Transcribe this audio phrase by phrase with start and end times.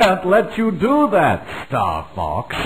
[0.00, 2.56] can't let you do that, Star Fox.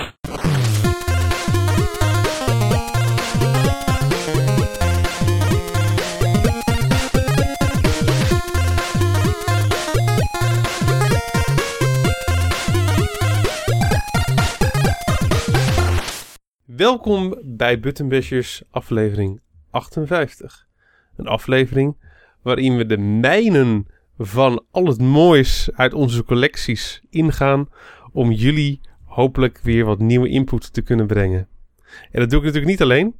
[16.65, 20.67] Welkom bij Buttonbashers aflevering 58.
[21.15, 21.97] Een aflevering
[22.41, 27.69] waarin we de mijnen van al het moois uit onze collecties ingaan
[28.11, 31.47] om jullie hopelijk weer wat nieuwe input te kunnen brengen.
[32.11, 33.15] En dat doe ik natuurlijk niet alleen.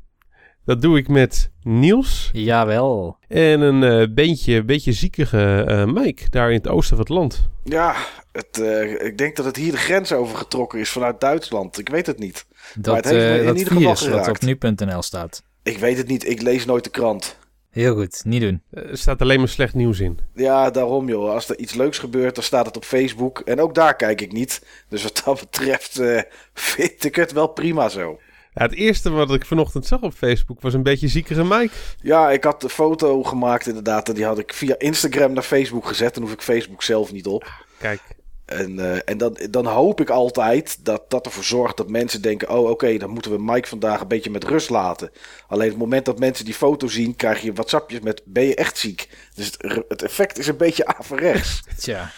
[0.66, 3.18] Dat doe ik met Niels Jawel.
[3.28, 7.50] en een eh beetje, beetje ziekige eh, Mike daar in het oosten van het land.
[7.64, 7.96] Ja,
[8.32, 11.80] het, eh, ik denk dat het hier de grens overgetrokken is vanuit Duitsland.
[11.80, 12.46] Ik weet het niet.
[12.76, 15.44] Dat, het heeft me in dat ieder geval virus wat op nu.nl staat.
[15.64, 16.30] Ik weet het niet.
[16.30, 17.38] Ik lees nooit de krant.
[17.76, 18.62] Heel goed, niet doen.
[18.72, 20.20] Eh, Er staat alleen maar slecht nieuws in.
[20.34, 21.30] Ja, daarom joh.
[21.34, 23.40] Als er iets leuks gebeurt, dan staat het op Facebook.
[23.40, 24.66] En ook daar kijk ik niet.
[24.90, 26.22] Dus wat dat betreft eh,
[26.54, 28.20] vind ik het wel prima zo.
[28.54, 31.74] Ja, het eerste wat ik vanochtend zag op Facebook was een beetje ziekige Mike.
[32.02, 34.10] Ja, ik had de foto gemaakt inderdaad.
[34.10, 36.14] En die had ik via Instagram naar Facebook gezet.
[36.14, 37.66] Dan hoef ik Facebook zelf niet op.
[37.78, 38.02] Kijk,
[38.46, 42.50] En, eh, en dan, dan hoop ik altijd dat dat ervoor zorgt dat mensen denken:
[42.50, 45.12] oh, oké, dan moeten we Mike vandaag een beetje met rust laten.
[45.48, 48.78] Alleen het moment dat mensen die foto zien, krijg je WhatsAppjes met: ben je echt
[48.78, 49.10] ziek?
[49.34, 51.64] Dus het, het effect is een beetje averechts.
[51.78, 52.12] Tja,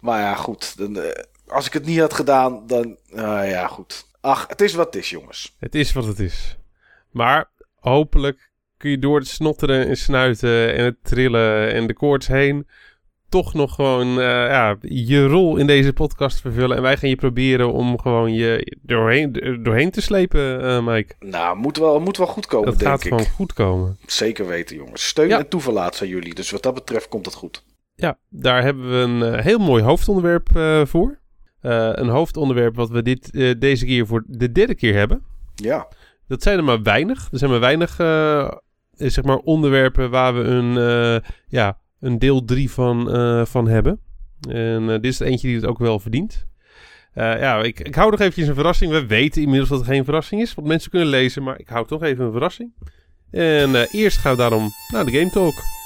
[0.00, 0.76] maar ja, goed.
[0.76, 2.96] Dan, eh, als ik het niet had gedaan, dan.
[3.14, 4.06] ah ja, goed.
[4.20, 5.56] Ach, het is wat het is, jongens.
[5.58, 6.56] Het is wat het is.
[7.10, 12.26] Maar hopelijk kun je door het snotteren en snuiten en het trillen en de koorts
[12.26, 12.66] heen
[13.28, 16.76] toch nog gewoon eh, ja, je rol in deze podcast vervullen.
[16.76, 21.14] En wij gaan je proberen om gewoon je doorheen, doorheen te slepen, eh, Mike.
[21.20, 23.08] Nou, moet wel, moet wel goed komen, Dat denk gaat ik.
[23.08, 23.96] gewoon goed komen.
[24.06, 25.06] Zeker weten, jongens.
[25.06, 25.38] Steun Ja.
[25.38, 26.34] en toeverlaat zijn jullie.
[26.34, 27.64] Dus wat dat betreft komt het goed.
[27.94, 30.48] Ja, daar hebben we een eh, heel mooi hoofdonderwerp
[30.88, 31.18] voor.
[31.60, 35.22] Een hoofdonderwerp wat we dit, deze keer voor de derde keer hebben.
[35.54, 35.88] Ja.
[36.28, 37.28] Dat zijn er maar weinig.
[37.32, 38.50] Er zijn maar weinig eh,
[38.96, 44.00] zeg maar onderwerpen waar we een, ja, een deel 3 van, eh, van hebben.
[44.48, 46.46] En eh, dit is er eentje die het ook wel verdient.
[47.12, 48.92] Eh, ja, ik, ik hou nog eventjes een verrassing.
[48.92, 51.86] We weten inmiddels dat het geen verrassing is, want mensen kunnen lezen, maar ik hou
[51.86, 52.72] toch even een verrassing.
[53.30, 55.77] En eerst gaan we daarom naar de Game Talk.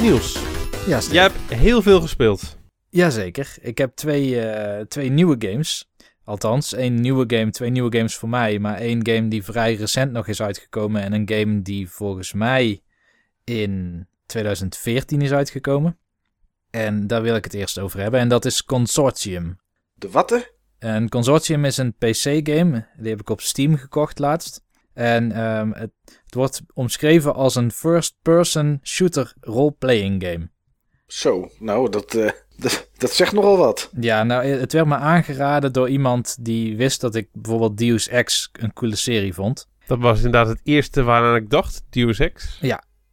[0.00, 0.42] Niels,
[0.86, 2.58] ja, jij hebt heel veel gespeeld.
[2.88, 3.56] Jazeker.
[3.60, 5.90] Ik heb twee, eh, twee nieuwe games.
[6.24, 8.58] Althans, één nieuwe game, twee nieuwe games voor mij.
[8.58, 11.02] Maar één game die vrij recent nog is uitgekomen.
[11.02, 12.82] En een game die volgens mij
[13.44, 15.98] in 2014 is uitgekomen.
[16.70, 18.20] En daar wil ik het eerst over hebben.
[18.20, 19.58] En dat is Consortium.
[19.94, 20.52] De watte?
[20.78, 22.86] Een Consortium is een PC-game.
[22.96, 24.64] Die heb ik op Steam gekocht laatst.
[24.92, 30.50] En ehm, het, het wordt omschreven als een first-person shooter role-playing game.
[31.06, 32.30] Zo, nou, dat, eh,
[32.62, 33.90] dat, dat zegt nogal wat.
[34.00, 38.48] Ja, nou, het werd me aangeraden door iemand die wist dat ik bijvoorbeeld Deus Ex
[38.52, 39.68] een coole serie vond.
[39.86, 42.58] Dat was inderdaad het eerste waaraan ik dacht, Deus Ex.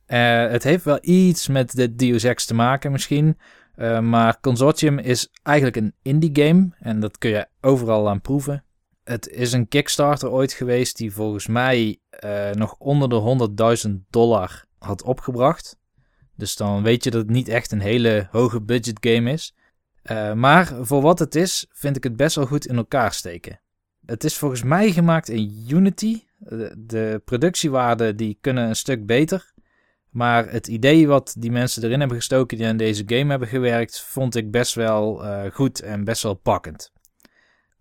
[0.05, 3.37] Eh, het heeft wel iets met de Deus Ex te maken misschien.
[3.75, 6.69] Eh, maar Consortium is eigenlijk een indie game.
[6.79, 8.64] En dat kun je overal aan proeven.
[9.05, 14.65] Het is een Kickstarter ooit geweest die volgens mij eh, nog onder de 100.000 dollar
[14.77, 15.77] had opgebracht.
[16.35, 19.55] Dus dan weet je dat het niet echt een hele hoge budget game is.
[20.01, 23.59] Eh, maar voor wat het is, vind ik het best wel goed in elkaar steken.
[24.05, 26.23] Het is volgens mij gemaakt in Unity.
[26.37, 29.53] De, de productiewaarden die kunnen een stuk beter.
[30.09, 34.01] Maar het idee wat die mensen erin hebben gestoken die aan deze game hebben gewerkt,
[34.01, 36.93] vond ik best wel eh, goed en best wel pakkend.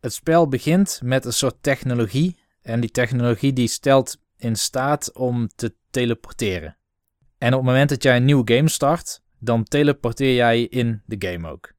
[0.05, 2.39] Het spel begint met een soort technologie.
[2.63, 6.77] En die technologie die stelt in staat om te teleporteren.
[7.39, 11.29] En op het moment dat jij een nieuwe game start, dan teleporteer jij in de
[11.29, 11.73] game ook.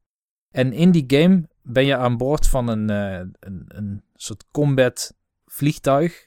[0.50, 5.14] En in die game ben je aan boord van een, uh, een, een soort combat
[5.44, 6.26] vliegtuig.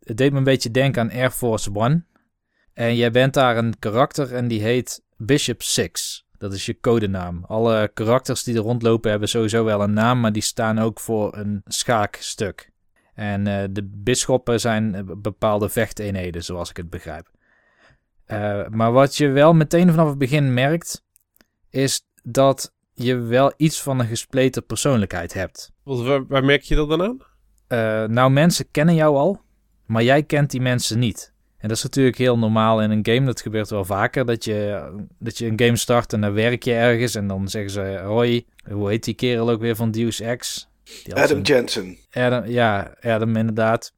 [0.00, 2.04] Het deed me een beetje denken aan Air Force One.
[2.72, 6.25] En jij bent daar een karakter en die heet Bishop Six.
[6.38, 7.44] Dat is je codenaam.
[7.44, 11.36] Alle karakters die er rondlopen hebben sowieso wel een naam, maar die staan ook voor
[11.36, 12.70] een schaakstuk.
[13.14, 17.30] En uh, de bisschoppen zijn bepaalde vechteenheden, zoals ik het begrijp.
[18.26, 21.04] Uh, maar wat je wel meteen vanaf het begin merkt,
[21.70, 25.72] is dat je wel iets van een gespleten persoonlijkheid hebt.
[25.82, 27.18] Waar, waar merk je dat dan aan?
[27.68, 29.40] Uh, nou, mensen kennen jou al,
[29.86, 31.34] maar jij kent die mensen niet.
[31.58, 33.26] En dat is natuurlijk heel normaal in een game.
[33.26, 34.26] Dat gebeurt wel vaker.
[34.26, 34.88] Dat je,
[35.18, 37.14] dat je een game start en dan werk je ergens.
[37.14, 40.68] En dan zeggen ze: Hoi, hoe heet die kerel ook weer van Deus Ex?
[41.12, 41.98] Adam Jensen.
[42.10, 43.92] Adam, ja, Adam inderdaad.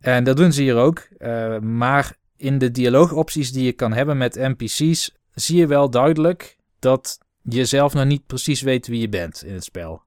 [0.00, 1.08] En dat doen ze hier ook.
[1.18, 6.56] Uh, maar in de dialoogopties die je kan hebben met NPC's, zie je wel duidelijk
[6.78, 10.02] dat je zelf nog niet precies weet wie je bent in het spel.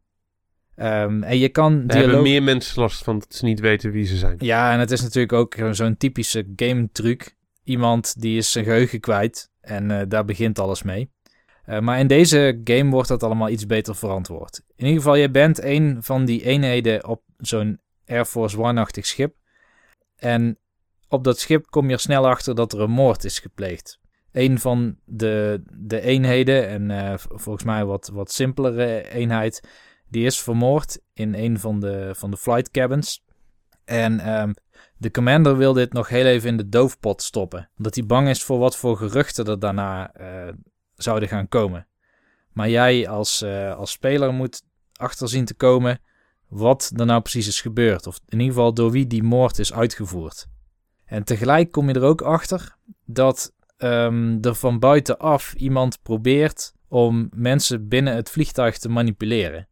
[0.79, 2.05] Um, en je kan dialoog...
[2.05, 4.35] hebben meer mensen last van dat ze niet weten wie ze zijn.
[4.39, 7.35] Ja, en het is natuurlijk ook zo'n typische game truc.
[7.63, 11.11] Iemand die is zijn geheugen kwijt en uh, daar begint alles mee.
[11.69, 14.61] Uh, maar in deze game wordt dat allemaal iets beter verantwoord.
[14.75, 19.35] In ieder geval, je bent een van die eenheden op zo'n Air Force One-achtig schip.
[20.15, 20.57] En
[21.07, 23.99] op dat schip kom je er snel achter dat er een moord is gepleegd.
[24.31, 29.69] Een van de, de eenheden, en uh, volgens mij wat, wat simpelere eenheid,
[30.09, 33.23] die is vermoord in een van de, van de flight cabins.
[33.85, 34.53] En um,
[34.97, 37.69] de commander wil dit nog heel even in de doofpot stoppen.
[37.77, 40.53] Omdat hij bang is voor wat voor geruchten er daarna uh,
[40.95, 41.87] zouden gaan komen.
[42.51, 44.63] Maar jij als, uh, als speler moet
[44.93, 45.99] achter zien te komen
[46.47, 48.07] wat er nou precies is gebeurd.
[48.07, 50.47] Of in ieder geval door wie die moord is uitgevoerd.
[51.05, 52.75] En tegelijk kom je er ook achter
[53.05, 59.67] dat um, er van buitenaf iemand probeert om mensen binnen het vliegtuig te manipuleren.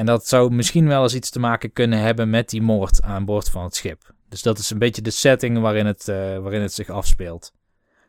[0.00, 3.24] En dat zou misschien wel eens iets te maken kunnen hebben met die moord aan
[3.24, 4.14] boord van het schip.
[4.28, 7.52] Dus dat is een beetje de setting waarin het, uh, waarin het zich afspeelt.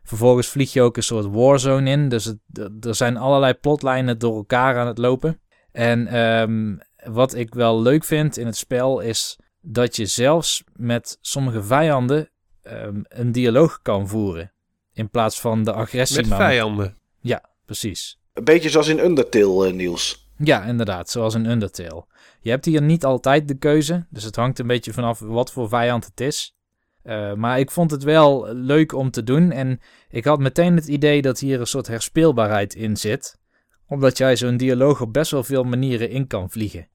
[0.03, 2.09] Vervolgens vlieg je ook een soort warzone in.
[2.09, 2.37] Dus het,
[2.85, 5.41] er zijn allerlei plotlijnen door elkaar aan het lopen.
[5.71, 11.17] En um, wat ik wel leuk vind in het spel is dat je zelfs met
[11.21, 12.29] sommige vijanden
[12.63, 14.53] um, een dialoog kan voeren.
[14.93, 16.27] In plaats van de agressie.
[16.27, 16.97] Met vijanden?
[17.19, 18.19] Ja, precies.
[18.33, 20.20] Een beetje zoals in Undertale, uh, Niels.
[20.43, 22.05] Ja, inderdaad, zoals in Undertale.
[22.41, 25.69] Je hebt hier niet altijd de keuze, dus het hangt een beetje vanaf wat voor
[25.69, 26.55] vijand het is.
[27.03, 29.79] Uh, maar ik vond het wel leuk om te doen en
[30.09, 33.39] ik had meteen het idee dat hier een soort herspeelbaarheid in zit.
[33.87, 36.87] Omdat jij zo'n dialoog op best wel veel manieren in kan vliegen.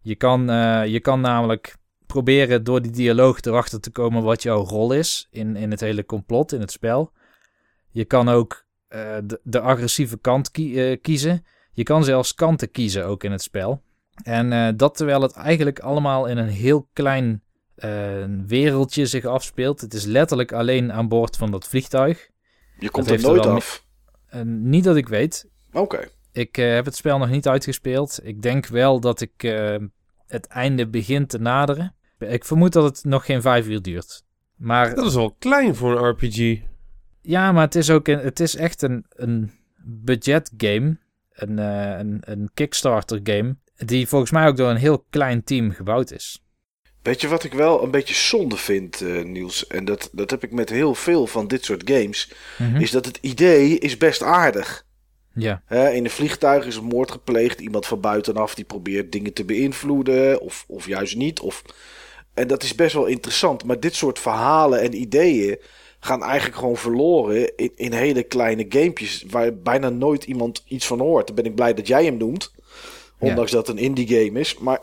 [0.00, 1.76] Je kan, uh, je kan namelijk
[2.06, 6.04] proberen door die dialoog erachter te komen wat jouw rol is in, in het hele
[6.04, 7.12] complot, in het spel.
[7.90, 11.44] Je kan ook uh, de, de, agressieve kant kie kiezen.
[11.72, 13.82] Je kan zelfs kanten kiezen ook in het spel.
[14.22, 17.42] En uh, dat terwijl het eigenlijk allemaal in een heel klein
[17.76, 19.80] uh, wereldje zich afspeelt.
[19.80, 22.30] Het is letterlijk alleen aan boord van dat vliegtuig.
[22.78, 23.86] Je komt er nooit af?
[24.34, 25.48] Uh, niet dat ik weet.
[25.68, 25.78] Oké.
[25.78, 26.08] Okay.
[26.32, 28.20] Ik heb het spel nog niet uitgespeeld.
[28.22, 29.54] Ik denk wel dat ik
[30.26, 31.94] het einde begin te naderen.
[32.18, 34.24] Ik vermoed dat het nog geen vijf uur duurt.
[34.56, 36.60] Maar, dat is wel klein voor een RPG.
[37.20, 39.50] Ja, maar het is ook een, het is echt een, een
[39.84, 40.98] budget game
[41.32, 43.56] een, uh, een, een Kickstarter game.
[43.76, 46.42] Die volgens mij ook door een heel klein team gebouwd is.
[47.02, 49.66] Weet je wat ik wel een beetje zonde vind, uh, Niels?
[49.66, 52.32] En dat, dat heb ik met heel veel van dit soort games.
[52.58, 52.80] Mm -hmm.
[52.80, 54.84] Is dat het idee is best aardig.
[55.34, 55.62] Ja.
[55.68, 57.60] In een vliegtuig is een moord gepleegd.
[57.60, 60.40] Iemand van buitenaf die probeert dingen te beïnvloeden.
[60.40, 61.40] Of, of juist niet.
[61.40, 61.62] Of...
[62.34, 63.64] En dat is best wel interessant.
[63.64, 65.58] Maar dit soort verhalen en ideeën
[66.04, 71.00] gaan eigenlijk gewoon verloren in, in hele kleine gamepjes waar bijna nooit iemand iets van
[71.00, 71.26] hoort.
[71.26, 72.52] Dan ben ik blij dat jij hem noemt.
[73.18, 73.56] Ondanks ja.
[73.56, 74.58] dat het een indie game is.
[74.58, 74.80] Maar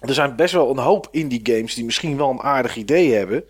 [0.00, 3.44] er zijn best wel een hoop indie games die misschien wel een aardig idee hebben.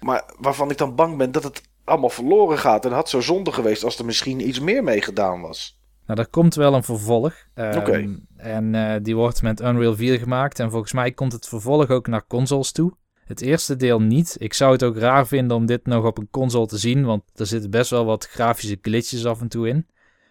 [0.00, 2.84] Maar waarvan ik dan bang ben dat het allemaal verloren gaat.
[2.84, 5.78] En had zo zonde geweest als er misschien iets meer mee gedaan was.
[6.06, 7.34] Nou, er komt wel een vervolg.
[7.54, 7.78] Um, Oké.
[7.78, 8.18] Okay.
[8.36, 10.58] En uh, die wordt met Unreal 4 gemaakt.
[10.58, 12.92] En volgens mij komt het vervolg ook naar consoles toe.
[13.30, 14.36] Het eerste deel niet.
[14.38, 17.22] Ik zou het ook raar vinden om dit nog op een console te zien, want
[17.34, 19.86] er zitten best wel wat grafische glitches af en toe in.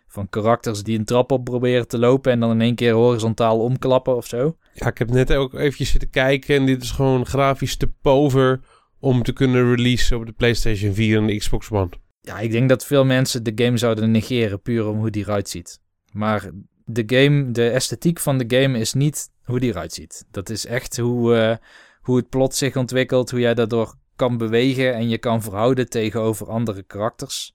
[0.07, 3.59] Van karakters die een trap op proberen te lopen en dan in één keer horizontaal
[3.59, 4.57] omklappen of zo.
[4.73, 8.59] Ja, ik heb net ook eventjes zitten kijken en dit is gewoon grafisch te pover
[8.99, 11.89] om te kunnen releasen op de PlayStation 4 en de Xbox One.
[12.21, 15.49] Ja, ik denk dat veel mensen de game zouden negeren puur om hoe die eruit
[15.49, 15.79] ziet.
[16.11, 16.49] Maar
[16.85, 20.25] de game, de esthetiek van de game is niet hoe die eruit ziet.
[20.31, 21.35] Dat is echt hoe...
[21.35, 21.55] Uh,
[22.01, 26.49] hoe het plot zich ontwikkelt, hoe jij daardoor kan bewegen en je kan verhouden tegenover
[26.49, 27.53] andere karakters.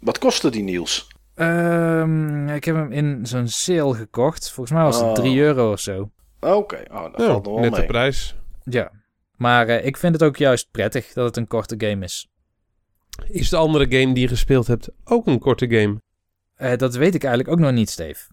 [0.00, 1.08] Wat kostte die Niels?
[1.34, 4.50] Ehm, ik heb hem in zo'n sale gekocht.
[4.50, 5.14] Volgens mij was het Oh.
[5.14, 6.10] 3 euro of zo.
[6.40, 8.36] Oké, oh, dat Ja, valt nog wel net de prijs.
[8.64, 8.92] Ja.
[9.36, 12.28] Maar eh, ik vind het ook juist prettig dat het een korte game is.
[13.26, 16.00] Is de andere game die je gespeeld hebt ook een korte game?
[16.54, 18.28] Eh, dat weet ik eigenlijk ook nog niet, Steve.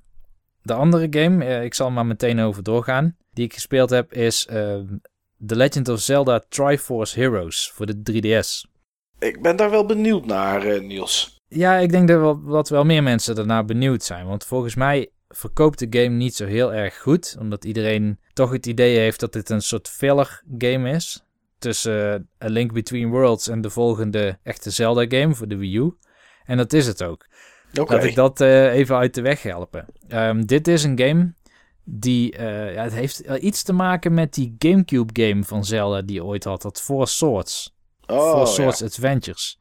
[0.62, 4.46] De andere game, eh, ik zal maar meteen over doorgaan, die ik gespeeld heb, is
[4.46, 4.80] eh,
[5.46, 8.70] The Legend of Zelda Triforce Heroes voor de 3DS.
[9.20, 11.42] Ik ben daar wel benieuwd naar, eh, Niels.
[11.48, 14.26] Ja, ik denk dat wel, dat wel meer mensen daarna benieuwd zijn.
[14.26, 17.36] Want volgens mij verkoopt de game niet zo heel erg goed.
[17.40, 21.24] Omdat iedereen toch het idee heeft dat dit een soort filler game is.
[21.60, 25.78] Tussen eh, A Link Between Worlds en de volgende echte Zelda game voor de Wii
[25.78, 25.94] U.
[26.46, 27.26] En dat is het ook.
[27.80, 27.94] Oké.
[27.94, 29.86] Laat ik dat eh, even uit de weg helpen.
[30.08, 31.34] Ehm, dit is een game
[31.90, 32.32] die...
[32.36, 36.24] eh, ja, het heeft iets te maken met die Gamecube game van Zelda die je
[36.24, 36.62] ooit had.
[36.62, 37.76] Dat Four Swords.
[38.06, 38.46] Oh, Four ja.
[38.46, 39.60] Swords Adventures.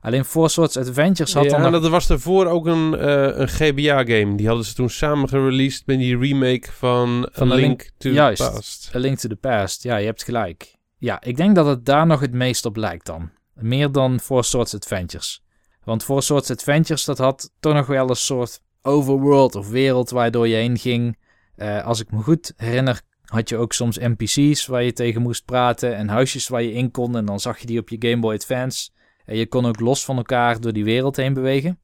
[0.00, 3.48] Alleen Four Swords Adventures had dan ja, nog dat was daarvoor ook een, eh, een
[3.48, 4.34] GBA-game.
[4.34, 7.90] Die hadden ze toen samen gereleased met die remake van, Van A A Link, Link-
[7.98, 8.42] to juist.
[8.44, 8.90] the Past.
[8.94, 9.82] A Link to the Past.
[9.82, 10.76] Ja, je hebt gelijk.
[10.98, 13.30] Ja, ik denk dat het daar nog het meest op lijkt dan.
[13.54, 15.42] Meer dan Four Swords Adventures.
[15.84, 20.48] Want Four Swords Adventures, dat had toch nog wel een soort overworld of wereld waardoor
[20.48, 21.18] je heen ging.
[21.58, 25.44] Eh, als ik me goed herinner, had je ook soms NPC's waar je tegen moest
[25.44, 27.16] praten en huisjes waar je in kon.
[27.16, 28.90] En dan zag je die op je Game Boy Advance.
[29.24, 31.78] En je kon ook los van elkaar door die wereld heen bewegen.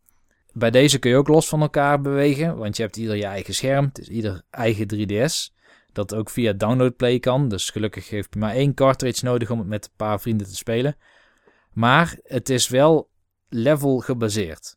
[0.53, 3.55] Bij deze kun je ook los van elkaar bewegen, want je hebt ieder je eigen
[3.55, 3.85] scherm.
[3.85, 5.53] Het is ieder eigen 3DS.
[5.93, 7.49] Dat ook via download play kan.
[7.49, 10.57] Dus gelukkig heeft je maar één cartridge nodig om het met een paar vrienden te
[10.57, 10.97] spelen.
[11.73, 13.11] Maar het is wel
[13.49, 14.77] level gebaseerd.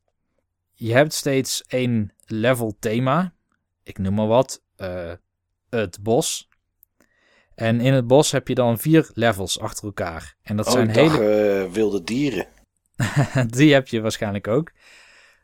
[0.74, 3.34] Je hebt steeds één level thema.
[3.84, 4.66] Ik noem maar wat.
[4.78, 5.12] Eh,
[5.70, 6.50] het bos.
[7.56, 10.36] En in het bos heb je dan vier levels achter elkaar.
[10.42, 12.48] En dat Oh, zijn hele eh, wilde dieren.
[13.58, 14.72] die heb je waarschijnlijk ook.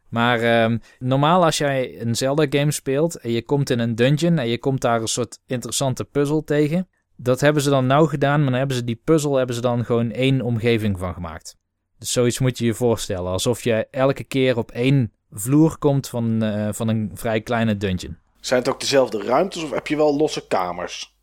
[0.09, 4.47] Maar ehm, normaal als jij een Zelda-game speelt en je komt in een dungeon en
[4.47, 8.49] je komt daar een soort interessante puzzel tegen, dat hebben ze dan nauw gedaan, maar
[8.49, 11.57] dan hebben ze die puzzel hebben ze dan gewoon één omgeving van gemaakt.
[11.97, 16.43] Dus zoiets moet je je voorstellen, alsof je elke keer op één vloer komt van,
[16.43, 18.17] eh, van een vrij kleine dungeon.
[18.45, 21.15] Zijn het ook dezelfde ruimtes of heb je wel losse kamers?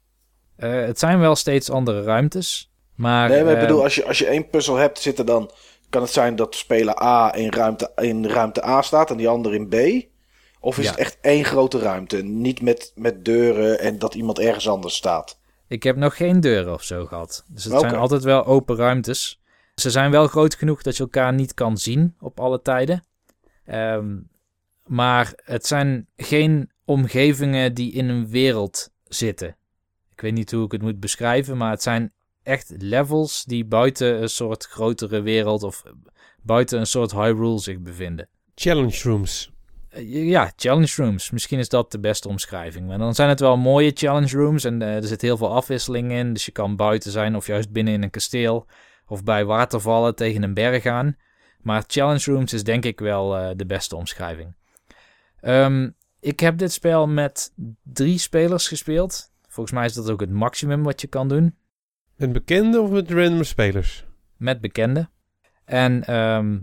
[0.56, 3.28] Eh, het zijn wel steeds andere ruimtes, maar...
[3.28, 5.50] nee, maar ik eh, bedoel, als je, als je één puzzel hebt, zit er dan...
[5.90, 9.54] Kan het zijn dat speler A in ruimte, in ruimte A staat en die ander
[9.54, 10.06] in B?
[10.60, 10.90] Of is Ja.
[10.90, 12.22] het echt één grote ruimte?
[12.22, 15.40] Niet met, met deuren en dat iemand ergens anders staat?
[15.68, 17.44] Ik heb nog geen deuren of zo gehad.
[17.48, 19.40] Dus het zijn altijd wel open ruimtes.
[19.74, 23.04] Ze zijn wel groot genoeg dat je elkaar niet kan zien op alle tijden.
[23.64, 24.16] Ehm,
[24.84, 29.56] maar het zijn geen omgevingen die in een wereld zitten.
[30.12, 34.22] Ik weet niet hoe ik het moet beschrijven, maar het zijn echt levels die buiten
[34.22, 35.82] een soort grotere wereld of
[36.42, 38.28] buiten een soort Hyrule zich bevinden.
[38.54, 39.50] Challenge rooms.
[39.88, 41.30] Eh, Ja, challenge rooms.
[41.30, 42.86] Misschien is dat de beste omschrijving.
[42.86, 46.12] Maar dan zijn het wel mooie challenge rooms en eh, er zit heel veel afwisseling
[46.12, 46.32] in.
[46.32, 48.66] Dus je kan buiten zijn of juist binnen in een kasteel
[49.06, 51.16] of bij watervallen tegen een berg aan.
[51.60, 54.54] Maar challenge rooms is denk ik wel eh, de beste omschrijving.
[55.40, 55.88] Ehm,
[56.20, 59.32] ik heb dit spel met drie spelers gespeeld.
[59.48, 61.56] Volgens mij is dat ook het maximum wat je kan doen.
[62.16, 64.08] Met bekende of met random spelers?
[64.40, 65.10] met bekenden.
[65.64, 66.58] En ehm,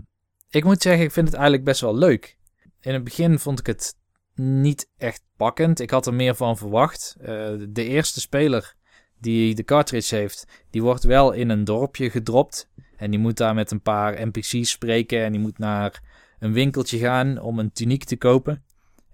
[0.50, 2.38] ik moet zeggen, ik vind het eigenlijk best wel leuk.
[2.80, 3.96] In het begin vond ik het
[4.34, 5.80] niet echt pakkend.
[5.80, 7.16] Ik had er meer van verwacht.
[7.20, 7.26] Eh,
[7.68, 8.74] de eerste speler
[9.20, 12.70] die de cartridge heeft, die wordt wel in een dorpje gedropt.
[12.96, 15.24] En die moet daar met een paar NPC's spreken.
[15.24, 16.02] En die moet naar
[16.38, 18.64] een winkeltje gaan om een tuniek te kopen.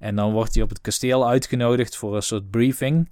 [0.04, 3.10] En dan wordt hij op het kasteel uitgenodigd voor een soort briefing.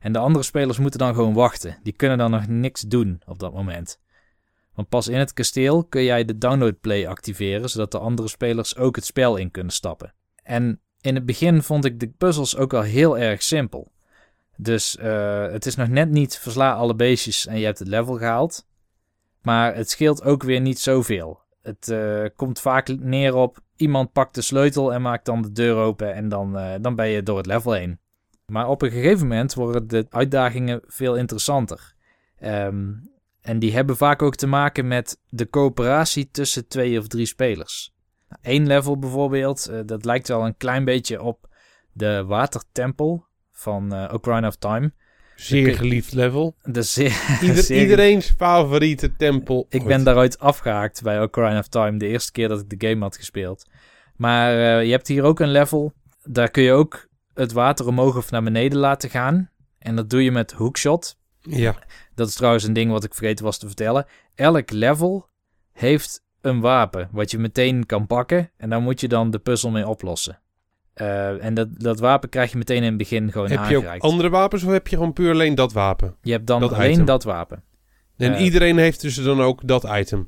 [0.00, 1.78] En de andere spelers moeten dan gewoon wachten.
[1.82, 4.00] Die kunnen dan nog niks doen op dat moment.
[4.74, 8.76] Want pas in het kasteel kun jij de download play activeren, zodat de andere spelers
[8.76, 10.14] ook het spel in kunnen stappen.
[10.42, 13.92] En in het begin vond ik de puzzels ook wel heel erg simpel.
[14.56, 18.16] Dus eh, het is nog net niet versla alle beestjes en je hebt het level
[18.16, 18.66] gehaald.
[19.42, 21.40] Maar het scheelt ook weer niet zoveel.
[21.62, 25.76] Het eh, komt vaak neer op iemand pakt de sleutel en maakt dan de deur
[25.76, 27.98] open en dan, eh, dan ben je door het level heen.
[28.46, 31.94] Maar op een gegeven moment worden de uitdagingen veel interessanter.
[32.38, 32.92] Ehm,
[33.40, 37.94] en die hebben vaak ook te maken met de coöperatie tussen twee of drie spelers.
[38.42, 41.48] Eén level bijvoorbeeld, eh, dat lijkt wel een klein beetje op
[41.92, 44.92] de watertempel van Ocarina of Time.
[45.36, 46.56] Zeer geliefd level.
[46.62, 49.66] De zeer, Ieder, zeer- Iedereen's favoriete tempel.
[49.68, 49.88] Ik ooit.
[49.88, 53.16] ben daaruit afgehaakt bij Ocarina of Time, de eerste keer dat ik de game had
[53.16, 53.66] gespeeld.
[54.16, 58.16] Maar eh, je hebt hier ook een level, daar kun je ook het water omhoog
[58.16, 59.50] of naar beneden laten gaan.
[59.78, 61.16] En dat doe je met hookshot.
[61.40, 61.76] Ja,
[62.14, 64.06] Dat is trouwens een ding wat ik vergeten was te vertellen.
[64.34, 65.28] Elk level
[65.72, 68.50] heeft een wapen wat je meteen kan pakken.
[68.56, 70.40] En daar moet je dan de puzzel mee oplossen.
[70.96, 73.98] Eh, en dat, dat wapen krijg je meteen in het begin gewoon Heb je ook
[73.98, 76.16] andere wapens of heb je gewoon puur alleen dat wapen?
[76.22, 77.04] Je hebt dan dat alleen item?
[77.04, 77.62] dat wapen.
[78.16, 80.26] En Eh, iedereen heeft dus dan ook dat item.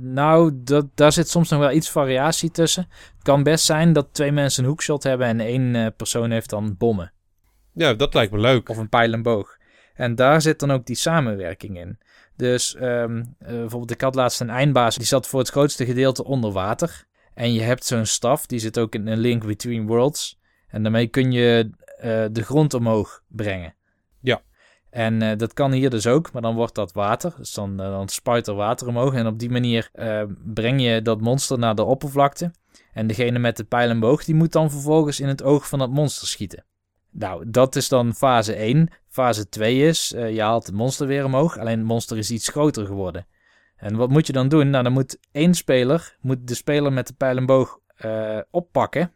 [0.00, 2.86] Nou, dat, daar zit soms nog wel iets variatie tussen.
[2.90, 6.50] Het kan best zijn dat twee mensen een hoekshot hebben en één eh, persoon heeft
[6.50, 7.12] dan bommen.
[7.72, 8.68] Ja, dat lijkt me leuk.
[8.68, 9.56] Of een pijl en boog.
[9.94, 11.98] En daar zit dan ook die samenwerking in.
[12.36, 16.24] Dus ehm, eh, bijvoorbeeld, ik had laatst een eindbaas, die zat voor het grootste gedeelte
[16.24, 17.04] onder water.
[17.34, 20.38] En je hebt zo'n staf, die zit ook in een link between worlds.
[20.68, 23.74] En daarmee kun je eh, de grond omhoog brengen.
[24.20, 24.42] Ja.
[24.90, 27.34] En eh, dat kan hier dus ook, maar dan wordt dat water.
[27.36, 29.14] Dus dan, eh, dan spuit er water omhoog.
[29.14, 29.90] En op die manier
[30.44, 32.52] breng je dat monster naar de oppervlakte.
[32.92, 35.78] En degene met de pijl en boog, die moet dan vervolgens in het oog van
[35.78, 36.64] dat monster schieten.
[37.10, 38.88] Nou, dat is dan fase 1.
[39.08, 41.58] Fase 2 is, je haalt het monster weer omhoog.
[41.58, 43.26] Alleen het monster is iets groter geworden.
[43.76, 44.70] En wat moet je dan doen?
[44.70, 49.12] Nou, dan moet één speler, moet de speler met de pijl en boog eh, oppakken.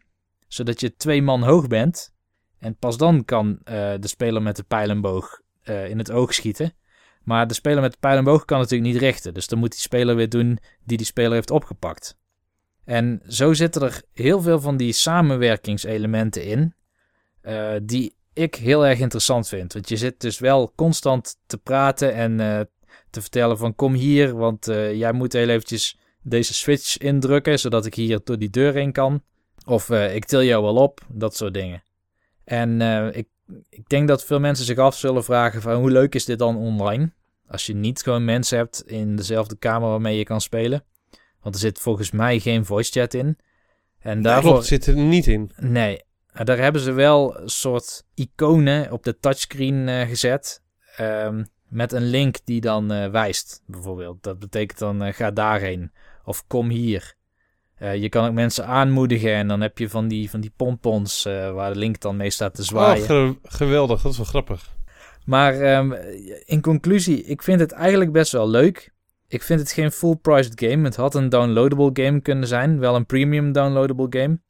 [0.48, 2.14] Zodat je twee man hoog bent.
[2.58, 6.10] En pas dan kan eh, de speler met de pijl en boog eh, in het
[6.10, 6.72] oog schieten.
[7.22, 9.34] Maar de speler met de pijl en boog kan natuurlijk niet richten.
[9.34, 12.16] Dus dan moet die speler weer doen die die speler heeft opgepakt.
[12.84, 16.74] En zo zitten er heel veel van die samenwerkingselementen in.
[17.82, 19.72] die ik heel erg interessant vind.
[19.72, 22.68] Want je zit dus wel constant te praten en
[23.18, 27.86] te vertellen van kom hier, want eh, jij moet heel eventjes deze switch indrukken, zodat
[27.86, 29.22] ik hier door die deur heen kan.
[29.66, 31.82] Of eh, ik til jou wel op, dat soort dingen.
[32.44, 33.28] En eh, ik,
[33.68, 36.56] ik denk dat veel mensen zich af zullen vragen van hoe leuk is dit dan
[36.56, 37.12] online?
[37.46, 40.84] Als je niet gewoon mensen hebt in dezelfde kamer waarmee je kan spelen.
[41.40, 43.38] Want er zit volgens mij geen voice chat in.
[43.98, 44.50] En daarvoor...
[44.50, 45.50] Klopt, zit er niet in.
[45.56, 46.02] Nee,
[46.44, 50.62] daar hebben ze wel een soort iconen op de touchscreen uh, gezet.
[51.00, 54.22] Um, met een link die dan uh, wijst, bijvoorbeeld.
[54.22, 55.92] Dat betekent dan uh, ga daarheen.
[56.24, 57.14] Of kom hier.
[57.82, 61.22] Uh, je kan ook mensen aanmoedigen en dan heb je van die, van die pompons
[61.24, 63.02] waar de link dan mee staat te zwaaien.
[63.02, 64.76] Oh, ge geweldig, dat is wel grappig.
[65.24, 65.92] Maar um,
[66.44, 68.92] in conclusie, ik vind het eigenlijk best wel leuk.
[69.26, 70.84] Ik vind het geen full-priced game.
[70.84, 72.78] Het had een downloadable game kunnen zijn.
[72.78, 74.40] Wel een premium downloadable game.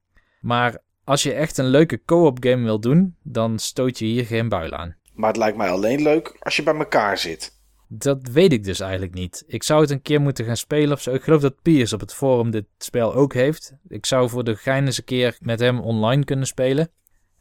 [0.40, 4.48] Maar als je echt een leuke co-op game wil doen, dan stoot je hier geen
[4.48, 4.96] buil aan.
[5.18, 7.56] Maar het lijkt mij alleen leuk als je bij elkaar zit.
[7.88, 9.44] Dat weet ik dus eigenlijk niet.
[9.46, 11.14] Ik zou het een keer moeten gaan spelen of zo.
[11.14, 13.74] Ik geloof dat Piers op het forum dit spel ook heeft.
[13.88, 16.90] Ik zou voor de gein eens een keer met hem online kunnen spelen.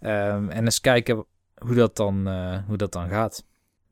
[0.01, 1.25] Um, en eens kijken
[1.57, 3.45] hoe dat, dan, uh, hoe dat dan gaat.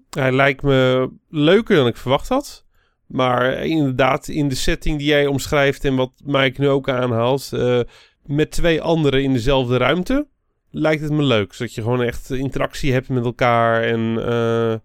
[0.10, 2.66] Hij lijkt me leuker dan ik verwacht had.
[3.06, 7.50] Maar inderdaad, in de setting die jij omschrijft en wat Mike nu ook aanhaalt...
[7.54, 7.80] Uh,
[8.26, 10.28] met twee anderen in dezelfde ruimte,
[10.76, 11.54] lijkt het me leuk.
[11.54, 13.84] Zodat je gewoon echt interactie hebt met elkaar.
[13.84, 14.76] En, uh,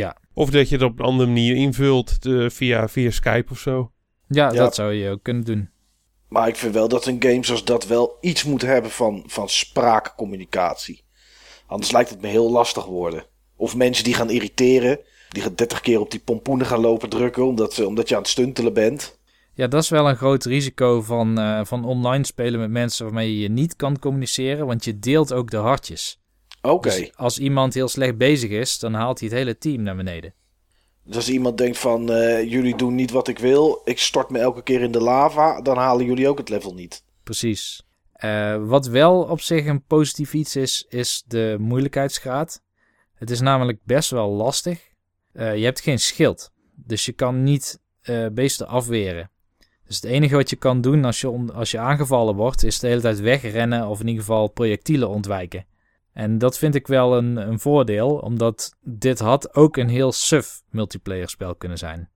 [0.00, 0.16] ja.
[0.34, 3.92] Of dat je het op een andere manier invult uh, via, via Skype of zo.
[4.28, 5.70] Ja, ja, dat zou je ook kunnen doen.
[6.28, 9.48] Maar ik vind wel dat een game zoals dat wel iets moet hebben van, van
[9.48, 11.04] spraakcommunicatie.
[11.66, 13.24] Anders lijkt het me heel lastig worden.
[13.56, 15.00] Of mensen die gaan irriteren.
[15.28, 18.30] Die gaan 30 keer op die pompoenen gaan lopen drukken omdat, omdat je aan het
[18.30, 19.17] stuntelen bent.
[19.58, 23.38] Ja, dat is wel een groot risico van, uh, van online spelen met mensen waarmee
[23.38, 26.20] je niet kan communiceren, want je deelt ook de hartjes.
[26.62, 26.74] Oké.
[26.74, 26.98] Okay.
[26.98, 30.34] Dus als iemand heel slecht bezig is, dan haalt hij het hele team naar beneden.
[31.04, 34.38] Dus als iemand denkt van uh, jullie doen niet wat ik wil, ik stort me
[34.38, 37.04] elke keer in de lava, dan halen jullie ook het level niet.
[37.22, 37.82] Precies.
[38.24, 42.62] Uh, wat wel op zich een positief iets is, is de moeilijkheidsgraad.
[43.14, 44.80] Het is namelijk best wel lastig.
[45.32, 47.80] je hebt geen schild, dus je kan niet
[48.32, 49.30] beesten afweren.
[49.88, 52.86] Dus het enige wat je kan doen als je, als je aangevallen wordt, is de
[52.86, 55.66] hele tijd wegrennen of in ieder geval projectielen ontwijken.
[56.12, 60.62] En dat vind ik wel een, een voordeel, omdat dit had ook een heel suf
[60.70, 62.10] multiplayer spel kunnen zijn.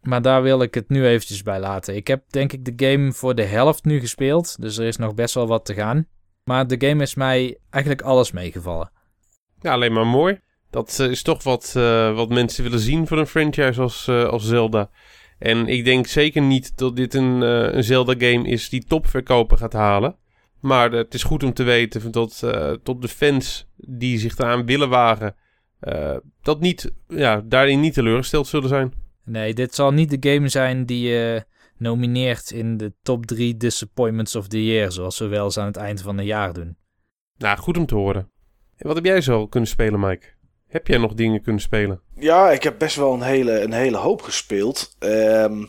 [0.00, 1.96] Maar daar wil ik het nu eventjes bij laten.
[1.96, 5.14] Ik heb denk ik de game voor de helft nu gespeeld, dus er is nog
[5.14, 6.06] best wel wat te gaan.
[6.44, 8.90] Maar de game is mij eigenlijk alles meegevallen.
[9.60, 10.40] Ja, alleen maar mooi.
[10.70, 14.24] Dat uh, is toch wat, uh, wat mensen willen zien van een franchise als, uh,
[14.24, 14.90] als Zelda.
[15.42, 19.72] En ik denk zeker niet dat dit een, uh, een Zelda-game is die topverkopen gaat
[19.72, 20.16] halen.
[20.60, 24.38] Maar uh, het is goed om te weten dat uh, tot de fans die zich
[24.38, 25.34] eraan willen wagen,
[26.42, 28.92] dat niet, ja, daarin niet teleurgesteld zullen zijn.
[29.24, 31.44] Nee, dit zal niet de game zijn die je
[31.76, 35.76] nomineert in de top 3 Disappointments of the Year, zoals we wel eens aan het
[35.76, 36.76] eind van het jaar doen.
[37.36, 38.30] Nou, goed om te horen.
[38.76, 40.26] En wat heb jij zo kunnen spelen, Mike?
[40.72, 42.00] Heb jij nog dingen kunnen spelen?
[42.18, 44.96] Ja, ik heb best wel een hele, een hele hoop gespeeld.
[44.98, 45.68] Um,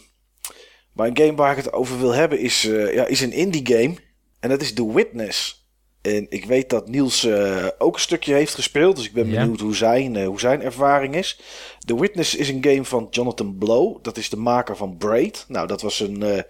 [0.93, 3.67] maar een game waar ik het over wil hebben is, uh, ja, is een indie
[3.67, 3.95] game.
[4.39, 5.67] En dat is The Witness.
[6.01, 8.95] En ik weet dat Niels eh, ook een stukje heeft gespeeld.
[8.95, 9.39] Dus ik ben Ja.
[9.39, 11.39] benieuwd hoe zijn, eh, hoe zijn ervaring is.
[11.85, 13.97] The Witness is een game van Jonathan Blow.
[14.03, 15.45] Dat is de maker van Braid.
[15.47, 16.41] Nou, dat was een, eh,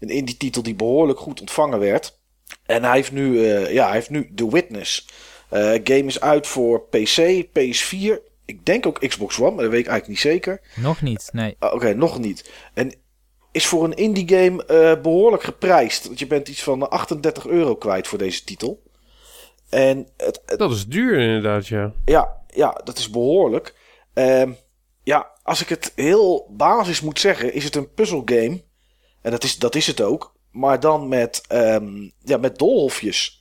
[0.00, 2.18] een indie titel die behoorlijk goed ontvangen werd.
[2.66, 5.08] En hij heeft nu, eh, ja, hij heeft nu The Witness.
[5.48, 8.26] Eh game is uit voor PC, PS4.
[8.44, 10.60] Ik denk ook Xbox One, maar dat weet ik eigenlijk niet zeker.
[10.76, 11.56] Nog niet, nee.
[11.58, 12.50] Ah, Oké, nog niet.
[12.74, 12.94] En
[13.52, 16.06] is voor een indie game eh, behoorlijk geprijsd.
[16.06, 18.82] Want je bent iets van 38 euro kwijt voor deze titel.
[19.70, 21.92] En het, het- Dat is duur inderdaad, ja.
[22.04, 23.74] ja, ja, dat is behoorlijk.
[24.14, 24.52] Ehm,
[25.02, 28.62] ja, als ik het heel basis moet zeggen, is het een puzzelgame.
[29.22, 30.34] En dat is, dat is het ook.
[30.50, 33.37] Maar dan met, ehm, ja, met doolhofjes.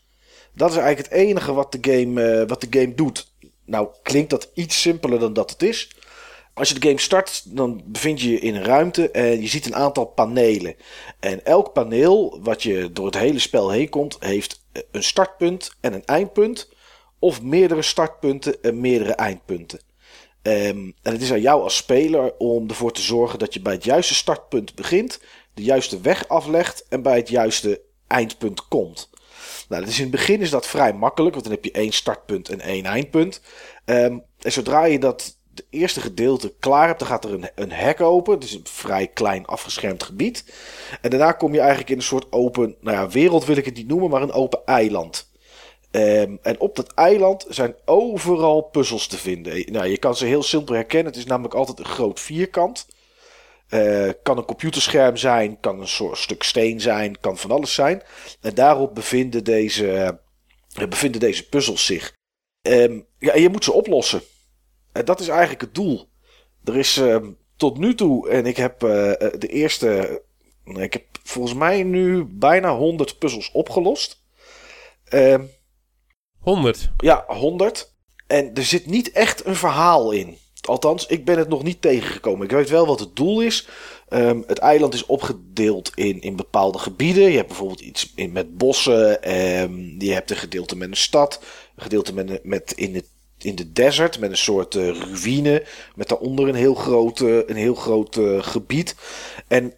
[0.57, 3.31] Dat is eigenlijk het enige wat de, game, eh, wat de game doet.
[3.65, 5.89] Nou, klinkt dat iets simpeler dan dat het is.
[6.53, 9.65] Als je de game start, dan bevind je je in een ruimte en je ziet
[9.65, 10.75] een aantal panelen.
[11.19, 15.93] En elk paneel, wat je door het hele spel heen komt, heeft een startpunt en
[15.93, 16.69] een eindpunt.
[17.19, 19.79] Of meerdere startpunten en meerdere eindpunten.
[20.41, 23.73] Ehm, en het is aan jou als speler om ervoor te zorgen dat je bij
[23.73, 25.19] het juiste startpunt begint,
[25.53, 29.09] de juiste weg aflegt en bij het juiste eindpunt komt.
[29.67, 32.49] Nou, dus in het begin is dat vrij makkelijk, want dan heb je één startpunt
[32.49, 33.41] en één eindpunt.
[33.85, 35.37] Ehm, en zodra je dat
[35.69, 38.39] eerste gedeelte klaar hebt, dan gaat er een, een hek open.
[38.39, 40.53] Is een vrij klein afgeschermd gebied.
[41.01, 43.75] En daarna kom je eigenlijk in een soort open, nou ja, wereld wil ik het
[43.75, 45.29] niet noemen, maar een open eiland.
[45.91, 49.71] Ehm, en op dat eiland zijn overal puzzels te vinden.
[49.71, 51.11] Nou, je kan ze heel simpel herkennen.
[51.11, 52.87] Het is namelijk altijd een groot vierkant.
[53.67, 58.01] Eh, kan een computerscherm zijn, kan een soort stuk steen zijn, kan van alles zijn.
[58.41, 60.17] En daarop bevinden deze,
[60.73, 62.13] eh, bevinden deze puzzels zich.
[62.61, 64.21] Ehm, ja, en je moet ze oplossen.
[64.91, 66.09] En dat is eigenlijk het doel.
[66.63, 68.89] Er is ehm, tot nu toe, en ik heb eh,
[69.39, 70.21] de eerste,
[70.63, 74.25] ik heb volgens mij nu bijna 100 puzzels opgelost.
[75.03, 75.43] Ehm
[76.39, 76.91] 100.
[76.97, 77.95] ja, 100.
[78.27, 80.37] En er zit niet echt een verhaal in.
[80.69, 82.45] Althans, ik ben het nog niet tegengekomen.
[82.45, 83.67] Ik weet wel wat het doel is.
[84.09, 87.29] Ehm, het eiland is opgedeeld in, in bepaalde gebieden.
[87.29, 89.23] Je hebt bijvoorbeeld iets in, met bossen.
[89.23, 91.39] ehm, je hebt een gedeelte met een stad.
[91.75, 94.19] Een gedeelte met, met in, het, in de desert.
[94.19, 95.63] Met een soort eh, ruïne.
[95.95, 98.95] Met daaronder een heel groot, een heel groot eh, gebied.
[99.47, 99.73] En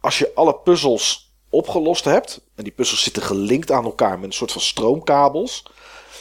[0.00, 2.40] als je alle puzzels opgelost hebt.
[2.54, 5.62] En die puzzels zitten gelinkt aan elkaar met een soort van stroomkabels.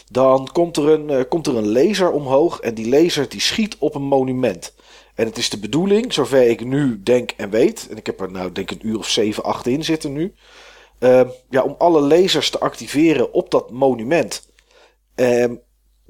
[0.09, 3.75] Dan komt er, een, eh, komt er een laser omhoog en die laser die schiet
[3.79, 4.73] op een monument.
[5.15, 8.31] En het is de bedoeling, zover ik nu denk en weet, en ik heb er
[8.31, 10.33] nou denk een uur of 7, 8 in zitten nu,
[10.99, 14.49] eh, ja, om alle lasers te activeren op dat monument.
[15.15, 15.55] Ehm,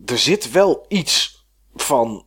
[0.05, 2.25] er zit wel iets van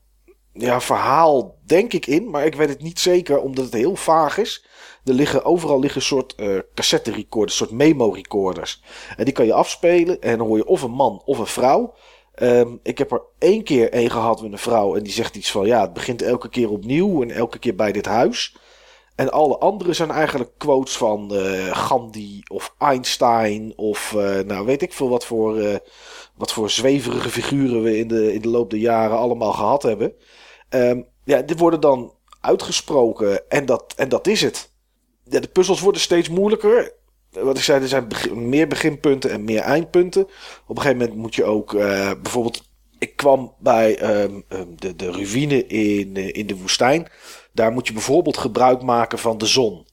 [0.53, 4.39] ja, verhaal, denk ik, in, maar ik weet het niet zeker omdat het heel vaag
[4.39, 4.67] is.
[5.05, 8.83] Er liggen overal liggen soort eh cassette recorders, soort memo recorders.
[9.17, 11.95] En die kan je afspelen en dan hoor je of een man of een vrouw.
[12.35, 15.51] Ehm, ik heb er één keer één gehad met een vrouw en die zegt iets
[15.51, 18.57] van ja, het begint elke keer opnieuw en elke keer bij dit huis.
[19.15, 24.83] En alle andere zijn eigenlijk quotes van eh, Gandhi of Einstein of eh, nou weet
[24.83, 25.81] ik veel wat voor,
[26.35, 30.13] wat voor zweverige figuren we in de, in de loop der jaren allemaal gehad hebben.
[30.69, 34.72] Ehm, ja, die worden dan uitgesproken en dat, en dat is het.
[35.41, 36.93] De puzzels worden steeds moeilijker.
[37.31, 38.09] Wat ik zei, er zijn
[38.49, 40.23] meer beginpunten en meer eindpunten.
[40.67, 42.71] Op een gegeven moment moet je ook eh, bijvoorbeeld.
[42.99, 47.09] Ik kwam bij ehm, ehm, de, de ruïne in, eh, in de woestijn.
[47.53, 49.87] Daar moet je bijvoorbeeld gebruik maken van de zon.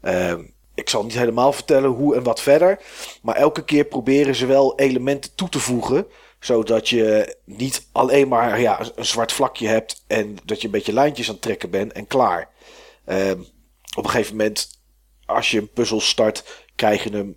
[0.00, 0.42] Ehm,
[0.74, 2.80] ik zal niet helemaal vertellen hoe en wat verder.
[3.22, 6.06] Maar elke keer proberen ze wel elementen toe te voegen.
[6.40, 10.04] Zodat je niet alleen maar ja, een zwart vlakje hebt.
[10.06, 12.48] En dat je een beetje lijntjes aan het trekken bent en klaar.
[13.96, 14.73] Op een gegeven moment,
[15.26, 17.36] als je een puzzel start, krijg je hem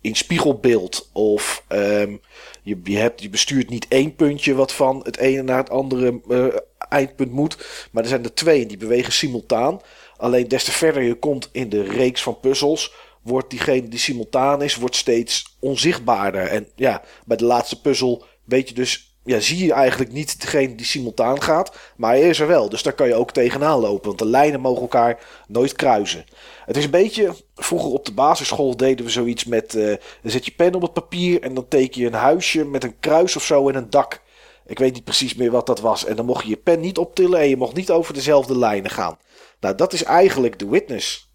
[0.00, 1.10] in spiegelbeeld.
[1.12, 2.16] Of ehm,
[2.62, 6.20] je, je, hebt, je bestuurt niet één puntje wat van het ene naar het andere
[6.28, 7.88] eh, eindpunt moet.
[7.90, 9.80] Maar er zijn er twee en die bewegen simultaan.
[10.16, 12.92] Alleen des te verder je komt in de reeks van puzzels,
[13.22, 16.46] wordt diegene die simultaan is, wordt steeds onzichtbaarder.
[16.46, 20.74] En ja, bij de laatste puzzel weet je dus, ja, zie je eigenlijk niet degene
[20.74, 22.68] die simultaan gaat, maar hij is er wel.
[22.68, 26.24] Dus daar kan je ook tegenaan lopen, want de lijnen mogen elkaar nooit kruisen.
[26.64, 29.86] Het is een beetje, vroeger op de basisschool deden we zoiets met, eh,
[30.22, 32.98] dan zet je pen op het papier en dan teken je een huisje met een
[33.00, 34.22] kruis of zo en een dak.
[34.66, 36.04] Ik weet niet precies meer wat dat was.
[36.04, 38.90] En dan mocht je je pen niet optillen en je mocht niet over dezelfde lijnen
[38.90, 39.18] gaan.
[39.60, 41.32] Nou, dat is eigenlijk The Witness.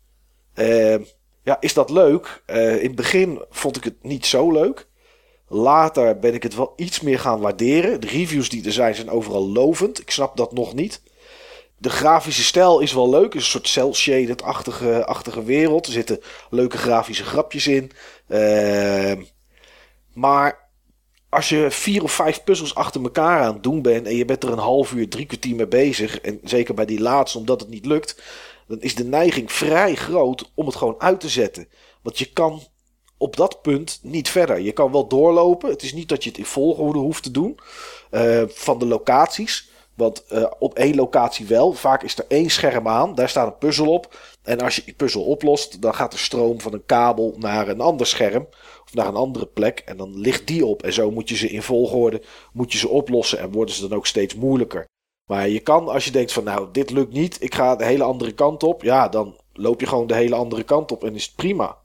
[0.54, 0.97] Eh,
[1.43, 2.41] ja, is dat leuk?
[2.45, 4.88] Eh, in het begin vond ik het niet zo leuk.
[5.49, 8.01] Later ben ik het wel iets meer gaan waarderen.
[8.01, 9.99] De reviews die er zijn, zijn overal lovend.
[9.99, 11.01] Ik snap dat nog niet.
[11.77, 13.33] De grafische stijl is wel leuk.
[13.33, 15.85] Is een soort cel-shaded-achtige achtige wereld.
[15.85, 17.91] Er zitten leuke grafische grapjes in.
[18.27, 19.13] Eh,
[20.13, 20.69] maar
[21.29, 24.43] als je vier of vijf puzzels achter elkaar aan het doen bent en je bent
[24.43, 27.69] er een half uur, drie kwartier mee bezig, en zeker bij die laatste omdat het
[27.69, 28.21] niet lukt,
[28.67, 31.67] dan is de neiging vrij groot om het gewoon uit te zetten.
[32.01, 32.62] Want je kan
[33.19, 34.60] op dat punt niet verder.
[34.60, 35.69] Je kan wel doorlopen.
[35.69, 37.60] Het is niet dat je het in volgorde hoeft te doen
[38.12, 39.69] uh, van de locaties.
[39.95, 41.73] Want uh, op één locatie wel.
[41.73, 43.15] Vaak is er één scherm aan.
[43.15, 44.17] Daar staat een puzzel op.
[44.43, 47.82] En als je die puzzel oplost, dan gaat de stroom van een kabel naar een
[47.82, 48.47] ander scherm.
[48.86, 49.79] Of naar een andere plek.
[49.86, 50.84] En dan ligt die op.
[50.84, 52.21] En zo moet je ze in volgorde
[52.53, 53.39] moet je ze oplossen.
[53.39, 54.86] En worden ze dan ook steeds moeilijker.
[55.25, 57.38] Maar je kan, als je denkt van nou, dit lukt niet.
[57.39, 58.84] Ik ga de hele andere kant op.
[58.84, 61.03] Ja, dan loop je gewoon de hele andere kant op.
[61.03, 61.77] En is het prima.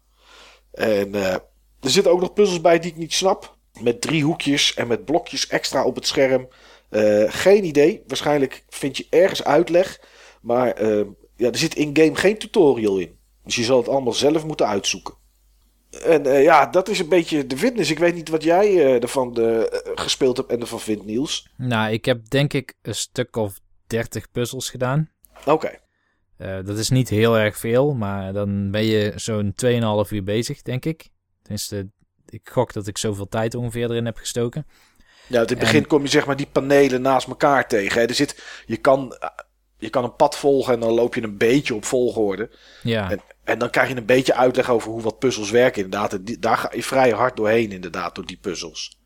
[0.75, 1.33] En uh,
[1.81, 3.57] er zitten ook nog puzzels bij die ik niet snap.
[3.81, 6.49] Met drie hoekjes en met blokjes extra op het scherm.
[6.91, 8.03] Uh, geen idee.
[8.07, 10.01] Waarschijnlijk vind je ergens uitleg.
[10.41, 11.05] Maar uh,
[11.37, 13.19] ja, er zit in-game geen tutorial in.
[13.45, 15.15] Dus je zal het allemaal zelf moeten uitzoeken.
[16.05, 17.91] En uh, ja, dat is een beetje de fitness.
[17.91, 19.39] Ik weet niet wat jij ervan
[19.95, 21.49] gespeeld hebt en ervan vindt, Niels.
[21.57, 25.11] Nou, ik heb denk ik een stuk of 30 puzzels gedaan.
[25.41, 25.51] Oké.
[25.51, 25.79] Okay.
[26.39, 29.55] Uh, dat is niet heel erg veel, maar dan ben je zo'n
[30.07, 31.09] 2,5 uur bezig, denk ik.
[31.43, 31.89] Tenminste,
[32.29, 34.67] ik gok dat ik zoveel tijd ongeveer erin heb gestoken.
[35.27, 38.01] Ja, in het begin kom je zeg maar die panelen naast elkaar tegen.
[38.01, 38.07] Hè.
[38.07, 39.17] Er zit, je, kan,
[39.79, 42.51] je kan een pad volgen en dan loop je een beetje op volgorde.
[42.83, 43.11] Ja.
[43.11, 46.13] En, en dan krijg je een beetje uitleg over hoe wat puzzels werken inderdaad.
[46.13, 48.99] En die, daar ga je vrij hard doorheen inderdaad, door die puzzels.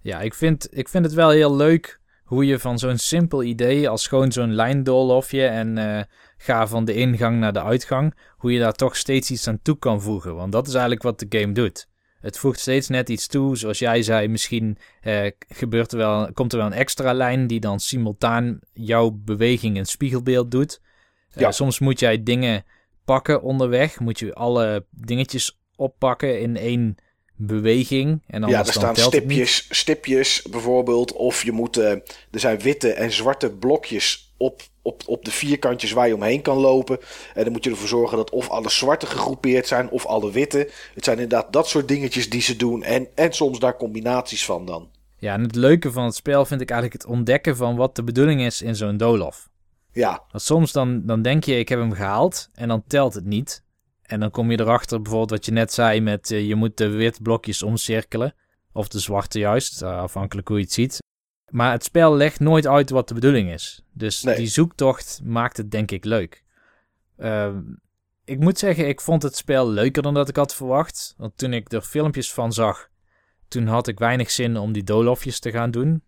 [0.00, 3.88] Ja, ik vind, ik vind het wel heel leuk hoe je van zo'n simpel idee
[3.88, 6.02] als gewoon zo'n lijndoolhofje en uh,
[6.44, 9.78] ga van de ingang naar de uitgang, hoe je daar toch steeds iets aan toe
[9.78, 10.34] kan voegen.
[10.34, 11.88] Want dat is eigenlijk wat de game doet.
[12.20, 13.56] Het voegt steeds net iets toe.
[13.56, 17.60] Zoals jij zei, misschien eh, gebeurt er wel, komt er wel een extra lijn die
[17.60, 20.80] dan simultaan jouw beweging in spiegelbeeld doet.
[21.30, 21.52] Eh, ja.
[21.52, 22.64] soms moet jij dingen
[23.04, 24.00] pakken onderweg.
[24.00, 26.96] Moet je alle dingetjes oppakken in één
[27.36, 28.22] beweging.
[28.26, 31.12] En ja, er staan stipjes, stipjes bijvoorbeeld.
[31.12, 35.92] Of je moet, uh, er zijn witte en zwarte blokjes op, op, op de vierkantjes
[35.92, 36.98] waar je omheen kan lopen.
[37.34, 40.70] En dan moet je ervoor zorgen dat of alle zwarte gegroepeerd zijn of alle witte.
[40.94, 42.82] Het zijn inderdaad dat soort dingetjes die ze doen.
[42.82, 44.88] En, en soms daar combinaties van dan.
[45.18, 48.04] Ja, en het leuke van het spel vind ik eigenlijk het ontdekken van wat de
[48.04, 49.48] bedoeling is in zo'n Dolof.
[49.92, 50.22] Ja.
[50.30, 53.62] Want soms dan, dan denk je, ik heb hem gehaald en dan telt het niet.
[54.02, 56.88] En dan kom je erachter, bijvoorbeeld wat je net zei met uh, je moet de
[56.88, 58.34] witte blokjes omcirkelen.
[58.72, 60.98] Of de zwarte juist, uh, afhankelijk hoe je het ziet.
[61.54, 63.84] Maar het spel legt nooit uit wat de bedoeling is.
[63.92, 64.36] Dus nee.
[64.36, 66.42] die zoektocht maakt het denk ik leuk.
[67.18, 67.56] Uh,
[68.24, 71.14] ik moet zeggen, ik vond het spel leuker dan dat ik had verwacht.
[71.16, 72.88] Want toen ik er filmpjes van zag,
[73.48, 76.02] toen had ik weinig zin om die doolhofjes te gaan doen.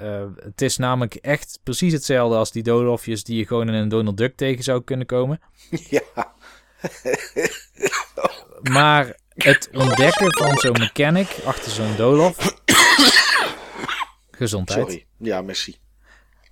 [0.00, 3.88] Uh, het is namelijk echt precies hetzelfde als die doolhofjes die je gewoon in een
[3.88, 5.40] Donald Duck tegen zou kunnen komen.
[5.90, 6.34] Ja.
[8.62, 12.62] maar het ontdekken van zo'n mechanic achter zo'n doolhof
[14.36, 14.80] Gezondheid.
[14.80, 15.06] Sorry.
[15.18, 15.76] Ja, merci.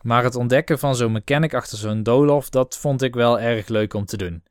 [0.03, 3.95] Maar het ontdekken van zo'n mechanic achter zo'n doolhof, dat vond ik wel erg leuk
[3.95, 4.43] om te doen.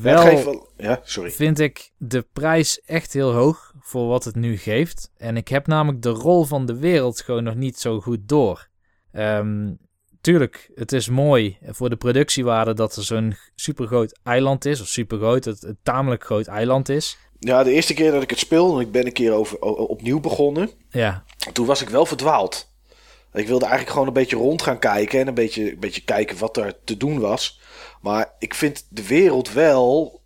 [0.00, 1.30] Wel, wel, ja, sorry.
[1.30, 5.10] vind ik de prijs echt heel hoog voor wat het nu geeft.
[5.16, 8.68] En ik heb namelijk de rol van de wereld gewoon nog niet zo goed door.
[9.12, 9.78] Um,
[10.20, 14.80] tuurlijk, het is mooi voor de productiewaarde dat er zo'n supergroot eiland is.
[14.80, 17.18] Of supergroot, het tamelijk groot eiland is.
[17.46, 20.70] Ja, de eerste keer dat ik het speelde, ik ben een keer over, opnieuw begonnen.
[20.90, 21.24] Ja.
[21.52, 22.74] Toen was ik wel verdwaald.
[23.32, 26.38] Ik wilde eigenlijk gewoon een beetje rond gaan kijken en een beetje, een beetje kijken
[26.38, 27.60] wat er te doen was.
[28.00, 30.20] Maar ik vind de wereld wel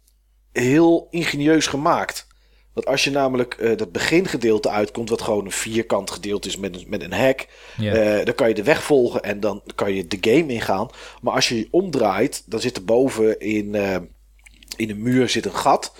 [0.52, 2.26] heel ingenieus gemaakt.
[2.72, 6.76] Want als je namelijk uh, dat begingedeelte uitkomt, wat gewoon een vierkant gedeelte is met
[6.76, 7.48] een, met een hek,
[7.80, 10.88] uh, dan kan je de weg volgen en dan kan je de game ingaan.
[11.22, 13.96] Maar als je je omdraait, dan zit er boven in, uh,
[14.76, 15.92] in een muur zit een gat.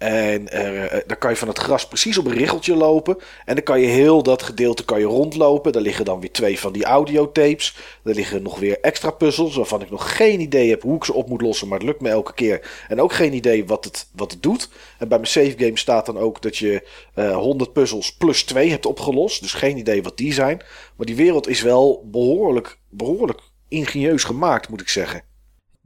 [0.00, 3.16] En uh, dan kan je van het gras precies op een richeltje lopen.
[3.44, 5.72] En dan kan je heel dat gedeelte kan je rondlopen.
[5.72, 7.76] Daar liggen dan weer twee van die audiotapes.
[8.04, 11.12] Er liggen nog weer extra puzzels waarvan ik nog geen idee heb hoe ik ze
[11.12, 11.68] op moet lossen.
[11.68, 12.84] Maar het lukt me elke keer.
[12.88, 14.68] En ook geen idee wat het, wat het doet.
[14.98, 18.70] En bij mijn save game staat dan ook dat je uh, 100 puzzels plus 2
[18.70, 19.40] hebt opgelost.
[19.40, 20.62] Dus geen idee wat die zijn.
[20.96, 25.22] Maar die wereld is wel behoorlijk, behoorlijk ingenieus gemaakt, moet ik zeggen.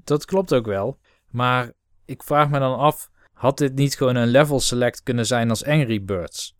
[0.05, 0.98] Dat klopt ook wel.
[1.31, 1.72] Maar
[2.05, 3.12] ik vraag me dan af
[3.44, 6.57] had dit niet gewoon een level select kunnen zijn als Angry Birds?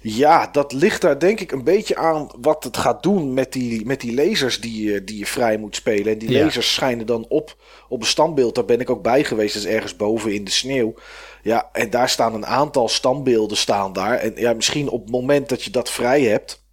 [0.00, 3.86] Ja, dat ligt daar denk ik een beetje aan wat het gaat doen met die,
[3.86, 6.12] met die lasers die je, die je vrij moet spelen.
[6.12, 6.44] En die Ja.
[6.44, 7.56] lasers schijnen dan op
[7.88, 8.54] op een standbeeld.
[8.54, 9.54] Daar ben ik ook bij geweest.
[9.54, 10.94] Dat is ergens boven in de sneeuw.
[11.42, 14.14] Ja, en daar staan een aantal standbeelden staan daar.
[14.18, 16.64] En ja, misschien op het moment dat je dat vrij hebt,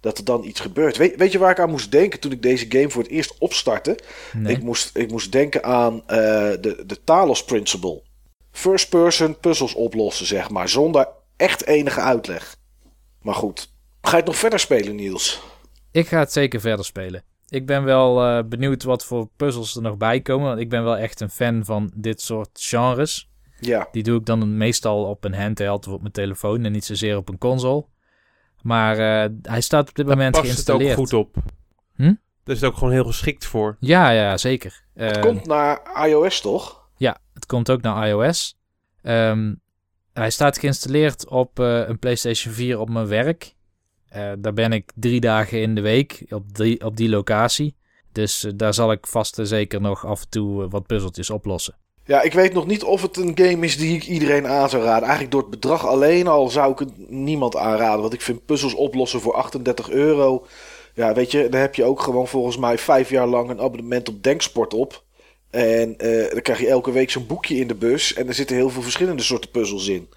[0.00, 0.96] dat er dan iets gebeurt.
[0.96, 3.34] Weet, weet je waar ik aan moest denken toen ik deze game voor het eerst
[3.38, 3.98] opstartte?
[4.36, 4.56] Nee.
[4.56, 6.16] Ik, moest, ik moest denken aan eh,
[6.60, 8.02] de, de Talos Principle.
[8.50, 10.68] First person puzzels oplossen, zeg maar.
[10.68, 12.56] Zonder echt enige uitleg.
[13.22, 15.42] Maar goed, Ga je het nog verder spelen, Niels?
[15.90, 17.22] Ik ga het zeker verder spelen.
[17.48, 20.46] Ik ben wel eh, benieuwd wat voor puzzels er nog bij komen.
[20.48, 23.30] Want ik ben wel echt een fan van dit soort genres.
[23.58, 23.88] Ja.
[23.92, 27.16] Die doe ik dan meestal op een handheld of op mijn telefoon en niet zozeer
[27.16, 27.84] op een console.
[28.62, 28.92] Maar
[29.24, 30.94] eh, hij staat op dit Daar moment past het ook geïnstalleerd.
[31.10, 31.34] goed op.
[31.96, 32.02] Hm?
[32.44, 33.76] Daar is het ook gewoon heel geschikt voor.
[33.80, 34.84] Ja, ja, zeker.
[34.94, 36.79] Het Ehm, komt naar iOS, toch?
[37.00, 38.56] Ja, het komt ook naar iOS.
[39.02, 39.54] Ehm,
[40.12, 43.54] hij staat geïnstalleerd op eh, een PlayStation 4 op mijn werk.
[44.08, 47.76] Eh, daar ben ik drie dagen in de week op die, op die locatie.
[48.12, 51.76] Dus eh, daar zal ik vast en zeker nog af en toe wat puzzeltjes oplossen.
[52.04, 54.82] Ja, ik weet nog niet of het een game is die ik iedereen aan zou
[54.82, 55.02] raden.
[55.02, 58.00] Eigenlijk door het bedrag alleen al zou ik het niemand aanraden.
[58.00, 60.46] Want ik vind puzzels oplossen voor 38 euro.
[60.94, 64.08] Ja, weet je, daar heb je ook gewoon volgens mij vijf jaar lang een abonnement
[64.08, 65.04] op Denksport op.
[65.50, 68.14] En eh, dan krijg je elke week zo'n boekje in de bus.
[68.14, 70.08] En er zitten heel veel verschillende soorten puzzels in.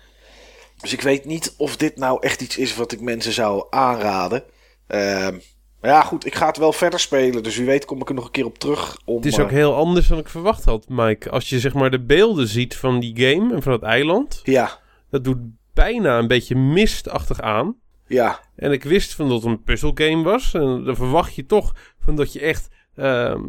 [0.82, 4.44] Dus ik weet niet of dit nou echt iets is wat ik mensen zou aanraden.
[4.88, 5.38] Ehm,
[5.82, 7.44] maar ja, goed, ik ga het wel verder spelen.
[7.44, 8.98] Dus wie weet kom ik er nog een keer op terug.
[9.06, 11.30] Om, Het is eh, ook heel anders dan ik verwacht had, Mike.
[11.30, 14.40] Als je zeg maar de beelden ziet van die game en van het eiland.
[14.44, 15.38] Ja, Dat doet
[15.74, 17.76] bijna een beetje mistachtig aan.
[18.08, 20.54] ja, En ik wist van dat het een puzzelgame was.
[20.54, 22.68] En dan verwacht je toch van dat je echt...
[22.96, 23.42] ehm,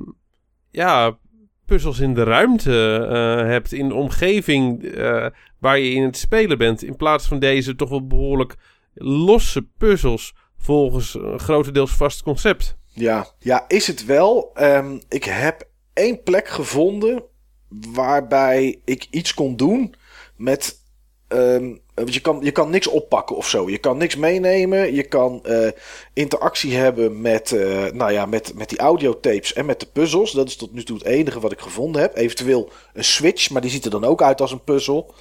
[0.71, 1.19] ja,
[1.67, 3.73] puzzels in de ruimte eh, hebt.
[3.73, 5.27] In de omgeving eh,
[5.59, 6.83] waar je in het spelen bent.
[6.83, 8.55] In plaats van deze toch wel behoorlijk
[8.95, 10.35] losse puzzels.
[10.59, 12.77] Volgens een grotendeels vast concept.
[12.89, 14.51] Ja, ja is het wel.
[14.55, 17.23] Ehm, ik heb één plek gevonden
[17.69, 19.95] waarbij ik iets kon doen
[20.37, 20.83] met.
[21.29, 23.71] ehm, want je, kan, je kan niks oppakken of zo.
[23.71, 24.95] Je kan niks meenemen.
[24.95, 25.69] Je kan eh,
[26.13, 30.33] interactie hebben met, eh, nou ja, met, met die audiotapes en met de puzzels.
[30.33, 32.17] Dat is tot nu toe het enige wat ik gevonden heb.
[32.17, 35.15] Eventueel een switch, maar die ziet er dan ook uit als een puzzel.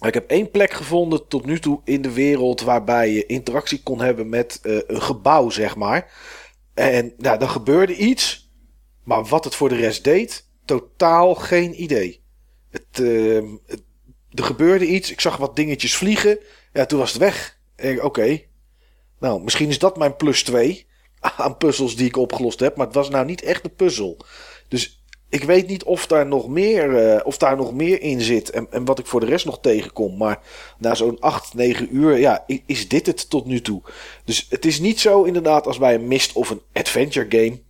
[0.00, 3.82] Maar ik heb één plek gevonden tot nu toe in de wereld waarbij je interactie
[3.82, 6.12] kon hebben met eh, een gebouw, zeg maar.
[6.74, 8.50] En nou, dan gebeurde iets,
[9.04, 12.22] maar wat het voor de rest deed, totaal geen idee.
[12.70, 13.88] Het, ehm, het-
[14.34, 16.38] er gebeurde iets, ik zag wat dingetjes vliegen,
[16.72, 17.58] ja, toen was het weg.
[18.00, 18.40] Oké,
[19.20, 20.86] nou, misschien is dat mijn plus 2
[21.20, 24.16] aan puzzels die ik opgelost heb, maar het was nou niet echt een puzzel.
[24.68, 28.50] Dus ik weet niet of daar nog meer, eh, of daar nog meer in zit
[28.50, 30.16] en, en wat ik voor de rest nog tegenkom.
[30.16, 30.42] Maar
[30.78, 33.82] na zo'n 8, 9 uur, ja, is dit het tot nu toe.
[34.24, 37.60] Dus het is niet zo inderdaad als bij een Myst of een adventure game.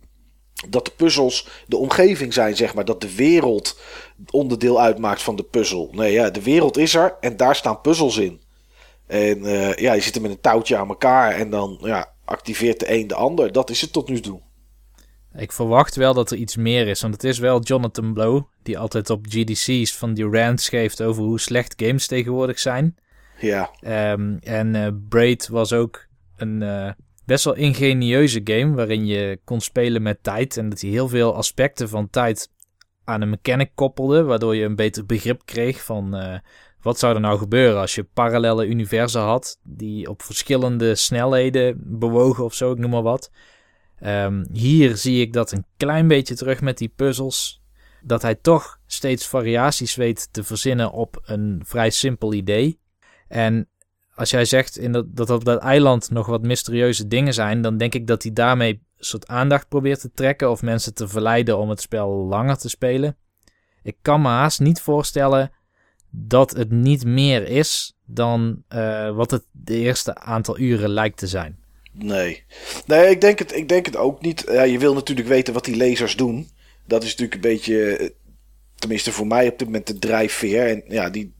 [0.69, 2.85] Dat de puzzels de omgeving zijn, zeg maar.
[2.85, 3.79] Dat de wereld
[4.29, 5.89] onderdeel uitmaakt van de puzzel.
[5.91, 8.41] Nee, ja, de wereld is er en daar staan puzzels in.
[9.07, 12.79] En eh, ja, je zit er met een touwtje aan elkaar en dan ja, activeert
[12.79, 13.51] de een de ander.
[13.51, 14.41] Dat is het tot nu toe.
[15.35, 18.79] Ik verwacht wel dat er iets meer is, want het is wel Jonathan Blow, die
[18.79, 22.95] altijd op GDC's van die rants geeft over hoe slecht games tegenwoordig zijn.
[23.39, 26.91] Ja, Ehm, en eh, Braid was ook een eh,
[27.31, 31.35] best wel ingenieuze game waarin je kon spelen met tijd en dat hij heel veel
[31.35, 32.49] aspecten van tijd
[33.03, 36.39] aan een mechanic koppelde, waardoor je een beter begrip kreeg van eh,
[36.81, 42.43] wat zou er nou gebeuren als je parallele universen had die op verschillende snelheden bewogen
[42.43, 43.31] of zo, ik noem maar wat.
[43.99, 47.61] Ehm, hier zie ik dat een klein beetje terug met die puzzels.
[48.03, 52.79] Dat hij toch steeds variaties weet te verzinnen op een vrij simpel idee.
[53.27, 53.69] En
[54.15, 57.77] als jij zegt in dat, dat op dat eiland nog wat mysterieuze dingen zijn, dan
[57.77, 61.69] denk ik dat hij daarmee soort aandacht probeert te trekken of mensen te verleiden om
[61.69, 63.17] het spel langer te spelen.
[63.83, 65.51] Ik kan me haast niet voorstellen
[66.09, 71.27] dat het niet meer is dan eh, wat het de eerste aantal uren lijkt te
[71.27, 71.59] zijn.
[71.91, 72.43] nee.
[72.85, 74.43] Nee, ik denk het, ik denk het ook niet.
[74.47, 76.49] Ja, je wil natuurlijk weten wat die lasers doen.
[76.87, 78.09] Dat is natuurlijk een beetje, eh,
[78.75, 80.67] tenminste voor mij op dit moment de drijfveer.
[80.67, 81.33] En ja, die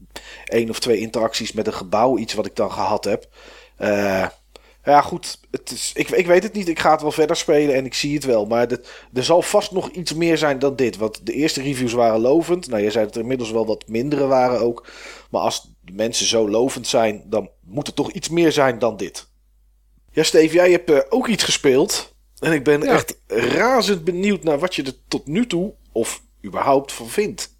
[0.44, 3.28] één of twee interacties met een gebouw, iets wat ik dan gehad heb.
[3.76, 4.26] Eh,
[4.84, 5.40] ja, goed.
[5.50, 6.68] Het is, ik, ik weet het niet.
[6.68, 8.46] Ik ga het wel verder spelen en ik zie het wel.
[8.46, 10.96] Maar dit- er zal vast nog iets meer zijn dan dit.
[10.96, 12.68] Want de eerste reviews waren lovend.
[12.68, 14.86] Nou, je zei dat er inmiddels wel wat mindere waren ook.
[15.30, 18.96] Maar als de mensen zo lovend zijn, dan moet er toch iets meer zijn dan
[18.96, 19.28] dit.
[20.12, 22.14] Ja, Steve, jij hebt eh, ook iets gespeeld.
[22.38, 22.92] En ik ben Ja.
[22.92, 27.56] echt razend benieuwd naar wat je er tot nu toe, of überhaupt, van vindt.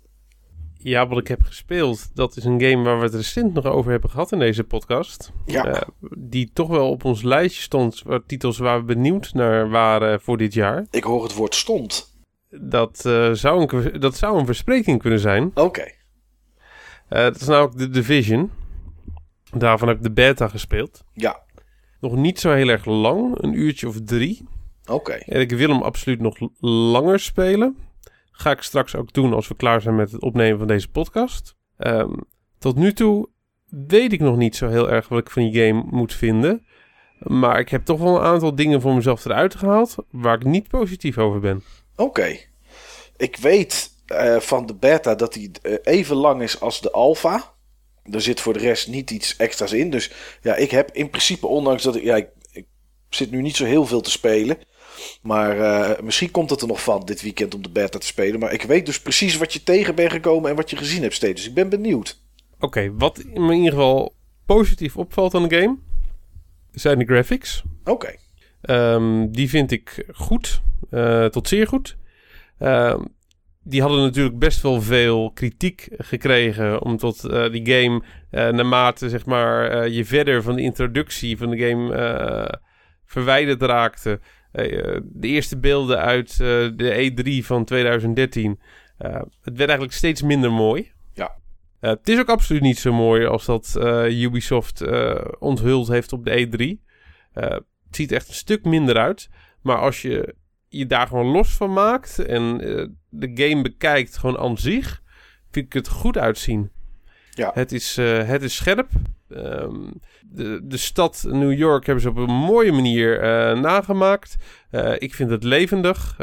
[0.83, 3.91] Ja, wat ik heb gespeeld, dat is een game waar we het recent nog over
[3.91, 5.33] hebben gehad in deze podcast.
[5.47, 5.81] Ja, Eh,
[6.19, 10.37] die toch wel op ons lijstje stond, waar titels waar we benieuwd naar waren voor
[10.37, 10.87] dit jaar.
[10.91, 12.17] ik hoor het woord stond.
[12.51, 15.51] Dat, eh, zou, een, dat zou een verspreking kunnen zijn.
[15.55, 15.83] Oké.
[17.09, 18.51] Eh dat is namelijk de Division.
[19.57, 21.05] Daarvan heb ik de beta gespeeld.
[21.15, 21.41] Ja,
[22.01, 24.49] Nog niet zo heel erg lang, een uurtje of drie.
[24.87, 25.13] oké.
[25.13, 27.77] En ik wil hem absoluut nog langer spelen.
[28.33, 31.55] Ga ik straks ook doen als we klaar zijn met het opnemen van deze podcast.
[31.77, 32.13] Ehm,
[32.59, 33.29] tot nu toe
[33.69, 36.67] weet ik nog niet zo heel erg wat ik van die game moet vinden.
[37.19, 40.69] Maar ik heb toch wel een aantal dingen voor mezelf eruit gehaald waar ik niet
[40.69, 41.63] positief over ben.
[41.97, 42.37] Oké.
[43.17, 47.53] Ik weet eh, van de beta dat die eh, even lang is als de alpha.
[48.11, 49.91] Er zit voor de rest niet iets extra's in.
[49.91, 52.67] Dus ja, ik heb in principe, ondanks dat ik, ja, ik, ik
[53.09, 54.59] zit nu niet zo heel veel te spelen.
[55.23, 58.41] Maar eh, misschien komt het er nog van dit weekend om de beta te spelen.
[58.41, 61.15] Maar ik weet dus precies wat je tegen bent gekomen en wat je gezien hebt
[61.15, 61.41] steeds.
[61.41, 62.21] Dus ik ben benieuwd.
[62.61, 64.15] Oké, wat in ieder geval
[64.47, 65.79] positief opvalt aan de game
[66.71, 67.63] zijn de graphics.
[67.85, 68.15] Oké.
[68.63, 71.97] Ehm, die vind ik goed, eh, tot zeer goed.
[72.59, 73.01] Ehm,
[73.65, 79.89] die hadden natuurlijk best wel veel kritiek gekregen, omdat uh, die game naarmate zeg maar,
[79.89, 82.61] je verder van de introductie van de game
[83.13, 84.21] verwijderd raakte.
[84.53, 86.37] De eerste beelden uit
[86.77, 88.61] de E3 van 2013.
[88.97, 90.93] het werd eigenlijk steeds minder mooi.
[91.15, 91.35] Ja.
[91.81, 93.79] het is ook absoluut niet zo mooi als dat
[94.09, 94.83] Ubisoft
[95.39, 96.91] onthuld heeft op de E3.
[97.33, 99.29] het ziet echt een stuk minder uit.
[99.63, 100.35] Maar als je
[100.69, 102.59] je daar gewoon los van maakt en
[103.09, 105.03] de game bekijkt gewoon aan zich,
[105.51, 106.71] vind ik het goed uitzien.
[107.31, 107.51] Ja.
[107.55, 108.89] Het is, uh, het is scherp.
[109.37, 114.37] Um, de, de stad New York hebben ze op een mooie manier uh, nagemaakt.
[114.99, 116.17] ik vind het levendig.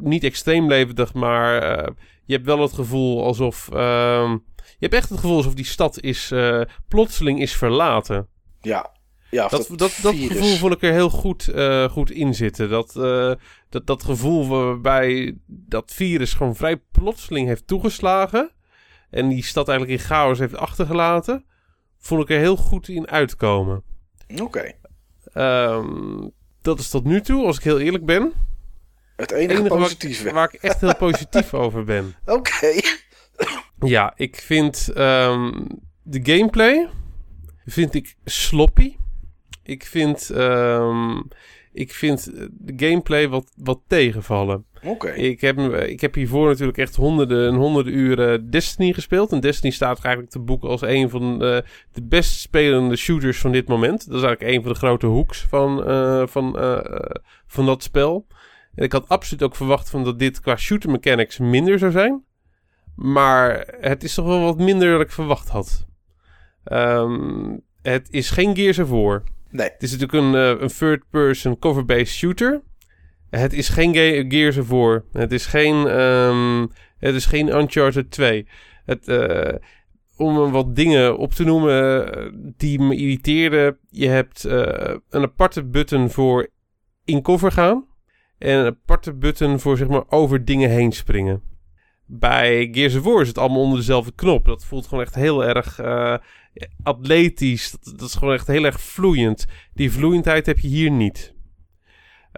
[0.00, 1.54] niet extreem levendig, maar
[2.24, 3.68] je hebt wel het gevoel alsof...
[3.72, 6.32] Ehm, je hebt echt het gevoel alsof die stad is,
[6.88, 8.28] plotseling is verlaten.
[8.60, 8.90] Ja,
[9.30, 11.52] ja, dat, dat, dat, dat gevoel vond ik er heel goed,
[11.90, 12.70] goed in zitten.
[12.70, 12.92] Dat,
[13.68, 18.50] dat, dat gevoel waarbij dat virus gewoon vrij plotseling heeft toegeslagen.
[19.12, 21.44] En die stad eigenlijk in chaos heeft achtergelaten.
[22.02, 23.82] Vond ik er heel goed in uitkomen.
[24.28, 24.42] Oké.
[24.42, 24.76] Okay.
[25.74, 26.32] Um,
[26.62, 28.32] dat is tot nu toe, als ik heel eerlijk ben.
[29.16, 30.24] Het enige, enige positieve.
[30.24, 32.14] Waar, waar, ik echt heel positief over ben.
[32.24, 32.32] Oké.
[32.32, 32.82] Okay.
[33.78, 35.66] Ja, ik vind um,
[36.02, 36.88] de gameplay
[37.66, 38.96] vind ik sloppy.
[39.62, 41.28] Ik vind, um,
[41.72, 44.64] ik vind de gameplay wat, wat tegenvallen.
[44.84, 45.10] Oké.
[45.10, 49.32] Ik, heb, ik heb hiervoor natuurlijk echt honderden en honderden uren Destiny gespeeld.
[49.32, 53.52] En Destiny staat eigenlijk te boeken als een van de, de best spelende shooters van
[53.52, 54.06] dit moment.
[54.08, 56.80] Dat is eigenlijk een van de grote hoeks van, uh, van, uh,
[57.46, 58.26] van dat spel.
[58.74, 62.24] En ik had absoluut ook verwacht van dat dit qua shooter mechanics minder zou zijn.
[62.96, 65.86] Maar het is toch wel wat minder dan ik verwacht had.
[66.64, 69.22] Um, het is geen Gears War.
[69.52, 69.68] Nee.
[69.68, 72.62] Het is natuurlijk een, uh, een third-person cover-based shooter.
[73.30, 73.94] Het is geen
[74.30, 75.04] Gears of War.
[75.12, 78.46] Het is geen, um, het is geen Uncharted 2.
[78.84, 79.54] Het, uh,
[80.16, 83.78] om wat dingen op te noemen uh, die me irriteerden.
[83.88, 86.48] Je hebt een aparte button voor
[87.04, 87.86] in cover gaan.
[88.38, 91.42] En een aparte button voor zeg maar over dingen heen springen.
[92.06, 94.44] Bij Gears of War is het allemaal onder dezelfde knop.
[94.44, 95.80] Dat voelt gewoon echt heel erg
[96.82, 97.70] atletisch.
[97.70, 99.46] Dat, is gewoon echt heel erg vloeiend.
[99.74, 101.34] Die vloeiendheid heb je hier niet.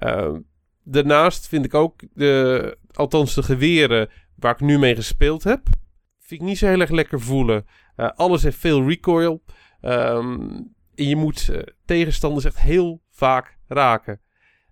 [0.03, 0.37] Uh,
[0.83, 5.69] daarnaast vind ik ook, de, althans de geweren waar ik nu mee gespeeld heb,
[6.19, 7.67] vind ik niet zo heel erg lekker voelen.
[7.97, 9.43] Uh, alles heeft veel recoil.
[9.83, 14.21] Um, en je moet uh, tegenstanders echt heel vaak raken.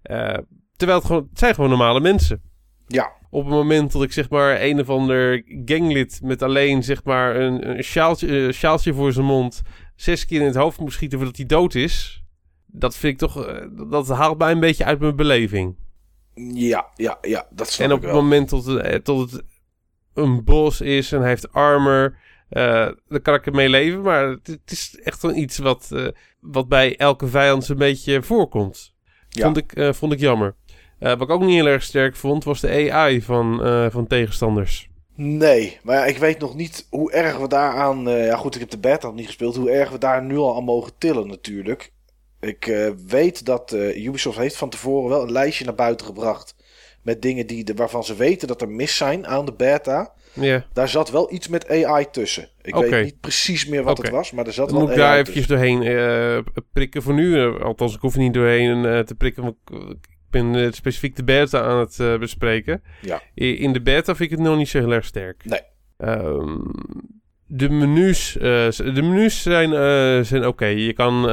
[0.02, 0.38] Uh,
[0.76, 2.42] terwijl het, gewoon, het zijn gewoon normale mensen.
[2.86, 3.12] Ja.
[3.34, 7.36] Op het moment dat ik zeg maar een of ander ganglid met alleen zeg maar
[7.36, 9.62] een, een sjaaltje, uh, sjaaltje voor zijn mond
[9.96, 12.24] zes keer in het hoofd moet schieten voordat hij dood is.
[12.66, 15.76] Dat vind ik toch, uh, dat haalt mij een beetje uit mijn beleving.
[16.54, 19.42] Ja, ja, ja, dat snap En op het moment tot het, tot het
[20.14, 22.16] een bos is en hij heeft armor,
[22.50, 24.02] uh, dan kan ik ermee leven.
[24.02, 26.08] Maar het, het is echt wel iets wat, uh,
[26.40, 28.94] wat bij elke vijand een beetje voorkomt.
[29.28, 29.44] Ja.
[29.44, 30.54] Vond, ik, uh, vond ik jammer.
[31.02, 34.06] Uh, wat ik ook niet heel erg sterk vond, was de AI van, uh, van
[34.06, 34.88] tegenstanders.
[35.14, 38.08] Nee, maar ja, ik weet nog niet hoe erg we daaraan...
[38.08, 39.56] Uh, ja goed, ik heb de beta nog niet gespeeld.
[39.56, 41.92] Hoe erg we daar nu al aan mogen tillen natuurlijk.
[42.40, 46.54] Ik weet dat Ubisoft heeft van tevoren wel een lijstje naar buiten gebracht...
[47.02, 50.12] met dingen die de, waarvan ze weten dat er mis zijn aan de beta.
[50.32, 50.62] Yeah.
[50.72, 52.48] Daar zat wel iets met AI tussen.
[52.62, 52.90] Ik okay.
[52.90, 54.10] weet niet precies meer wat okay.
[54.10, 57.60] het was, maar er zat Dan wel moet ik daar eventjes doorheen prikken voor nu.
[57.62, 59.42] althans, ik hoef niet doorheen te prikken...
[59.42, 59.56] Want
[60.32, 62.82] ben uh, specifiek de beta aan het uh, bespreken.
[63.00, 63.20] Ja.
[63.34, 65.44] In de beta vind ik het nog niet zo heel erg sterk.
[65.44, 65.60] Nee.
[66.10, 66.70] Um,
[67.46, 69.70] de menus, uh, de menus zijn,
[70.24, 70.48] zijn oké.
[70.48, 70.74] Okay.
[70.74, 71.30] Je kan...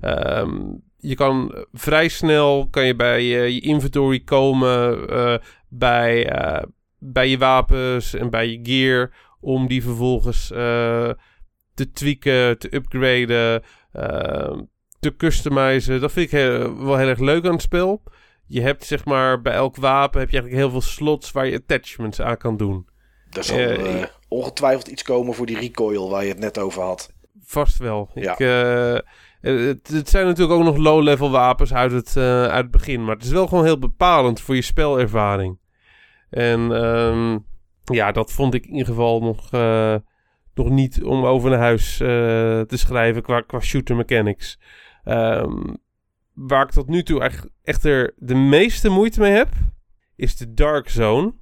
[0.00, 5.08] Um, je kan vrij snel kan je bij je inventory komen,
[5.68, 6.32] bij,
[6.98, 9.10] bij je wapens en bij je gear,
[9.40, 10.46] om die vervolgens
[11.74, 13.62] te tweaken, te upgraden,
[15.00, 16.00] te customizen.
[16.00, 18.02] Dat vind ik heel, wel heel erg leuk aan het spel
[18.50, 21.56] je hebt zeg maar bij elk wapen heb je eigenlijk heel veel slots waar je
[21.56, 22.88] attachments aan kan doen.
[23.30, 26.82] Dat is al uh, ongetwijfeld iets komen voor die recoil waar je het net over
[26.82, 27.12] had.
[27.42, 28.10] Vast wel.
[28.14, 28.32] Ja.
[28.32, 28.98] Ik, eh,
[29.40, 33.04] het, het zijn natuurlijk ook nog low-level wapens uit het, eh, uit het begin.
[33.04, 35.58] Maar het is wel gewoon heel bepalend voor je spelervaring.
[36.30, 37.38] En ehm,
[37.84, 39.94] ja, dat vond ik in ieder geval nog, eh,
[40.54, 42.08] nog niet om over naar huis eh,
[42.60, 44.58] te schrijven qua, qua shooter mechanics.
[45.04, 45.74] Ehm,
[46.34, 49.48] waar ik tot nu toe echt, echter de meeste moeite mee heb,
[50.16, 51.34] is de Dark Zone.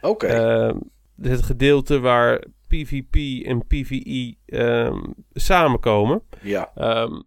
[0.00, 0.26] Oké.
[0.26, 0.76] Ehm,
[1.20, 6.22] het gedeelte waar PvP en PvE ehm, samenkomen.
[6.40, 6.70] ja.
[6.74, 7.20] Ehm,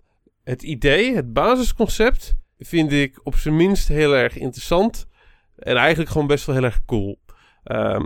[0.44, 5.08] het idee, het basisconcept, vind ik op zijn minst heel erg interessant.
[5.56, 7.20] En eigenlijk gewoon best wel heel erg cool.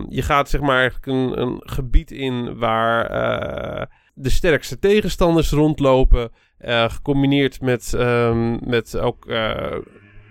[0.09, 6.31] Je gaat zeg maar eigenlijk een, een gebied in waar eh, de sterkste tegenstanders rondlopen.
[6.63, 9.77] Eh, gecombineerd met, ehm, met ook eh,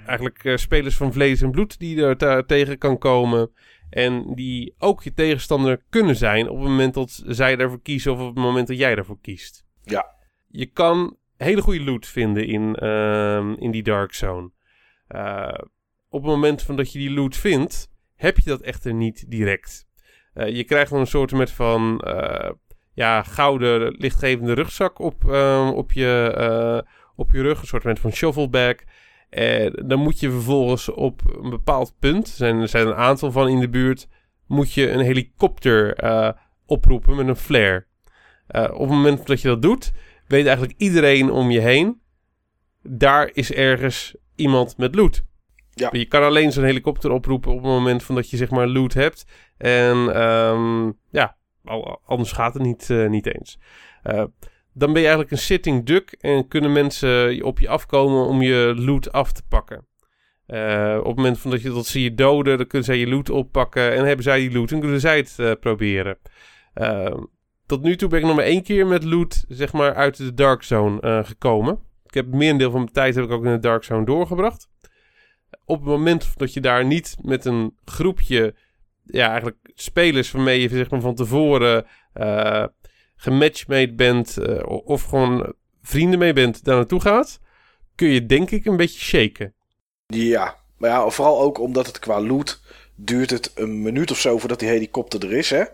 [0.06, 3.50] eigenlijk eh, spelers van vlees en bloed die er tegen kan komen.
[3.90, 8.20] En die ook je tegenstander kunnen zijn op het moment dat zij daarvoor kiezen of
[8.20, 9.64] op het moment dat jij daarvoor kiest.
[9.82, 10.14] Ja.
[10.48, 14.50] Je kan hele goede loot vinden in, ehm, in die dark zone.
[16.08, 19.86] Op het moment van dat je die loot vindt, heb je dat echter niet direct.
[20.34, 22.00] Je krijgt dan een soort met van
[22.94, 27.60] ja, gouden lichtgevende rugzak op, ehm, op, je, eh, op je rug.
[27.60, 28.74] Een soort van shovelbag.
[29.30, 33.32] En dan moet je vervolgens op een bepaald punt, er zijn, er zijn een aantal
[33.32, 34.08] van in de buurt,
[34.46, 36.30] moet je een helikopter eh,
[36.66, 37.86] oproepen met een flare.
[38.46, 39.92] Eh, op het moment dat je dat doet,
[40.26, 42.00] weet eigenlijk iedereen om je heen,
[42.82, 45.24] daar is ergens iemand met loot.
[45.74, 45.88] Ja.
[45.92, 48.92] Je kan alleen zo'n helikopter oproepen op het moment van dat je zeg maar loot
[48.92, 49.24] hebt.
[49.56, 51.36] En ehm, ja,
[52.04, 53.58] anders gaat het niet, eh, niet eens.
[54.02, 54.24] Eh,
[54.72, 58.74] dan ben je eigenlijk een sitting duck en kunnen mensen op je afkomen om je
[58.76, 59.86] loot af te pakken.
[60.46, 63.08] Eh, op het moment van dat, je, dat ze je doden, dan kunnen zij je
[63.08, 66.18] loot oppakken en hebben zij die loot en kunnen zij het proberen.
[67.66, 70.34] Tot nu toe ben ik nog maar één keer met loot, zeg maar, uit de
[70.34, 71.78] Dark Zone gekomen.
[72.06, 74.68] Ik heb het merendeel van mijn tijd heb ik ook in de Dark Zone doorgebracht.
[75.64, 78.54] Op het moment dat je daar niet met een groepje,
[79.04, 82.64] ja, eigenlijk spelers waarmee je zeg maar, van tevoren eh
[83.22, 87.40] gematchmade bent, eh, of gewoon vrienden mee bent, daar naartoe gaat,
[87.94, 89.54] kun je denk ik een beetje shaken.
[90.06, 90.56] Ja.
[90.78, 92.60] Maar ja, vooral ook omdat het qua loot
[92.94, 95.58] duurt het een minuut of zo voordat die helikopter er is, hè?
[95.58, 95.70] Dus-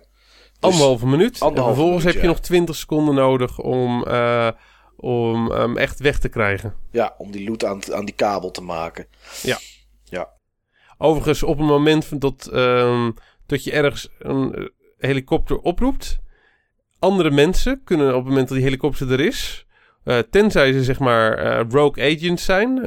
[0.60, 1.40] Anderhalve minuut.
[1.40, 2.34] anderhalve en vervolgens minuut, heb je ja.
[2.34, 4.50] nog 20 seconden nodig om, eh,
[4.96, 6.74] om echt weg te krijgen.
[6.90, 9.06] Ja, om die loot aan, aan die kabel te maken.
[10.98, 13.10] Overigens, op het moment dat, ehm,
[13.46, 14.64] dat je ergens een eh,
[14.98, 16.20] helikopter oproept,
[16.98, 19.66] andere mensen kunnen op het moment dat die helikopter er is,
[20.04, 22.80] eh, tenzij ze zeg maar eh, rogue agents zijn,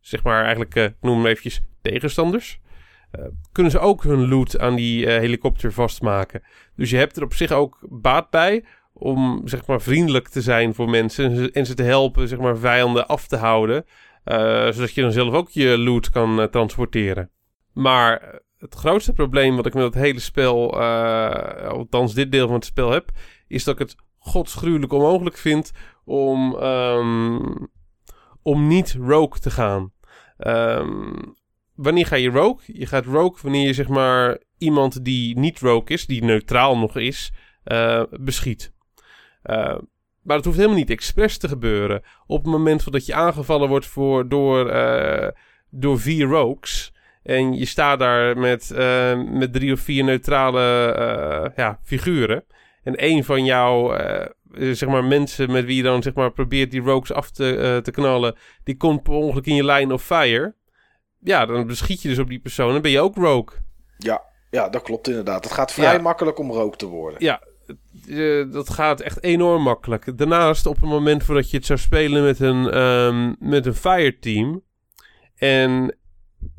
[0.00, 2.60] zeg maar eigenlijk, noem hem eventjes tegenstanders,
[3.52, 6.42] kunnen ze ook hun loot aan die helikopter vastmaken.
[6.76, 10.74] Dus je hebt er op zich ook baat bij om zeg maar vriendelijk te zijn
[10.74, 13.84] voor mensen en ze te helpen zeg maar vijanden af te houden.
[14.24, 17.30] Eh, zodat je dan zelf ook je loot kan eh, transporteren.
[17.72, 22.54] Maar het grootste probleem wat ik met het hele spel, eh, althans dit deel van
[22.54, 23.10] het spel heb,
[23.48, 25.72] is dat ik het godsgruwelijk onmogelijk vind
[26.04, 27.38] om, ehm,
[28.42, 29.92] om niet rogue te gaan.
[30.36, 31.12] Ehm,
[31.74, 32.78] wanneer ga je rogue?
[32.78, 36.96] Je gaat rogue wanneer je zeg maar iemand die niet rogue is, die neutraal nog
[36.96, 37.32] is,
[38.10, 38.72] beschiet.
[39.42, 39.78] Eh,
[40.30, 42.02] maar dat hoeft helemaal niet expres te gebeuren.
[42.26, 45.28] Op het moment dat je aangevallen wordt voor, door, eh,
[45.70, 46.92] door vier rogues.
[47.22, 52.44] En je staat daar met, eh, met drie of vier neutrale eh, ja, figuren.
[52.82, 53.96] En één van jouw
[54.52, 57.90] zeg maar mensen met wie je dan zeg maar, probeert die rogues af te, te
[57.90, 58.34] knallen.
[58.64, 60.54] Die komt per ongeluk in je line of fire.
[61.20, 62.72] Ja, dan beschiet je dus op die persoon.
[62.72, 63.58] Dan ben je ook rogue.
[63.98, 65.44] Ja, ja, dat klopt inderdaad.
[65.44, 66.00] Het gaat vrij Ja.
[66.00, 67.24] makkelijk om rook te worden.
[67.24, 67.40] Ja,
[68.08, 70.18] eh, dat gaat echt enorm makkelijk.
[70.18, 74.62] Daarnaast, op het moment voordat je het zou spelen met een, ehm, met een fireteam.
[75.36, 75.96] En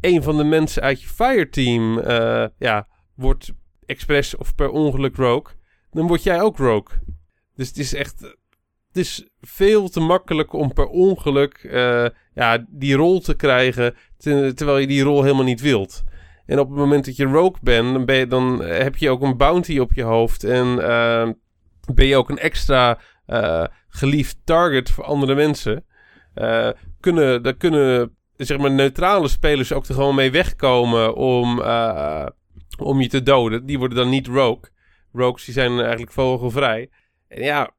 [0.01, 3.51] een van de mensen uit je fireteam eh, ja, wordt
[3.86, 5.55] expres of per ongeluk rogue.
[5.91, 6.99] Dan word jij ook rogue.
[7.55, 8.20] Dus het is echt.
[8.88, 13.95] Het is veel te makkelijk om per ongeluk eh, ja, die rol te krijgen.
[14.18, 16.03] te- terwijl je die rol helemaal niet wilt.
[16.51, 19.21] En op het moment dat je rogue bent, dan, ben je, dan heb je ook
[19.21, 20.43] een bounty op je hoofd.
[20.43, 21.29] En eh,
[21.93, 25.85] ben je ook een extra eh, geliefd target voor andere mensen.
[26.33, 32.27] Eh, kunnen, daar kunnen zeg maar, neutrale spelers ook er gewoon mee wegkomen om, eh,
[32.77, 33.65] om je te doden.
[33.65, 34.71] Die worden dan niet rogue.
[35.13, 36.89] Rogues die zijn eigenlijk vogelvrij.
[37.27, 37.71] En ja,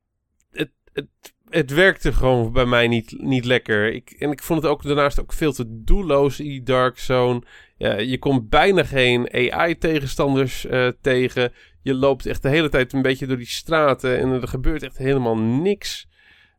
[0.50, 3.92] het, het, het werkte gewoon bij mij niet, niet lekker.
[3.92, 7.42] Ik, en ik vond het ook daarnaast ook veel te doelloos in die Dark Zone.
[7.76, 11.52] Ja, je komt bijna geen AI-tegenstanders eh, tegen.
[11.82, 14.98] je loopt echt de hele tijd een beetje door die straten en er gebeurt echt
[14.98, 16.08] helemaal niks.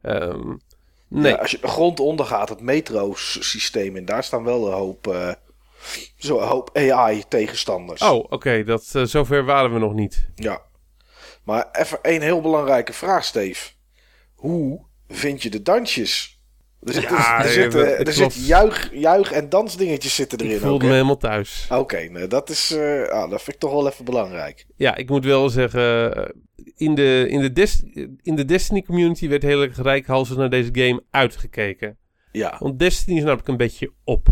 [0.02, 0.54] Ehm,
[1.08, 1.32] nee.
[1.32, 5.08] Ja, als je de grond onder gaat, het metro-systeem, en daar staan wel een hoop,
[5.08, 5.34] eh,
[6.18, 8.02] zo een hoop AI-tegenstanders.
[8.02, 10.28] Oh, oké, dat eh, zover waren we nog niet.
[10.36, 10.62] Ja.
[11.44, 13.72] Maar even één heel belangrijke vraag, Steve.
[14.44, 16.42] Hoe vind je de dansjes?
[16.82, 20.52] Er, zit, Ja, er, ja, zitten, dat- er zit juich, juich- en dansdingetjes zitten erin.
[20.56, 21.68] Ik voelde me helemaal thuis.
[21.70, 24.66] Oké, nou, dat, is, eh, ah, dat vind ik toch wel even belangrijk.
[24.76, 26.30] Ja, ik moet wel zeggen, eh,
[26.76, 27.84] in de, in de, Des-
[28.22, 31.98] in de Destiny community werd heel erg rijkhalsend naar deze game uitgekeken.
[32.32, 34.28] Ja, Want Destiny is namelijk een beetje op.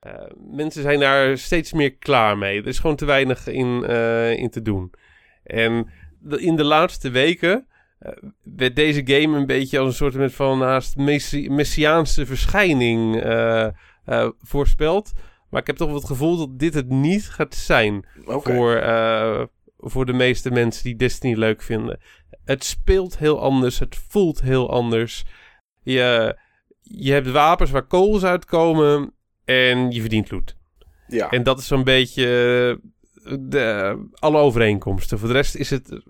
[0.00, 0.12] Eh,
[0.50, 2.60] mensen zijn daar steeds meer klaar mee.
[2.60, 4.90] Er is gewoon te weinig in, eh, in te doen.
[5.44, 5.90] En
[6.36, 7.66] in de laatste weken
[8.00, 13.66] eh, werd deze game een beetje als een soort van messi- messiaanse verschijning eh,
[14.04, 15.12] eh, voorspeld.
[15.50, 18.82] Maar ik heb toch wel het gevoel dat dit het niet gaat zijn voor,
[19.78, 22.00] voor de meeste mensen die Destiny leuk vinden.
[22.44, 25.24] Het speelt heel anders, het voelt heel anders.
[25.82, 26.36] Je,
[26.80, 29.12] je hebt wapens waar kogels uitkomen
[29.44, 30.56] en je verdient loot.
[31.06, 31.30] Ja.
[31.30, 32.24] En dat is zo'n beetje
[33.40, 35.18] de, alle overeenkomsten.
[35.18, 36.02] Voor de rest is het,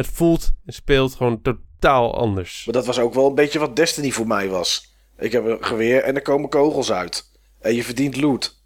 [0.00, 2.64] het, voelt en speelt gewoon totaal anders.
[2.64, 4.94] Maar dat was ook wel een beetje wat Destiny voor mij was.
[5.18, 7.30] Ik heb een geweer en er komen kogels uit.
[7.60, 8.58] En je verdient loot.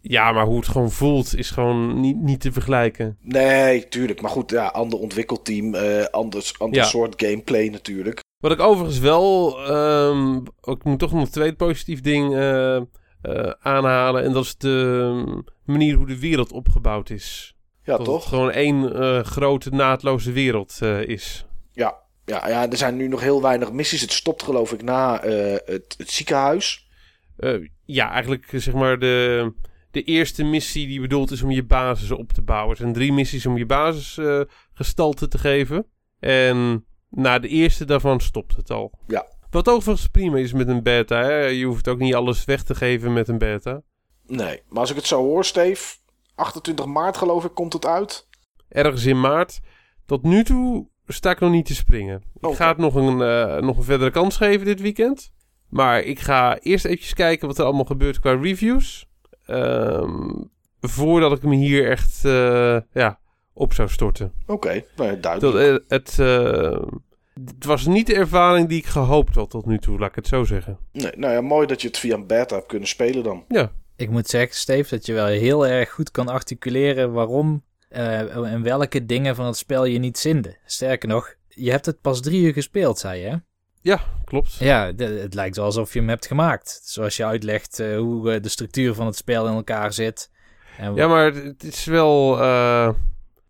[0.00, 3.16] Ja, maar hoe het gewoon voelt is gewoon niet, niet te vergelijken.
[3.20, 4.20] Nee, tuurlijk.
[4.20, 5.74] Maar goed, ja, ander ontwikkelteam.
[5.74, 6.84] eh anders, ander Ja.
[6.86, 8.20] soort gameplay natuurlijk.
[8.40, 12.82] Wat ik overigens wel, ehm, ik moet toch nog een tweede positief ding eh, eh,
[13.60, 14.22] aanhalen.
[14.24, 17.54] En dat is de manier hoe de wereld opgebouwd is.
[17.84, 18.20] Ja, dat toch?
[18.20, 21.46] het gewoon één eh, grote naadloze wereld eh, is.
[21.72, 22.00] Ja.
[22.24, 24.00] Ja, ja, er zijn nu nog heel weinig missies.
[24.00, 26.90] Het stopt geloof ik na eh, het, het ziekenhuis.
[27.84, 29.52] Ja, eigenlijk zeg maar de,
[29.90, 32.70] de eerste missie die bedoeld is om je basis op te bouwen.
[32.70, 34.18] Er zijn drie missies om je basis
[34.74, 35.86] gestalte te geven.
[36.20, 38.92] En na de eerste daarvan stopt het al.
[39.06, 39.26] Ja.
[39.50, 41.22] Wat overigens prima is met een beta.
[41.22, 41.36] Hè?
[41.36, 43.82] Je hoeft ook niet alles weg te geven met een beta.
[44.26, 45.94] Nee, maar als ik het zo hoor, Steve...
[46.34, 48.28] 28 maart geloof ik komt het uit.
[48.68, 49.60] Ergens in maart.
[50.06, 52.22] Tot nu toe sta ik nog niet te springen.
[52.34, 52.56] Ik Oké.
[52.56, 55.32] ga het nog een, eh, nog een verdere kans geven dit weekend.
[55.68, 59.06] Maar ik ga eerst eventjes kijken wat er allemaal gebeurt qua reviews.
[59.46, 60.30] Ehm,
[60.80, 63.18] voordat ik me hier echt eh, ja,
[63.52, 64.32] op zou storten.
[64.46, 65.82] Oké, nou ja, Dat, duidelijk.
[65.84, 66.16] eh, het,
[67.44, 70.26] het was niet de ervaring die ik gehoopt had tot nu toe, laat ik het
[70.26, 70.78] zo zeggen.
[70.92, 73.44] Nee, nou ja, mooi dat je het via een beta hebt kunnen spelen dan.
[73.48, 73.72] Ja,
[74.02, 78.62] Ik moet zeggen, Steve, dat je wel heel erg goed kan articuleren waarom eh, en
[78.62, 80.56] welke dingen van het spel je niet zinden.
[80.66, 83.36] Sterker nog, je hebt het pas drie uur gespeeld, zei je, hè?
[84.24, 84.54] klopt.
[84.54, 86.80] Ja, de- het lijkt wel alsof je hem hebt gemaakt.
[86.84, 90.30] Zoals je uitlegt eh, hoe eh, de structuur van het spel in elkaar zit.
[90.78, 92.30] En Ja, maar het- is wel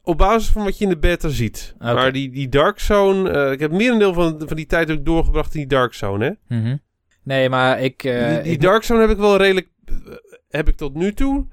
[0.03, 1.75] op basis van wat je in de beta ziet.
[1.79, 5.61] Maar die, die Dark Zone, ik heb merendeel van, van die tijd ook doorgebracht in
[5.61, 6.57] die Dark Zone, hè?
[6.59, 6.77] Mhm.
[7.23, 8.01] Nee, maar ik...
[8.01, 9.69] die die ik- Dark Zone heb ik wel redelijk,
[10.53, 11.47] heb ik tot nu toe,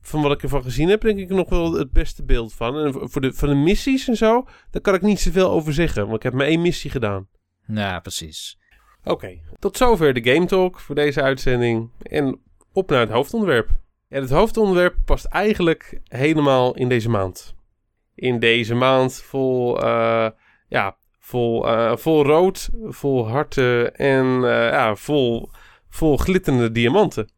[0.00, 2.78] van wat ik ervan gezien heb, denk ik nog wel het beste beeld van.
[2.78, 6.02] En voor de, van de missies en zo, daar kan ik niet zoveel over zeggen,
[6.02, 7.28] want ik heb maar één missie gedaan.
[7.66, 8.58] Ja, precies.
[9.04, 11.90] Oké, tot zover de Game Talk voor deze uitzending.
[12.02, 12.40] En
[12.72, 13.68] op naar het hoofdonderwerp.
[14.08, 17.54] En het hoofdonderwerp past eigenlijk helemaal in deze maand.
[18.14, 20.28] In deze maand vol, eh,
[20.68, 25.50] ja, vol, eh, vol rood, vol harten en eh, ja, vol,
[25.88, 27.32] vol glitterende diamanten.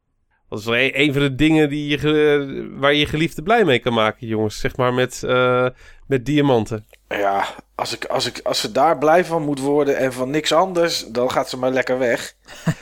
[0.48, 3.64] Dat is wel een, een van de dingen die je, waar je je geliefde blij
[3.64, 4.60] mee kan maken, jongens.
[4.60, 5.66] Zeg maar met, eh,
[6.06, 6.86] met diamanten.
[7.08, 10.52] Ja, als, ik, als, ik, als ze daar blij van moet worden en van niks
[10.52, 12.34] anders, dan gaat ze maar lekker weg.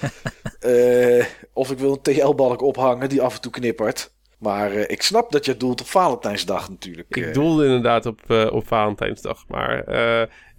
[0.65, 4.13] Eh, of ik wil een TL-balk ophangen die af en toe knippert.
[4.39, 7.17] Maar eh, ik snap dat je doelt op Valentijnsdag natuurlijk.
[7.17, 9.45] Ik doelde inderdaad op, op Valentijnsdag.
[9.49, 9.85] Maar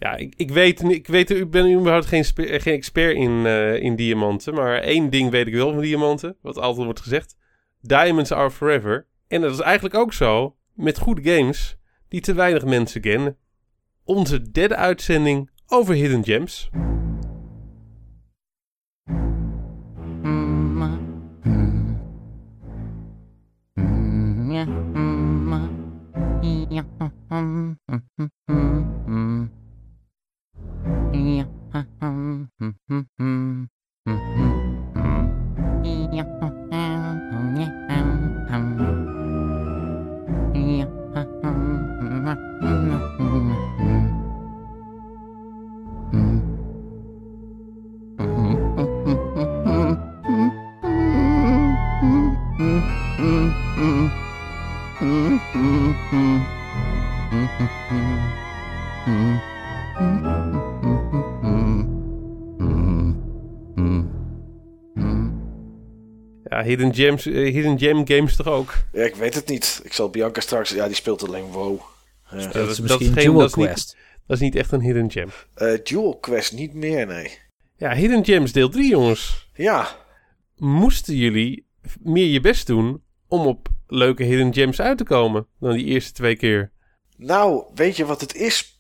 [0.06, 3.76] ja, ik, ik, weet, ik, weet, ik ben überhaupt geen, eh, geen expert in, eh,
[3.82, 4.54] in diamanten.
[4.54, 7.38] Maar één ding weet ik wel van diamanten, wat altijd wordt gezegd.
[7.82, 9.08] Diamonds are forever.
[9.28, 11.78] En dat is eigenlijk ook zo met goede games
[12.08, 13.38] die te weinig mensen kennen.
[14.04, 16.70] Onze derde uitzending over Hidden Gems.
[20.22, 21.00] Mm-hmm.
[27.30, 27.78] Mm-hmm.
[28.46, 28.95] Mm-hmm.
[31.14, 31.46] Yeah.
[32.02, 33.64] Um, hmm, hmm,
[34.06, 34.55] hmm,
[66.56, 68.74] Ja, Hidden, Gems, eh, Hidden Gem Games toch ook?
[68.92, 69.82] Ja, ik weet het niet.
[69.84, 70.70] Ik zal Bianca straks...
[70.70, 71.80] Ja, die speelt alleen WoW.
[72.32, 72.38] Ja.
[72.38, 73.96] dat Dat is- is dat misschien is geen- Jewel dat is niet- Quest.
[74.28, 75.30] Dat is niet echt een Hidden Gem.
[75.54, 77.38] Eh, Dual Quest niet meer, nee.
[77.78, 79.50] Ja, Hidden Gems deel 3, jongens.
[79.54, 80.04] Ja,
[80.58, 81.68] Moesten jullie
[82.02, 86.12] meer je best doen om op leuke Hidden Gems uit te komen dan die eerste
[86.12, 86.72] twee keer?
[87.18, 88.80] nou, weet je wat het is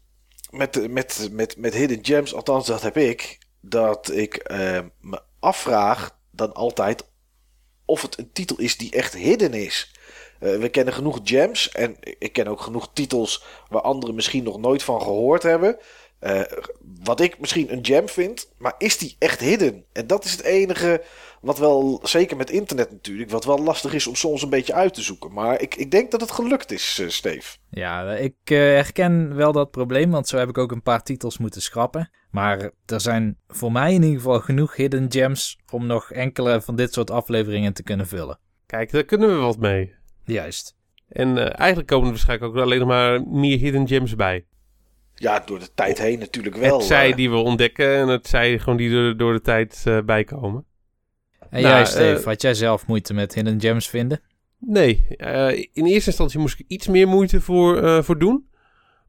[0.49, 2.34] met, de- met, met, met Hidden Gems?
[2.34, 3.38] Althans, dat heb ik.
[3.61, 7.03] Dat ik eh, me afvraag dan altijd
[7.86, 9.91] of het een titel is die echt hidden is.
[10.39, 14.59] Eh, we kennen genoeg gems en ik ken ook genoeg titels waar anderen misschien nog
[14.59, 15.77] nooit van gehoord hebben.
[16.19, 16.41] Eh,
[17.03, 19.86] wat ik misschien een gem vind, maar is die echt hidden?
[19.91, 21.03] En dat is het enige
[21.41, 24.93] wat wel, zeker met internet natuurlijk, wat wel lastig is om soms een beetje uit
[24.93, 25.33] te zoeken.
[25.33, 27.57] Maar ik, ik denk dat het gelukt is, eh Steve.
[27.69, 31.61] Ja, ik herken wel dat probleem, want zo heb ik ook een paar titels moeten
[31.61, 32.09] schrappen.
[32.36, 36.75] Maar er zijn voor mij in ieder geval genoeg hidden gems om nog enkele van
[36.75, 38.39] dit soort afleveringen te kunnen vullen.
[38.65, 39.93] Kijk, daar kunnen we wat mee.
[40.23, 40.75] Juist.
[41.07, 44.45] En eh, eigenlijk komen er waarschijnlijk ook alleen nog maar meer Hidden Gems bij.
[45.13, 46.77] Ja, door de tijd heen natuurlijk wel.
[46.77, 47.15] het zij eh.
[47.15, 50.65] die we ontdekken en het zij gewoon die er door de tijd eh, bij komen.
[51.49, 54.21] En Nou, jij, Steve, eh, had jij zelf moeite met hidden gems vinden?
[54.59, 58.49] Nee, eh, in eerste instantie moest ik iets meer moeite voor, eh, voor doen.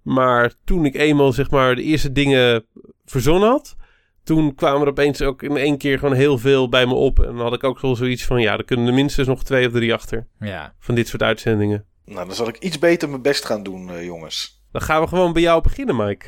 [0.03, 2.65] Maar toen ik eenmaal zeg maar de eerste dingen
[3.07, 3.77] verzonnen had,
[4.25, 7.19] toen kwamen er opeens ook in één keer gewoon heel veel bij me op.
[7.21, 9.67] En dan had ik ook wel zoiets van, ja, er kunnen er minstens nog twee
[9.67, 10.75] of drie achter Ja.
[10.79, 11.85] van dit soort uitzendingen.
[12.05, 14.63] Nou, dan zal ik iets beter mijn best gaan doen, eh, jongens.
[14.73, 16.27] Dan gaan we gewoon bij jou beginnen, Mike.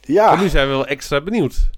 [0.00, 0.32] Ja.
[0.32, 1.70] En nu zijn we wel extra benieuwd.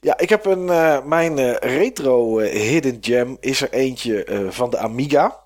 [0.00, 0.68] Ja, ik heb een.
[0.68, 5.40] eh, mijn eh, retro hidden gem is er eentje eh, van de Amiga.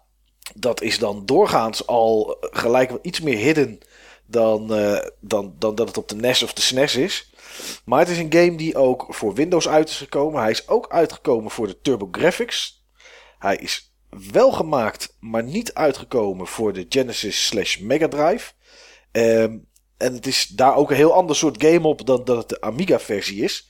[0.55, 3.79] Dat is dan doorgaans al gelijk wel iets meer hidden
[4.27, 7.32] dan, eh, dan, dan dat het op de NES of de SNES is.
[7.85, 10.41] Maar het is een game die ook voor Windows uit is gekomen.
[10.41, 12.81] Hij is ook uitgekomen voor de TurboGrafx.
[13.39, 13.95] Hij is
[14.33, 18.53] wel gemaakt, maar niet uitgekomen voor de Genesis slash Mega Drive.
[19.13, 19.59] Ehm,
[19.97, 22.61] en het is daar ook een heel ander soort game op dan dat het de
[22.61, 23.69] Amiga versie is.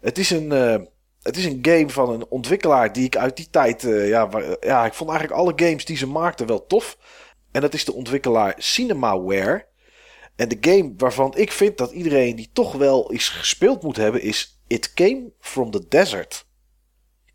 [0.00, 0.76] Het is een, eh,
[1.22, 3.84] het is een game van een ontwikkelaar die ik uit die tijd.
[3.84, 4.28] eh, ja,
[4.60, 6.98] ja, ik vond eigenlijk alle games die ze maakten wel tof.
[7.52, 9.66] En dat is de ontwikkelaar Cinemaware.
[10.36, 14.22] En de game waarvan ik vind dat iedereen die toch wel eens gespeeld moet hebben
[14.22, 16.46] is It Came from the Desert.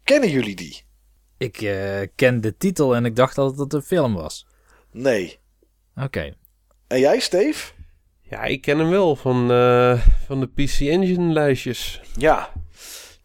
[0.04, 0.84] Kennen jullie die?
[1.38, 4.48] Ik eh, ken de titel en ik dacht dat het een film was.
[4.92, 5.40] Nee.
[5.96, 6.36] Oké.
[6.88, 7.72] En jij, Steve?
[8.22, 12.02] Ja, ik ken hem wel van, eh, van de PC Engine lijstjes.
[12.18, 12.52] Ja.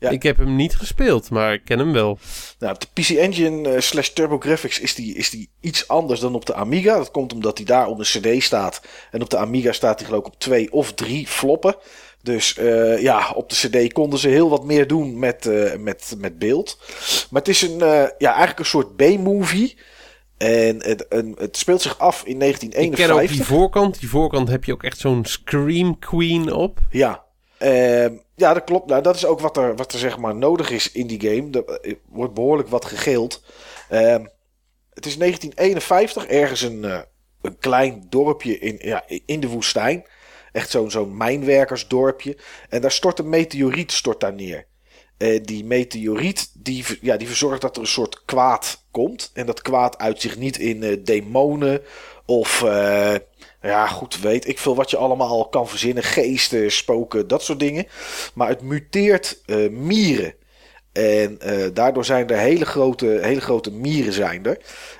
[0.04, 0.10] Ja.
[0.10, 2.18] Ik heb hem niet gespeeld, maar ik ken hem wel.
[2.58, 6.34] Nou, op de PC Engine eh, slash TurboGrafx is die, is die iets anders dan
[6.34, 6.96] op de Amiga.
[6.96, 8.82] Dat komt omdat hij daar op een CD staat.
[9.10, 11.76] En op de Amiga staat hij geloof ik op twee of drie floppen.
[12.22, 16.14] Dus eh, ja, op de CD konden ze heel wat meer doen met, eh, met,
[16.18, 16.78] met beeld.
[17.30, 19.76] Maar het is een, ja, eigenlijk een soort B-movie.
[20.36, 23.36] En het, een, het speelt zich af in Ik ken ook 1951.
[23.36, 24.00] die voorkant.
[24.00, 26.78] Die voorkant heb je ook echt zo'n Scream Queen op.
[26.90, 27.24] Ja.
[27.58, 28.86] Ehm, ja, dat klopt.
[28.86, 31.50] Nou, dat is ook wat er, wat er zeg maar nodig is in die game.
[31.50, 33.42] Er eh, wordt behoorlijk wat gegeeld.
[33.88, 34.24] Ehm,
[34.92, 37.00] het is 1951, ergens een, eh,
[37.42, 40.04] een klein dorpje in, ja, in de woestijn.
[40.52, 42.36] Echt zo'n zo'n mijnwerkersdorpje.
[42.68, 44.66] En daar stort een meteoriet stort daar neer.
[45.16, 49.30] Eh, die meteoriet die, ja, die verzorgt dat er een soort kwaad komt.
[49.34, 51.82] En dat kwaad uit zich niet in demonen
[52.26, 52.64] of...
[53.64, 56.02] ja, goed, weet ik veel wat je allemaal kan verzinnen.
[56.02, 57.86] Geesten, spoken, dat soort dingen.
[58.34, 60.34] Maar het muteert eh, mieren.
[60.92, 64.58] En eh, daardoor zijn er hele grote, hele grote mieren zijn er.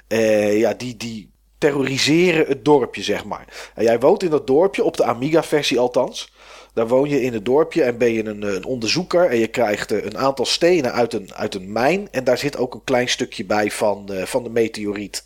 [0.09, 3.71] Eh, ja, die, die terroriseren het dorpje, zeg maar.
[3.75, 6.33] En jij woont in dat dorpje, op de Amiga-versie althans.
[6.75, 9.31] Daar woon je in het dorpje en ben je een, eh, een onderzoeker.
[9.31, 12.09] En je krijgt eh, een aantal stenen uit een, uit een mijn.
[12.11, 15.25] En daar zit ook een klein stukje bij van, eh, van de meteoriet.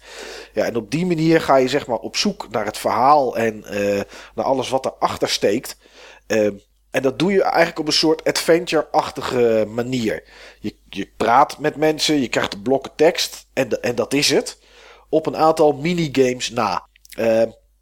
[0.54, 3.64] Ja, en op die manier ga je zeg maar op zoek naar het verhaal en
[4.34, 5.76] naar alles wat erachter steekt.
[6.90, 10.22] En dat doe je eigenlijk op een soort adventure-achtige manier.
[10.60, 14.58] Je, je praat met mensen, je krijgt blokken tekst en, en dat is het.
[15.08, 16.86] Op een aantal minigames na.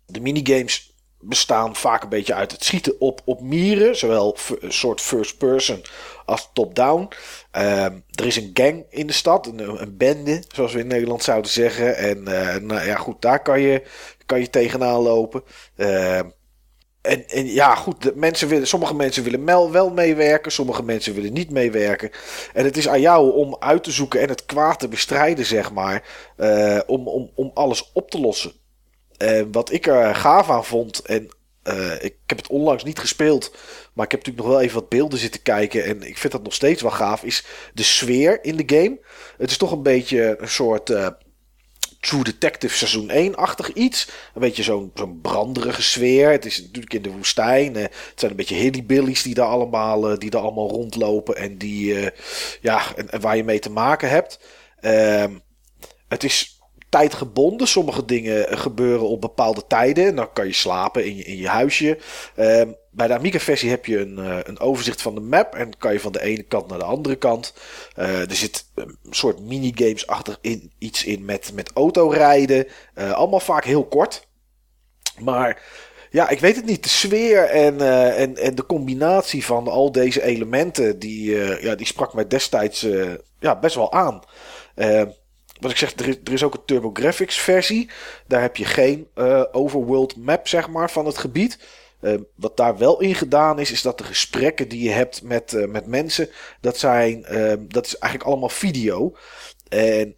[0.07, 0.86] De minigames
[1.29, 3.97] bestaan vaak een beetje uit het schieten op, op mieren.
[3.97, 5.83] Zowel een soort first person
[6.25, 7.09] als top-down.
[7.51, 11.23] Ehm, er is een gang in de stad, een, een bende, zoals we in Nederland
[11.23, 11.97] zouden zeggen.
[11.97, 13.83] En eh, nou ja, goed, daar kan je,
[14.27, 15.43] kan je tegenaan lopen.
[15.77, 16.29] Ehm,
[17.07, 21.51] en, en ja, goed, mensen willen, sommige mensen willen wel meewerken, sommige mensen willen niet
[21.51, 22.11] meewerken.
[22.53, 25.73] En het is aan jou om uit te zoeken en het kwaad te bestrijden, zeg
[25.73, 26.03] maar,
[26.37, 28.53] eh, om, om, om alles op te lossen.
[29.19, 31.29] En wat ik er gaaf aan vond, en
[31.67, 33.51] eh, ik heb het onlangs niet gespeeld,
[33.93, 35.85] maar ik heb natuurlijk nog wel even wat beelden zitten kijken.
[35.85, 37.45] En ik vind dat nog steeds wel gaaf, is
[37.75, 38.99] de sfeer in de game.
[39.39, 41.07] Het is toch een beetje een soort uh,
[42.01, 44.09] True Detective seizoen 1-achtig iets.
[44.35, 44.93] Een beetje zo'n
[45.23, 46.31] branderige sfeer.
[46.31, 47.75] Het is natuurlijk in de woestijn.
[47.75, 51.37] Het zijn een beetje hillbillies die daar allemaal, die daar allemaal rondlopen.
[51.37, 52.11] En, die,
[52.61, 54.41] ja, en, waar je mee te maken hebt.
[54.81, 55.39] Ehm,
[56.09, 56.56] het is
[56.89, 57.67] tijdgebonden.
[57.67, 60.15] Sommige dingen gebeuren op bepaalde tijden.
[60.15, 61.99] Dan kan je slapen in je, in je huisje.
[62.35, 65.55] Ehm, bij de Amiga-versie heb je een, uh, een overzicht van de map.
[65.55, 67.55] En kan je van de ene kant naar de andere kant.
[67.99, 72.67] Uh, er zit een soort minigames-achtig in, iets in met, met autorijden.
[72.95, 74.27] Allemaal vaak heel kort.
[75.19, 75.63] Maar
[76.11, 76.83] ja, ik weet het niet.
[76.83, 77.81] De sfeer en,
[78.17, 80.99] en, en de combinatie van al deze elementen.
[80.99, 81.31] Die,
[81.61, 82.87] ja, die sprak mij destijds
[83.39, 84.23] ja, best wel aan.
[85.57, 87.91] Ehm, wat ik zeg, er is, ook een TurboGrafx versie.
[88.27, 91.59] Daar heb je geen uh, overworld map, zeg maar, van het gebied.
[92.01, 95.53] Uh, wat daar wel in gedaan is, is dat de gesprekken die je hebt met,
[95.53, 96.29] uh, met mensen,
[96.61, 97.21] dat, zijn,
[97.69, 99.17] dat is eigenlijk allemaal video.
[99.69, 100.17] En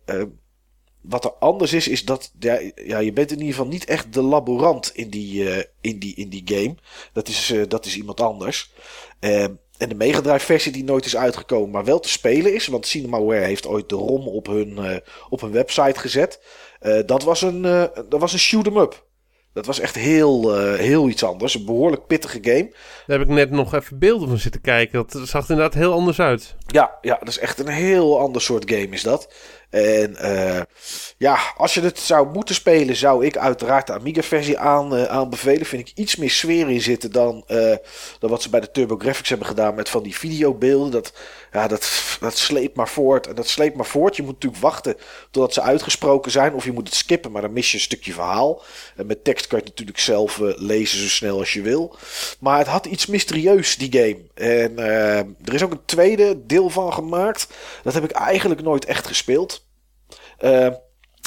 [1.00, 4.12] wat er anders is, is dat ja, ja, je bent in ieder geval niet echt
[4.12, 5.44] de laborant in die,
[5.80, 6.74] in die, in die game.
[7.12, 8.72] Dat is, dat is iemand anders.
[9.78, 12.66] En de Mega Drive versie die nooit is uitgekomen, maar wel te spelen is.
[12.66, 14.96] Want Cinemaware heeft ooit de ROM op hun, uh,
[15.28, 16.40] op hun website gezet.
[16.80, 19.06] Uh, dat was een, uh, dat was een shoot 'em up.
[19.52, 21.54] Dat was echt heel, heel iets anders.
[21.54, 22.70] Een behoorlijk pittige game.
[23.06, 25.06] Daar heb ik net nog even beelden van zitten kijken.
[25.08, 26.54] Dat zag er inderdaad heel anders uit.
[26.66, 29.32] Ja, ja, dat is echt een heel ander soort game is dat.
[29.70, 30.60] En uh,
[31.16, 35.66] ja, als je het zou moeten spelen, zou ik uiteraard de Amiga-versie aan, uh, aanbevelen.
[35.66, 37.76] Vind ik iets meer sfeer in zitten dan, uh,
[38.18, 40.90] dan wat ze bij de TurboGrafx hebben gedaan met van die videobeelden.
[40.90, 41.12] Dat,
[41.52, 43.26] ja, dat, dat sleept maar voort.
[43.26, 44.16] En dat sleept maar voort.
[44.16, 44.96] Je moet natuurlijk wachten
[45.30, 46.54] totdat ze uitgesproken zijn.
[46.54, 48.62] Of je moet het skippen, maar dan mis je een stukje verhaal.
[48.96, 51.96] En met tekst kan je het natuurlijk zelf lezen zo snel als je wil.
[52.40, 54.18] Maar het had iets mysterieus, die game.
[54.34, 54.78] En
[55.44, 57.48] er is ook een tweede deel van gemaakt.
[57.82, 59.66] Dat heb ik eigenlijk nooit echt gespeeld.
[60.40, 60.68] Uh,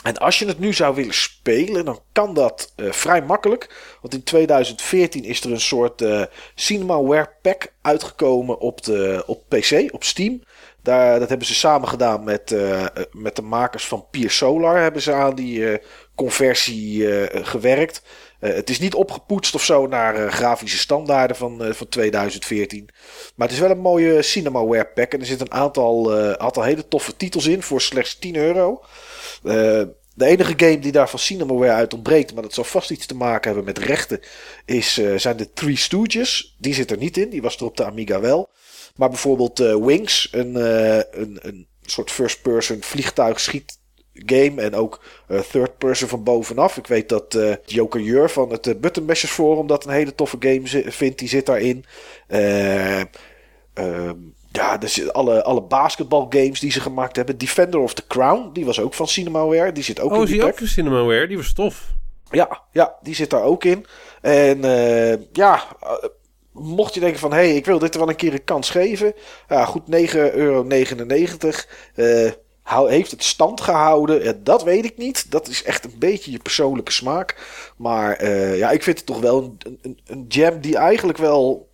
[0.04, 3.96] en als je het nu zou willen spelen, dan kan dat uh, vrij makkelijk.
[4.02, 6.24] Want in 2014 is er een soort uh,
[6.56, 10.44] Cinemaware pack uitgekomen op, de, op PC, op Steam.
[10.84, 14.78] Daar, dat hebben ze samen gedaan met, uh, met de makers van Pier Solar.
[14.78, 15.80] Hebben ze aan die
[16.16, 17.08] conversie
[17.44, 18.04] gewerkt.
[18.40, 22.90] het is niet opgepoetst of zo naar grafische standaarden van, van 2014.
[23.36, 25.14] Maar het is wel een mooie Cinemaware pack.
[25.14, 28.82] En er zit een aantal, aantal hele toffe titels in voor slechts 10 euro.
[29.44, 29.84] Uh,
[30.14, 33.16] de enige game die daar van Cinemaware uit ontbreekt, maar dat zal vast iets te
[33.16, 34.20] maken hebben met rechten,
[34.66, 36.56] is, uh, zijn de Three Stooges.
[36.60, 38.50] Die zit er niet in, die was er op de Amiga wel.
[38.96, 40.56] Maar bijvoorbeeld uh, Wings, een,
[41.22, 43.40] een, een soort first-person vliegtuig
[44.14, 45.04] game en ook
[45.52, 46.78] third person van bovenaf.
[46.78, 50.16] Ik weet dat uh, Joker Jur van het uh, Button Mashers Forum dat een hele
[50.16, 51.20] toffe game vindt.
[51.20, 51.86] Die zit daarin.
[52.30, 53.02] Uh,
[54.52, 57.38] ja, dus alle, alle basketbalgames die ze gemaakt hebben.
[57.38, 59.72] Defender of the Crown, die was ook van Cinemaware.
[59.72, 61.28] Die zit ook oh, in die die ook van Cinemaware?
[61.28, 61.94] Die was tof.
[62.32, 63.86] Ja, ja, die zit daar ook in.
[64.22, 65.92] En uh, ja, uh,
[66.52, 67.32] mocht je denken van...
[67.32, 69.14] hé, hey, ik wil dit wel een keer een kans geven.
[69.48, 70.66] Ja, goed, 9,99 euro.
[71.96, 72.32] Uh,
[72.88, 74.24] heeft het stand gehouden?
[74.24, 75.32] Ja, dat weet ik niet.
[75.32, 77.38] Dat is echt een beetje je persoonlijke smaak.
[77.78, 81.70] Maar ja, ik vind het toch wel een, een, een jam die eigenlijk wel...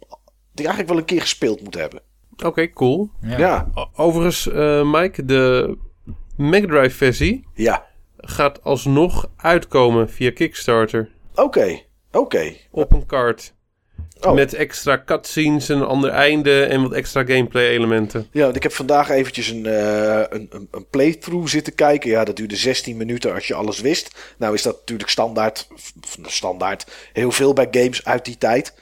[0.52, 2.02] die eigenlijk wel een keer gespeeld moet hebben.
[2.38, 3.10] Oké, okay, cool.
[3.22, 3.38] Ja.
[3.38, 3.68] ja.
[3.96, 5.78] Overigens, uh, Mike, de
[6.36, 7.86] Mega Drive versie ja.
[8.18, 11.10] gaat alsnog uitkomen via Kickstarter.
[11.32, 11.86] Oké, okay.
[12.12, 12.18] oké.
[12.18, 12.62] Okay.
[12.72, 13.56] Op een kaart.
[14.22, 14.34] Oh.
[14.34, 18.28] Met extra cutscenes, een ander einde en wat extra gameplay elementen.
[18.32, 22.10] Ja, ik heb vandaag eventjes een, uh, een, een, playthrough zitten kijken.
[22.10, 24.34] Ja, dat duurde 16 minuten als je alles wist.
[24.38, 25.68] Nou is dat natuurlijk standaard,
[26.22, 28.74] standaard heel veel bij games uit die tijd.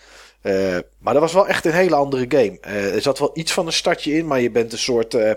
[0.45, 2.57] Uh, maar dat was wel echt een hele andere game.
[2.67, 5.31] Uh, er zat wel iets van een startje in, maar je bent een soort uh,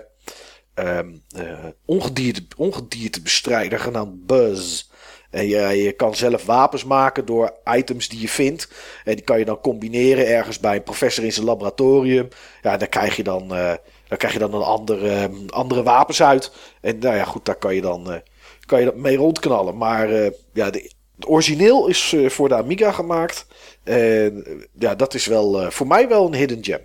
[1.85, 4.87] ongedierte, ongediertebestrijder genaamd Buzz.
[5.29, 8.69] En je, je kan zelf wapens maken door items die je vindt.
[9.03, 12.27] En die kan je dan combineren ergens bij een professor in zijn laboratorium.
[12.61, 16.51] Ja, daar krijg je dan, daar krijg je dan een andere, andere wapens uit.
[16.81, 18.21] En nou ja, goed, daar kan je dan,
[18.65, 19.77] kan je mee rondknallen.
[19.77, 20.09] Maar
[20.53, 23.47] ja, de, het origineel is voor de Amiga gemaakt.
[23.83, 24.43] En
[24.73, 26.79] ja, dat is wel uh, voor mij wel een hidden gem.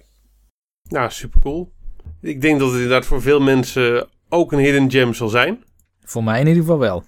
[0.88, 1.72] Nou, super cool.
[2.20, 5.64] Ik denk dat het inderdaad voor veel mensen ook een hidden gem zal zijn.
[6.04, 7.04] Voor mij in ieder geval wel.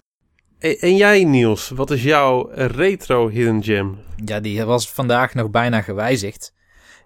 [0.59, 3.99] En, en jij, Niels, wat is jouw retro hidden gem?
[4.25, 6.55] Ja, die was vandaag nog bijna gewijzigd.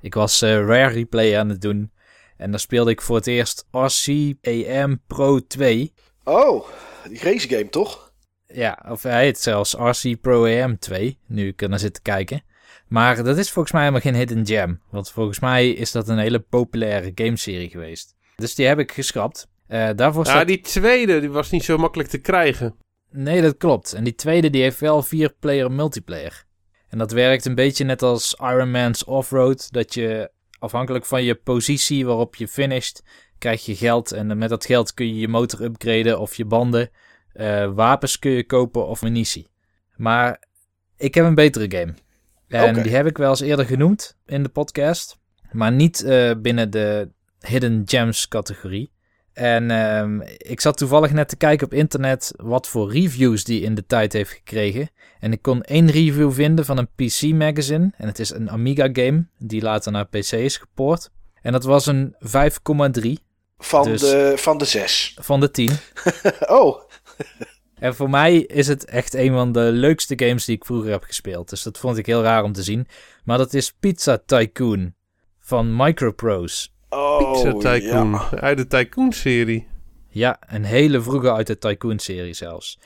[0.00, 1.92] Ik was uh, Rare Replay aan het doen.
[2.36, 5.92] En dan speelde ik voor het eerst RC-AM Pro 2.
[6.24, 6.66] Oh,
[7.08, 8.09] die race game toch?
[8.53, 12.03] Ja, of hij heet zelfs RC Pro AM 2, nu ik er naar zit te
[12.03, 12.42] kijken.
[12.88, 14.80] Maar dat is volgens mij helemaal geen hidden gem.
[14.90, 18.14] Want volgens mij is dat een hele populaire gameserie geweest.
[18.36, 19.48] Dus die heb ik geschrapt.
[19.68, 22.74] Uh, daarvoor ja, die tweede die was niet zo makkelijk te krijgen.
[23.11, 23.92] Nee, dat klopt.
[23.92, 26.44] En die tweede die heeft wel vier player multiplayer.
[26.88, 29.72] En dat werkt een beetje net als Iron Man's Offroad.
[29.72, 33.03] Dat je afhankelijk van je positie waarop je finisht,
[33.38, 34.12] krijg je geld.
[34.12, 36.90] En met dat geld kun je je motor upgraden of je banden.
[37.35, 39.49] Uh, wapens kun je kopen of munitie.
[39.97, 40.43] Maar
[40.97, 41.95] ik heb een betere game.
[42.49, 45.18] En die heb ik wel eens eerder genoemd in de podcast.
[45.53, 47.09] Maar niet uh, binnen de
[47.41, 48.93] Hidden Gems categorie.
[49.33, 53.74] En um, ik zat toevallig net te kijken op internet wat voor reviews die in
[53.74, 54.91] de tijd heeft gekregen.
[55.20, 57.93] En ik kon één review vinden van een PC magazine.
[57.97, 61.11] En het is een Amiga game die later naar PC is gepoord.
[61.43, 63.12] En dat was een 5,3.
[63.59, 65.16] Van, dus de, van de 6.
[65.20, 65.70] Van de 10.
[66.47, 66.81] oh.
[67.80, 71.02] En voor mij is het echt een van de leukste games die ik vroeger heb
[71.02, 71.48] gespeeld.
[71.50, 72.86] Dus dat vond ik heel raar om te zien.
[73.24, 74.94] Maar dat is Pizza Tycoon
[75.38, 76.68] van Microprose.
[76.88, 78.18] Oh, Pizza Tycoon.
[78.18, 79.66] Uit de Tycoon-serie.
[80.08, 82.78] Ja, een hele vroege uit de Tycoon-serie zelfs.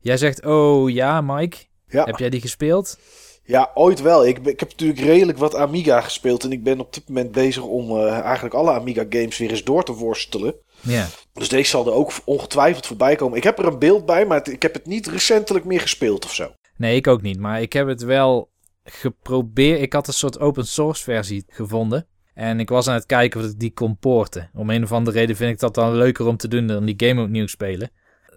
[0.00, 1.56] Jij zegt, oh ja, Mike.
[1.86, 2.04] Ja.
[2.04, 2.98] Heb jij die gespeeld?
[3.44, 4.26] Ja, ooit wel.
[4.26, 6.44] Ik, ik heb natuurlijk redelijk wat Amiga gespeeld.
[6.44, 9.64] En ik ben op dit moment bezig om uh, eigenlijk alle Amiga games weer eens
[9.64, 10.54] door te worstelen.
[10.84, 11.06] Ja.
[11.32, 13.36] Dus deze zal er ook ongetwijfeld voorbij komen.
[13.36, 16.34] Ik heb er een beeld bij, maar ik heb het niet recentelijk meer gespeeld of
[16.34, 16.54] zo.
[16.76, 17.38] Nee, ik ook niet.
[17.38, 18.50] Maar ik heb het wel
[18.84, 19.80] geprobeerd.
[19.80, 22.06] Ik had een soort open source versie gevonden.
[22.34, 24.50] En ik was aan het kijken of ik die kon poorten.
[24.54, 27.08] Om een of andere reden vind ik dat dan leuker om te doen dan die
[27.08, 27.90] game opnieuw spelen.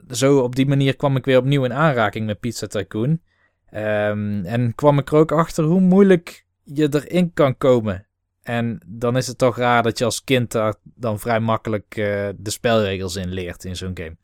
[0.10, 3.10] Zo op die manier kwam ik weer opnieuw in aanraking met Pizza Tycoon.
[3.74, 8.07] Um, en kwam ik er ook achter hoe moeilijk je erin kan komen.
[8.48, 12.30] En dan is het toch raar dat je als kind daar dan vrij makkelijk uh,
[12.38, 14.18] de spelregels in leert in zo'n game.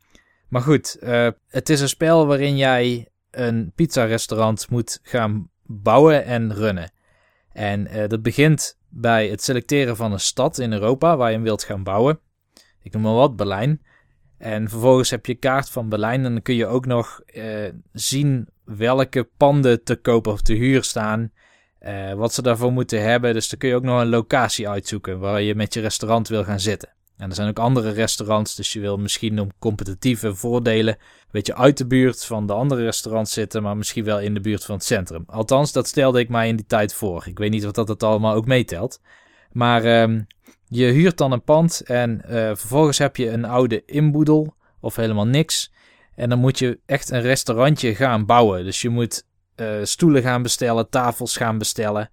[0.47, 6.53] Maar goed, uh, het is een spel waarin jij een pizza-restaurant moet gaan bouwen en
[6.53, 6.91] runnen.
[7.51, 11.43] En uh, dat begint bij het selecteren van een stad in Europa waar je hem
[11.43, 12.19] wilt gaan bouwen.
[12.81, 13.81] Ik noem maar wat, Berlijn.
[14.37, 17.21] En vervolgens heb je kaart van Berlijn en dan kun je ook nog
[17.91, 21.31] zien welke panden te koop of te huur staan.
[21.85, 23.33] Uh, wat ze daarvoor moeten hebben.
[23.33, 26.43] Dus dan kun je ook nog een locatie uitzoeken waar je met je restaurant wil
[26.43, 26.89] gaan zitten.
[27.17, 31.55] En er zijn ook andere restaurants, dus je wil misschien om competitieve voordelen een beetje
[31.55, 34.75] uit de buurt van de andere restaurants zitten, maar misschien wel in de buurt van
[34.75, 35.23] het centrum.
[35.27, 37.23] Althans, dat stelde ik mij in die tijd voor.
[37.27, 39.01] Ik weet niet of dat het allemaal ook meetelt.
[39.51, 40.27] Maar um,
[40.67, 45.27] je huurt dan een pand en uh, vervolgens heb je een oude inboedel of helemaal
[45.27, 45.71] niks.
[46.15, 48.63] En dan moet je echt een restaurantje gaan bouwen.
[48.63, 49.25] Dus je moet
[49.55, 52.09] uh, stoelen gaan bestellen, tafels gaan bestellen.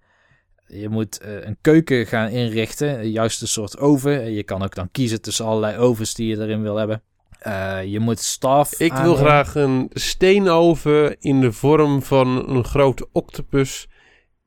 [0.67, 4.31] Je moet uh, een keuken gaan inrichten, juist een soort oven.
[4.33, 7.01] Je kan ook dan kiezen tussen allerlei ovens die je erin wil hebben.
[7.47, 8.79] Uh, je moet staf.
[8.79, 13.87] Ik wil graag een steenoven in de vorm van een grote octopus.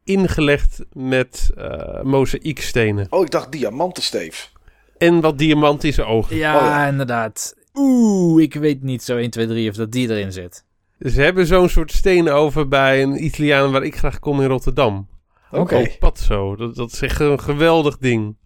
[0.05, 3.07] Ingelegd met uh, mozaïekstenen.
[3.11, 4.53] Oh, ik dacht diamantensteef.
[4.99, 6.37] En wat diamantische ogen.
[6.37, 6.87] Ja, Oh, ja.
[6.87, 7.55] inderdaad.
[7.75, 10.65] Oeh, ik weet niet zo 1, 2, 3 of dat die erin zit.
[11.05, 15.09] Ze hebben zo'n soort steenoven bij een Italiaan waar ik graag kom in Rotterdam.
[15.51, 15.97] Oké.
[15.99, 16.57] Patso.
[16.57, 18.37] Dat, dat is echt een geweldig ding.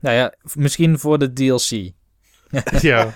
[0.00, 1.92] Nou ja, misschien voor de DLC.
[2.80, 3.14] ja,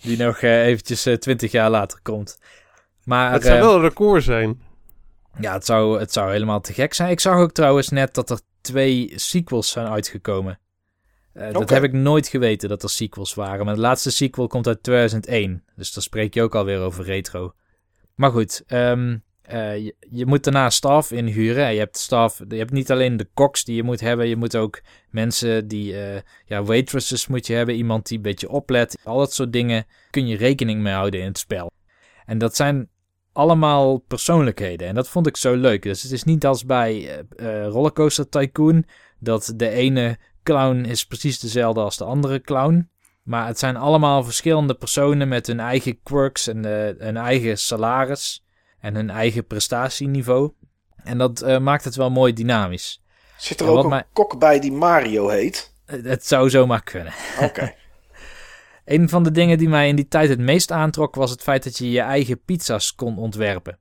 [0.00, 2.38] Die nog eh, eventjes eh, 20 jaar later komt.
[3.04, 4.62] Maar het zou eh, wel een record zijn.
[5.40, 7.10] ja, het zou, het zou helemaal te gek zijn.
[7.10, 10.58] Ik zag ook trouwens net dat er twee sequels zijn uitgekomen.
[11.38, 13.64] Eh, Dat heb ik nooit geweten dat er sequels waren.
[13.64, 15.64] Maar de laatste sequel komt uit 2001.
[15.76, 17.52] Dus dan spreek je ook alweer over retro.
[18.14, 21.64] Maar goed, ehm, eh, je, je moet daarna staf inhuren.
[21.64, 24.28] En Je hebt staf, je hebt niet alleen de koks die je moet hebben.
[24.28, 24.80] Je moet ook
[25.10, 27.74] mensen die, eh, ja, waitresses moet je hebben.
[27.74, 28.98] Iemand die een beetje oplet.
[29.04, 31.70] Al dat soort dingen kun je rekening mee houden in het spel.
[32.26, 32.88] En dat zijn
[33.32, 34.88] allemaal persoonlijkheden.
[34.88, 35.82] En dat vond ik zo leuk.
[35.82, 38.84] Dus het is niet als bij eh, Rollercoaster Tycoon.
[39.18, 40.18] Dat de ene
[40.48, 42.90] clown is precies dezelfde als de andere clown.
[43.22, 48.44] Maar het zijn allemaal verschillende personen met hun eigen quirks en eh, hun eigen salaris.
[48.80, 50.52] En hun eigen prestatieniveau.
[51.04, 53.02] En dat eh, maakt het wel mooi dynamisch.
[53.36, 55.74] Zit er ook een kok bij die Mario heet?
[55.86, 57.12] Het, het zou zomaar kunnen.
[57.40, 57.74] Oké.
[58.84, 61.64] Een van de dingen die mij in die tijd het meest aantrok was het feit
[61.64, 63.78] dat je je eigen pizza's kon ontwerpen.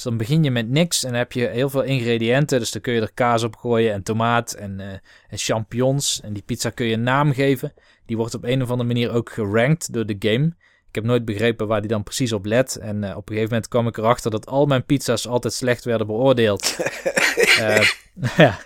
[0.00, 2.58] Dus dan begin je met niks en dan heb je heel veel ingrediënten.
[2.58, 4.86] Dus dan kun je er kaas op gooien en tomaat en, eh,
[5.28, 6.20] en champignons.
[6.20, 7.72] En die pizza kun je een naam geven.
[8.06, 10.46] Die wordt op een of andere manier ook gerankt door de game.
[10.88, 12.76] Ik heb nooit begrepen waar die dan precies op let.
[12.76, 15.84] En eh, op een gegeven moment kwam ik erachter dat al mijn pizza's altijd slecht
[15.84, 16.76] werden beoordeeld.
[17.58, 17.88] Eh,
[18.36, 18.58] ja.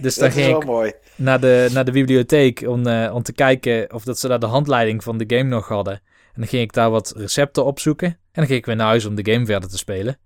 [0.00, 0.92] Dus dan ging ik mooi.
[1.16, 5.02] naar de, naar de bibliotheek om, om te kijken of dat ze daar de handleiding
[5.02, 5.94] van de game nog hadden.
[5.94, 8.08] En dan ging ik daar wat recepten opzoeken.
[8.08, 10.18] En dan ging ik weer naar huis om de game verder te spelen.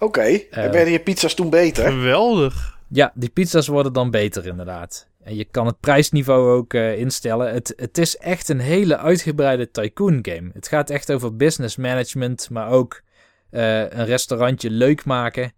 [0.00, 0.70] Oké, en Eh.
[0.70, 1.90] werden je pizza's toen beter?
[1.90, 2.78] Geweldig.
[2.88, 5.08] Ja, die pizza's worden dan beter inderdaad.
[5.22, 7.52] En je kan het prijsniveau ook eh, instellen.
[7.52, 10.50] Het, het is echt een hele uitgebreide tycoon game.
[10.52, 13.02] Het gaat echt over business management, maar ook
[13.50, 15.52] eh, een restaurantje leuk maken.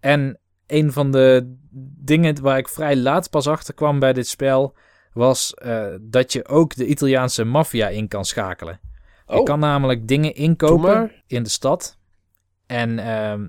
[0.00, 1.54] En een van de
[1.98, 4.74] dingen waar ik vrij laat pas achter kwam bij dit spel...
[5.12, 8.80] was eh, dat je ook de Italiaanse maffia in kan schakelen.
[9.26, 11.98] Je Oh, kan namelijk dingen inkopen in de stad.
[12.66, 13.46] En ehm,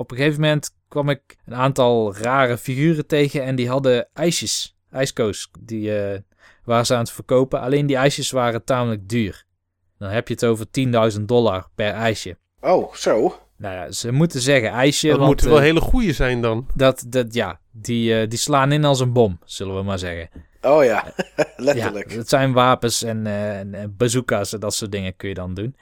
[0.00, 4.76] op een gegeven moment kwam ik een aantal rare figuren tegen en die hadden ijsjes,
[4.90, 6.18] ijskoos, die eh,
[6.64, 7.60] waren ze aan het verkopen.
[7.60, 9.44] Alleen die ijsjes waren tamelijk duur.
[9.98, 10.66] Dan heb je het over
[11.18, 12.36] 10.000 dollar per ijsje.
[12.60, 13.38] oh, zo.
[13.56, 16.66] Nou ja, ze moeten zeggen ijsje, Dat want moeten wel eh, hele goede zijn dan.
[16.74, 20.30] dat, dat, ja, die, eh, die slaan in als een bom, zullen we maar zeggen.
[20.60, 21.14] Oh ja,
[21.56, 22.10] letterlijk.
[22.10, 25.34] Ja, het zijn wapens en, eh, en, en bazooka's en dat soort dingen kun je
[25.34, 25.76] dan doen.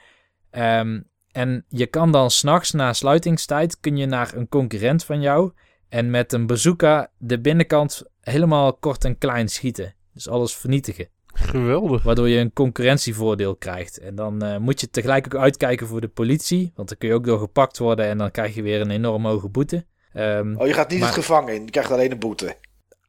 [0.49, 0.99] Ehm,
[1.31, 5.51] en je kan dan s'nachts na sluitingstijd kun je naar een concurrent van jou
[5.89, 9.95] en met een bazooka de binnenkant helemaal kort en klein schieten.
[10.13, 11.07] Dus alles vernietigen.
[11.33, 12.03] Geweldig.
[12.03, 13.97] Waardoor je een concurrentievoordeel krijgt.
[13.99, 16.71] En dan eh, moet je tegelijk ook uitkijken voor de politie.
[16.75, 19.25] Want dan kun je ook door gepakt worden en dan krijg je weer een enorm
[19.25, 19.85] hoge boete.
[20.13, 21.65] Ehm, Oh, je gaat niet Maar- het gevangen in.
[21.65, 22.55] Je krijgt alleen een boete.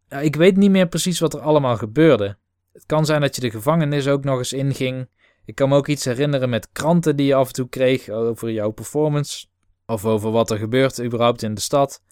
[0.08, 2.36] ja, ik weet niet meer precies wat er allemaal gebeurde.
[2.72, 5.08] Het kan zijn dat je de gevangenis ook nog eens inging.
[5.44, 8.50] Ik kan me ook iets herinneren met kranten die je af en toe kreeg over
[8.50, 9.46] jouw performance.
[9.86, 12.02] Of over wat er gebeurt überhaupt in de stad.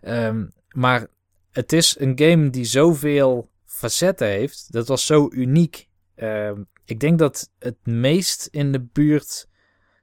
[0.00, 1.06] Ehm, maar
[1.50, 4.72] het is een game die zoveel facetten heeft.
[4.72, 5.88] Dat was zo uniek.
[6.14, 9.48] Ehm, ik denk dat het meest in de buurt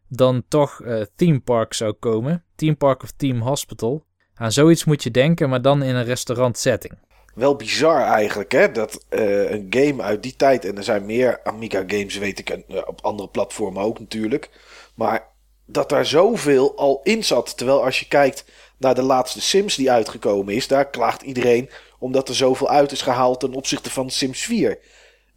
[0.07, 2.43] dan toch eh, Theme Park zou komen.
[2.55, 4.05] Theme Park of Team Hospital.
[4.33, 6.93] Aan zoiets moet je denken, maar dan in een restaurant setting.
[7.41, 8.71] Wel bizar eigenlijk, hè?
[8.71, 12.49] Dat eh, een game uit die tijd, en er zijn meer Amiga games, weet ik,
[12.49, 14.49] en eh, op andere platformen ook natuurlijk.
[14.95, 15.27] Maar
[15.65, 17.57] dat daar zoveel al in zat.
[17.57, 18.45] Terwijl als je kijkt
[18.77, 21.69] naar de laatste Sims die uitgekomen is, daar klaagt iedereen
[21.99, 24.79] omdat er zoveel uit is gehaald ten opzichte van Sims 4.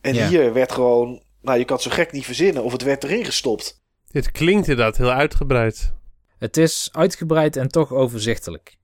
[0.00, 0.28] En Ja.
[0.28, 3.24] hier werd gewoon, nou je kan het zo gek niet verzinnen, of het werd erin
[3.24, 3.82] gestopt.
[4.11, 5.92] Dit klinkt inderdaad heel uitgebreid.
[6.38, 8.76] Het is uitgebreid en toch overzichtelijk.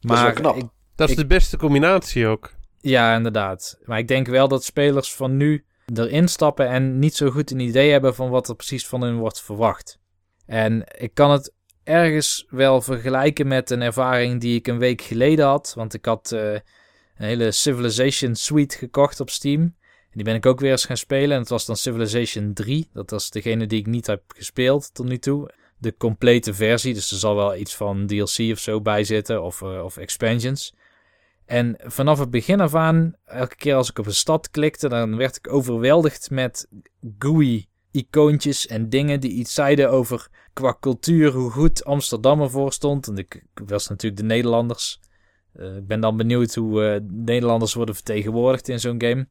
[0.00, 0.56] Dat is wel Maar knap.
[0.56, 0.64] ik-
[0.96, 2.52] Dat is Ik- de beste combinatie ook.
[2.84, 3.78] Ja, inderdaad.
[3.84, 5.64] Maar ik denk wel dat spelers van nu
[5.94, 9.16] erin stappen en niet zo goed een idee hebben van wat er precies van hun
[9.16, 9.98] wordt verwacht.
[10.46, 15.46] En ik kan het ergens wel vergelijken met een ervaring die ik een week geleden
[15.46, 15.72] had.
[15.76, 16.60] Want ik had eh, een
[17.16, 19.60] hele Civilization Suite gekocht op Steam.
[19.60, 21.30] En die ben ik ook weer eens gaan spelen.
[21.30, 22.88] En het was dan Civilization 3.
[22.92, 25.50] Dat was degene die ik niet heb gespeeld tot nu toe.
[25.78, 26.94] De complete versie.
[26.94, 29.42] Dus er zal wel iets van DLC of zo bij zitten.
[29.42, 30.74] Of, eh, of expansions.
[31.46, 35.16] En vanaf het begin af aan, elke keer als ik op een stad klikte, dan
[35.16, 36.68] werd ik overweldigd met
[37.18, 43.08] GUI icoontjes en dingen die iets zeiden over qua cultuur, hoe goed Amsterdam ervoor stond.
[43.08, 45.00] En ik, ik was natuurlijk de Nederlanders.
[45.52, 49.28] Eh, ik ben dan benieuwd hoe eh, Nederlanders worden vertegenwoordigd in zo'n game.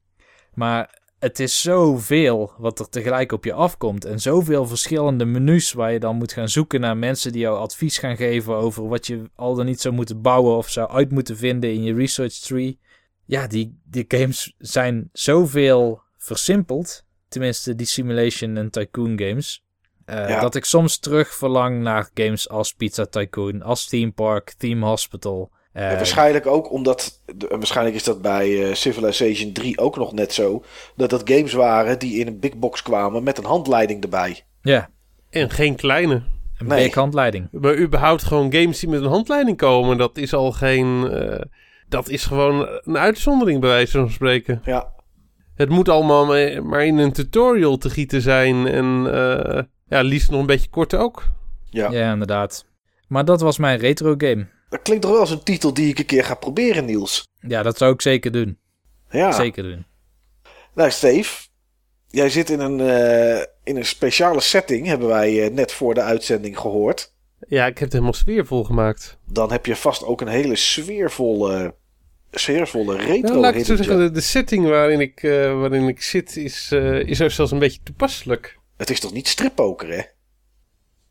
[0.53, 4.05] Maar het is zoveel wat er tegelijk op je afkomt.
[4.05, 7.97] En zoveel verschillende menus waar je dan moet gaan zoeken naar mensen die jou advies
[7.97, 11.38] gaan geven over wat je al dan niet zou moeten bouwen of zou uit moeten
[11.38, 12.80] vinden in je research tree.
[13.26, 17.05] Ja, die, die games zijn zoveel versimpeld.
[17.28, 19.63] Tenminste, die simulation en tycoon games.
[20.05, 20.41] eh, Ja.
[20.41, 25.51] Dat ik soms terug verlang naar games als Pizza Tycoon, als Theme Park, Theme Hospital.
[25.74, 30.34] Eh, En waarschijnlijk ook omdat, waarschijnlijk is dat bij eh, Civilization 3 ook nog net
[30.34, 30.63] zo,
[30.95, 34.43] dat dat games waren die in een big box kwamen met een handleiding erbij.
[34.61, 34.89] ja,
[35.30, 36.13] En geen kleine.
[36.57, 36.84] een Nee.
[36.84, 37.47] big handleiding.
[37.51, 41.09] Maar überhaupt gewoon games die met een handleiding komen, dat is al geen...
[41.11, 41.41] eh,
[41.89, 44.61] dat is gewoon een uitzondering bij wijze van spreken.
[44.65, 44.91] Ja,
[45.56, 50.31] Het moet allemaal ma- maar in een tutorial te gieten zijn en eh, ja, liefst
[50.31, 51.23] nog een beetje kort ook.
[51.69, 51.91] ja.
[51.91, 52.65] Ja, inderdaad.
[53.07, 54.47] Maar dat was mijn retro game.
[54.73, 57.27] Dat klinkt toch wel als een titel die ik een keer ga proberen, Niels.
[57.39, 58.57] Ja, dat zou ik zeker doen.
[59.09, 59.31] Ja.
[59.31, 59.85] Zeker doen.
[60.73, 61.47] Nou, Steve,
[62.07, 66.01] jij zit in een, eh, in een speciale setting, hebben wij eh, net voor de
[66.01, 67.13] uitzending gehoord.
[67.47, 69.17] Ja, ik heb het helemaal sfeervol gemaakt.
[69.25, 71.75] Dan heb je vast ook een hele sfeervolle,
[72.31, 75.87] sfeervolle retro Nou, laat ik het zo zeggen, de, de setting waarin ik, eh, waarin
[75.87, 78.59] ik zit is, eh, is ook zelfs een beetje toepasselijk.
[78.77, 80.01] Het is toch niet strippoker, hè?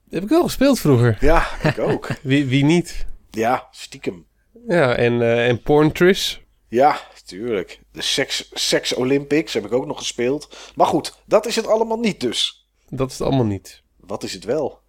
[0.05, 1.17] Dat heb ik wel gespeeld vroeger.
[1.21, 2.09] Ja, ik ook.
[2.23, 3.11] Wie, wie niet?
[3.33, 4.27] Ja, stiekem.
[4.69, 6.43] Ja, en, eh en Porntris.
[6.69, 7.81] Ja, tuurlijk.
[7.93, 10.73] De Sex, Sex Olympics heb ik ook nog gespeeld.
[10.75, 12.69] Maar goed, dat is het allemaal niet dus.
[12.89, 13.83] Dat is het allemaal niet.
[13.97, 14.81] Wat is het wel?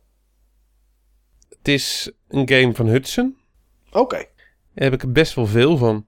[1.49, 3.37] Het is een game van Hudson.
[3.91, 4.15] Oké.
[4.73, 6.05] Daar heb ik er best wel veel van.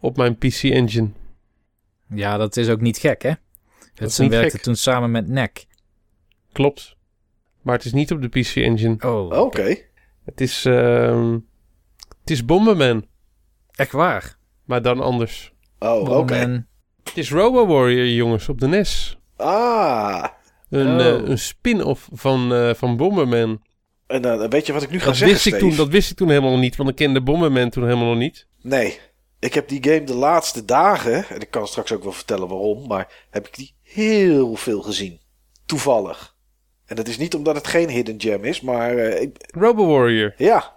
[0.00, 1.10] Op mijn PC Engine.
[2.14, 3.32] Ja, dat is ook niet gek, hè?
[4.00, 4.60] Niet werkte gek.
[4.60, 5.66] toen samen met NEC.
[6.52, 6.96] Klopt.
[7.62, 8.96] Maar het is niet op de PC Engine.
[9.00, 9.76] Oh, Oké.
[10.28, 11.32] Het is, ehm,
[12.20, 13.06] het is Bomberman,
[13.74, 14.38] Echt waar.
[14.64, 15.52] maar dan anders.
[15.78, 16.66] Oh, oké.
[17.04, 19.18] Het is Robo Warrior, jongens, op de NES.
[19.36, 20.24] Ah.
[20.70, 21.06] Een, Oh.
[21.06, 23.62] eh, een spin-off van, eh, van Bomberman.
[24.06, 26.10] En dan weet je wat ik nu ga Dat zeggen, wist, ik toen, dat wist
[26.10, 28.46] ik toen helemaal nog niet, want ik kende Bomberman toen helemaal nog niet.
[28.62, 28.98] Nee.
[29.38, 32.86] Ik heb die game de laatste dagen, en ik kan straks ook wel vertellen waarom,
[32.86, 35.20] maar heb ik die heel veel gezien.
[35.66, 36.36] Toevallig.
[36.88, 40.34] En dat is niet omdat het geen hidden gem is, maar ik, Robo Warrior.
[40.36, 40.76] ja,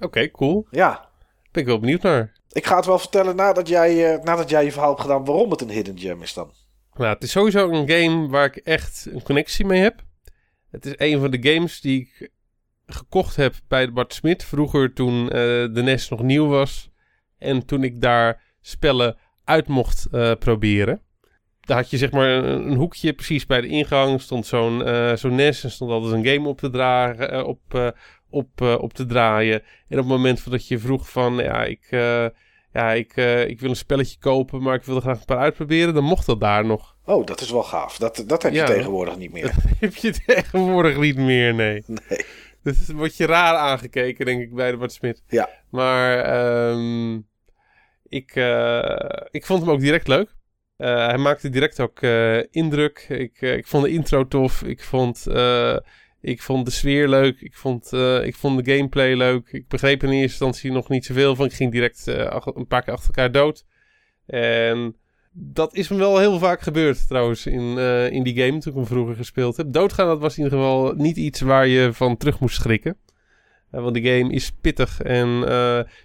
[0.00, 0.66] Oké, cool.
[0.70, 1.08] ja.
[1.52, 2.32] Ben ik wel benieuwd naar.
[2.52, 5.50] Ik ga het wel vertellen nadat jij, eh, nadat jij je verhaal hebt gedaan waarom
[5.50, 6.50] het een hidden gem is dan.
[6.94, 10.02] Nou, het is sowieso een game waar ik echt een connectie mee heb.
[10.70, 12.30] Het is een van de games die ik
[12.86, 14.44] gekocht heb bij de Bart Smit.
[14.44, 15.30] Vroeger toen eh,
[15.72, 16.90] de NES nog nieuw was.
[17.38, 20.08] En toen ik daar spellen uit mocht
[20.38, 21.02] proberen.
[21.66, 24.20] Daar had je zeg maar een, een hoekje precies bij de ingang.
[24.20, 27.60] Stond zo'n eh, zo'n NES en stond altijd een game op te, dragen, eh, op,
[27.68, 27.88] eh,
[28.30, 29.60] op, op te draaien.
[29.88, 31.34] En op het moment dat je vroeg van...
[31.34, 31.86] Ja, ik,
[32.72, 33.16] ja, ik,
[33.46, 35.94] ik wil een spelletje kopen, maar ik wil er graag een paar uitproberen.
[35.94, 36.96] Dan mocht dat daar nog.
[37.04, 37.96] Oh, dat is wel gaaf.
[37.96, 38.66] Dat, dat heb je Ja.
[38.66, 39.54] tegenwoordig niet meer.
[39.80, 41.82] heb je tegenwoordig niet meer, nee.
[41.86, 42.24] Nee.
[42.62, 45.22] Dus word je raar aangekeken, denk ik, bij de Bart Smit.
[45.28, 45.48] Ja.
[45.70, 47.14] Maar ehm,
[48.08, 48.34] ik,
[49.30, 50.34] ik vond hem ook direct leuk.
[50.82, 53.06] Eh, hij maakte direct ook eh, indruk.
[53.08, 54.62] Ik, eh, ik vond de intro tof.
[54.62, 55.26] Ik vond,
[56.20, 57.40] ik vond de sfeer leuk.
[57.40, 57.92] Ik vond,
[58.22, 59.48] ik vond de gameplay leuk.
[59.52, 61.46] Ik begreep in eerste instantie nog niet zoveel van.
[61.46, 63.64] Ik ging direct een paar keer achter elkaar dood.
[64.26, 64.96] En
[65.32, 67.78] dat is me wel heel vaak gebeurd trouwens in,
[68.10, 69.72] in die game toen ik hem vroeger gespeeld heb.
[69.72, 72.96] Doodgaan dat was in ieder geval niet iets waar je van terug moest schrikken.
[73.70, 75.28] Want de game is pittig en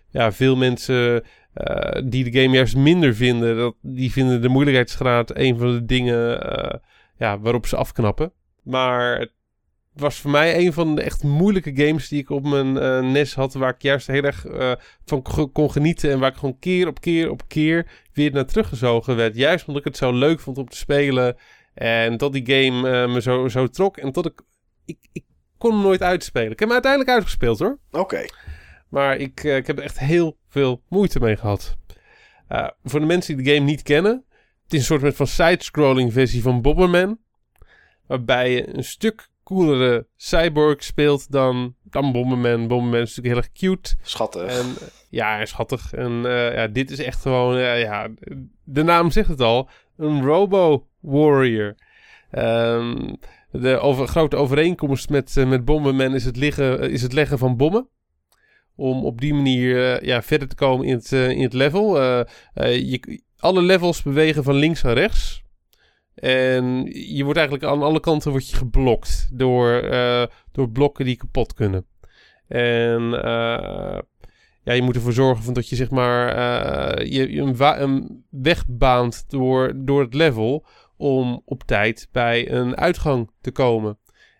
[0.09, 1.23] ja, veel mensen
[1.57, 5.85] eh, die de game juist minder vinden, dat, die vinden de moeilijkheidsgraad een van de
[5.85, 6.79] dingen eh,
[7.17, 8.31] ja, waarop ze afknappen.
[8.63, 9.31] Maar het
[9.93, 13.35] was voor mij een van de echt moeilijke games die ik op mijn eh, NES
[13.35, 14.45] had, waar ik juist heel erg
[15.05, 19.15] van kon genieten en waar ik gewoon keer op keer op keer weer naar teruggezogen
[19.15, 19.35] werd.
[19.35, 21.35] Juist omdat ik het zo leuk vond om te spelen
[21.73, 24.41] en tot die game me zo, zo trok en tot ik,
[24.85, 25.25] ik, ik
[25.57, 26.51] kon hem nooit uitspelen.
[26.51, 27.79] Ik heb hem uiteindelijk uitgespeeld hoor.
[27.91, 28.25] Oké.
[28.89, 31.77] Maar ik, ik heb er echt heel veel moeite mee gehad.
[32.47, 34.25] Eh, voor de mensen die de game niet kennen.
[34.63, 37.19] Het is een soort van side-scrolling versie van Bomberman.
[38.07, 42.67] Waarbij je een stuk coolere cyborg speelt dan, dan Bomberman.
[42.67, 43.95] Bomberman is natuurlijk heel erg cute.
[44.01, 44.43] Schattig.
[44.43, 44.75] En,
[45.09, 45.93] ja, schattig.
[45.93, 48.07] En eh, ja, dit is echt gewoon, eh, ja,
[48.63, 51.75] de naam zegt het al, een Robo-Warrior.
[52.31, 53.13] Ehm,
[53.51, 57.87] de over, grote overeenkomst met, met Bomberman is het, liggen, is het leggen van bommen.
[58.77, 62.01] Om op die manier eh, ja, verder te komen in het, eh, in het level.
[62.01, 65.43] Eh, je, alle levels bewegen van links naar rechts.
[66.15, 69.81] En je wordt eigenlijk aan alle kanten wordt je geblokt door,
[70.51, 71.85] door blokken die kapot kunnen.
[72.47, 73.01] En
[74.63, 76.27] ja, je moet ervoor zorgen van dat je zeg maar
[77.05, 80.65] je, een, een weg baant door, door het level
[80.97, 83.97] om op tijd bij een uitgang te komen.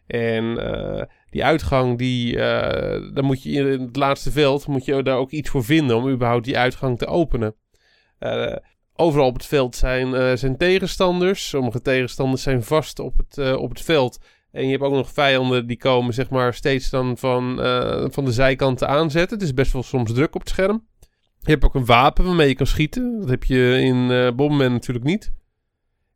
[0.08, 0.58] En
[1.30, 5.32] die uitgang, die, eh, dan moet je in het laatste veld moet je daar ook
[5.32, 7.56] iets voor vinden om überhaupt die uitgang te openen.
[8.20, 8.56] Eh,
[8.94, 11.50] overal op het veld zijn, eh, zijn tegenstanders.
[11.50, 14.20] Sommige tegenstanders zijn vast op het, op het veld.
[14.52, 17.56] En je hebt ook nog vijanden die komen zeg maar steeds dan van,
[18.12, 19.38] van de zijkanten aanzetten.
[19.38, 20.88] Het is best wel soms druk op het scherm.
[21.40, 23.20] Je hebt ook een wapen waarmee je kan schieten.
[23.20, 25.34] Dat heb je in Bomberman natuurlijk niet.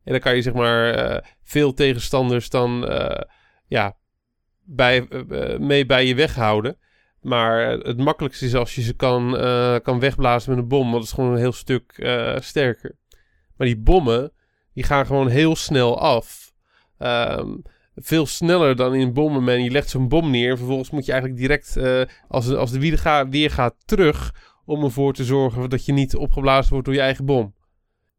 [0.04, 2.90] En dan kan je zeg maar veel tegenstanders dan
[3.68, 3.96] ja,
[4.76, 6.78] bij, eh, eh, mee bij je weghouden.
[7.22, 10.84] Maar het makkelijkste is als je ze kan, eh, kan wegblazen met een bom.
[10.84, 11.94] Want dat is gewoon een heel stuk
[12.40, 12.96] sterker.
[13.58, 14.32] Maar die bommen,
[14.74, 16.54] die gaan gewoon heel snel af.
[16.98, 17.56] Ehm,
[17.96, 19.64] veel sneller dan in Bomberman.
[19.64, 20.58] Je legt zo'n bom neer.
[20.58, 24.34] Vervolgens moet je eigenlijk direct, eh, als, als de wielen weer gaat, terug.
[24.66, 27.56] Om ervoor te zorgen dat je niet opgeblazen wordt door je eigen bom.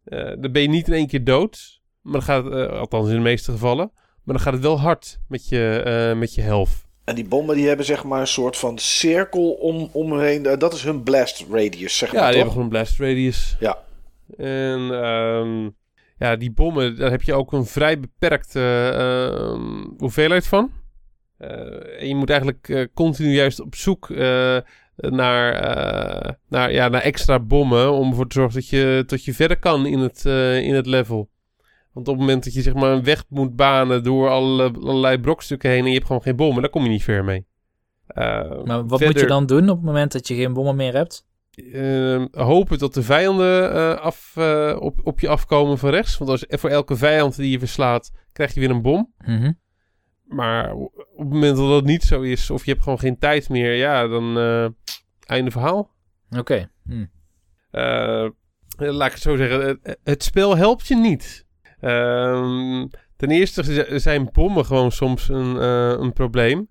[0.04, 1.80] Dan ben je niet in één keer dood.
[2.00, 3.92] Maar gaat, althans in de meeste gevallen.
[4.24, 6.70] Maar dan gaat het wel hard met je, eh, met je health.
[7.04, 10.46] En die bommen die hebben zeg maar een soort van cirkel om, om heen.
[10.46, 13.56] Eh, Dat is hun blast radius, zeg Ja, maar die hebben gewoon een blast radius.
[13.60, 13.78] Ja.
[14.36, 15.68] En ehm,
[16.18, 20.72] ja, die bommen, daar heb je ook een vrij beperkte ehm, hoeveelheid van.
[21.38, 24.08] Eh, en je moet eigenlijk continu juist op zoek
[24.96, 25.52] naar,
[26.48, 27.92] naar, ja, naar extra bommen.
[27.92, 30.24] Om ervoor te zorgen dat je, dat je verder kan in het,
[30.64, 31.30] in het level.
[31.92, 35.18] Want op het moment dat je zeg maar een weg moet banen door alle, allerlei
[35.20, 37.46] brokstukken heen en je hebt gewoon geen bommen, dan kom je niet ver mee.
[38.06, 40.94] Eh, Maar wat moet je dan doen op het moment dat je geen bommen meer
[40.94, 41.30] hebt?
[41.72, 46.18] eh, hopen dat de vijanden eh, af, eh, op, op je afkomen van rechts.
[46.18, 49.12] Want als, voor elke vijand die je verslaat, krijg je weer een bom.
[49.24, 49.52] Mhm.
[50.24, 53.48] maar op het moment dat dat niet zo is, of je hebt gewoon geen tijd
[53.48, 54.36] meer, ja, dan
[55.26, 55.90] einde verhaal.
[56.38, 56.70] Oké.
[56.84, 57.06] Hm.
[58.76, 61.46] Laat ik het zo zeggen, het, het spel helpt je niet.
[61.82, 62.86] Ehm,
[63.16, 66.68] ten eerste zijn bommen gewoon soms een, uh, een probleem.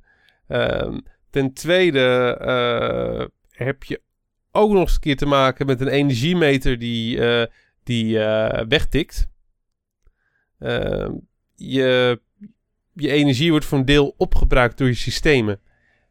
[0.48, 2.00] Ehm, ten tweede
[3.50, 4.02] heb je
[4.52, 7.20] ook nog eens een keer te maken met een energiemeter die,
[7.84, 8.18] die
[8.68, 9.30] wegtikt.
[10.60, 11.12] Ehm,
[11.56, 12.20] je
[12.94, 15.60] je energie wordt voor een deel opgebruikt door je systemen.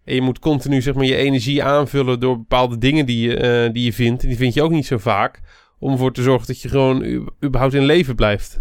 [0.04, 3.72] En je moet continu zeg maar, je energie aanvullen door bepaalde dingen die je, uh,
[3.72, 4.22] die je vindt.
[4.22, 5.40] En die vind je ook niet zo vaak.
[5.78, 8.58] Om ervoor te zorgen dat je gewoon überhaupt in leven blijft.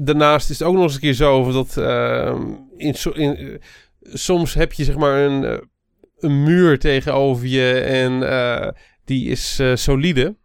[0.00, 2.40] Daarnaast is het ook nog eens een keer zo dat uh,
[2.76, 3.58] in, in, uh,
[4.02, 5.58] soms heb je zeg maar een, uh,
[6.18, 8.74] een muur tegenover je en
[9.04, 10.36] die is solide.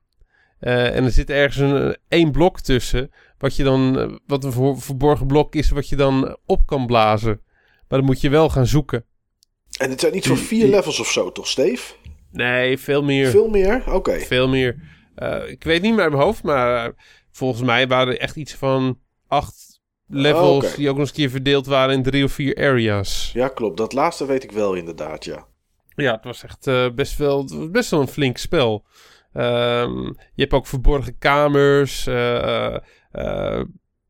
[0.59, 5.27] en er zit ergens een, één blok tussen wat je dan, eh, wat een verborgen
[5.27, 7.41] blok is, wat je dan op kan blazen.
[7.87, 9.05] Maar dan moet je wel gaan zoeken.
[9.79, 11.93] En het zijn niet zo'n vier levels of zo, toch, Steve?
[12.31, 13.29] Nee, veel meer.
[13.29, 13.93] Veel meer?
[13.93, 14.19] Oké.
[14.19, 14.75] Veel meer.
[15.15, 16.93] Uh, ik weet niet meer uit mijn hoofd, maar
[17.31, 20.75] volgens mij waren er echt iets van acht levels oh, okay.
[20.75, 23.31] die ook nog eens een keer verdeeld waren in drie of vier areas.
[23.33, 23.77] Ja, klopt.
[23.77, 25.45] Dat laatste weet ik wel inderdaad, ja.
[25.95, 28.85] Ja, het was echt uh, best, wel, best wel een flink spel.
[29.33, 32.07] Um, je hebt ook verborgen kamers.
[32.07, 32.77] Uh,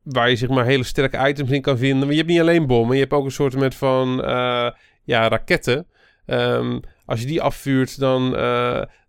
[0.03, 1.99] waar je zeg maar hele sterke items in kan vinden.
[1.99, 4.17] Maar je hebt niet alleen bommen, je hebt ook een soort met van
[5.03, 5.87] ja, raketten.
[6.25, 8.31] Um, als je die afvuurt, dan,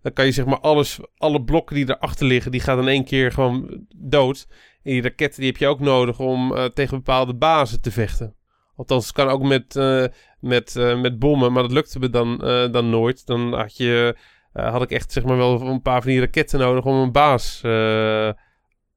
[0.02, 3.04] dan kan je zeg maar alles, alle blokken die erachter liggen, die gaan in één
[3.04, 4.46] keer gewoon dood.
[4.88, 8.34] En die raketten die heb je ook nodig om uh, tegen bepaalde bazen te vechten.
[8.76, 10.04] Althans, het kan ook met, uh,
[10.40, 12.38] met, met bommen, maar dat lukte me dan,
[12.72, 13.26] dan nooit.
[13.26, 14.16] Dan had, je,
[14.52, 17.60] had ik echt zeg maar wel een paar van die raketten nodig om een baas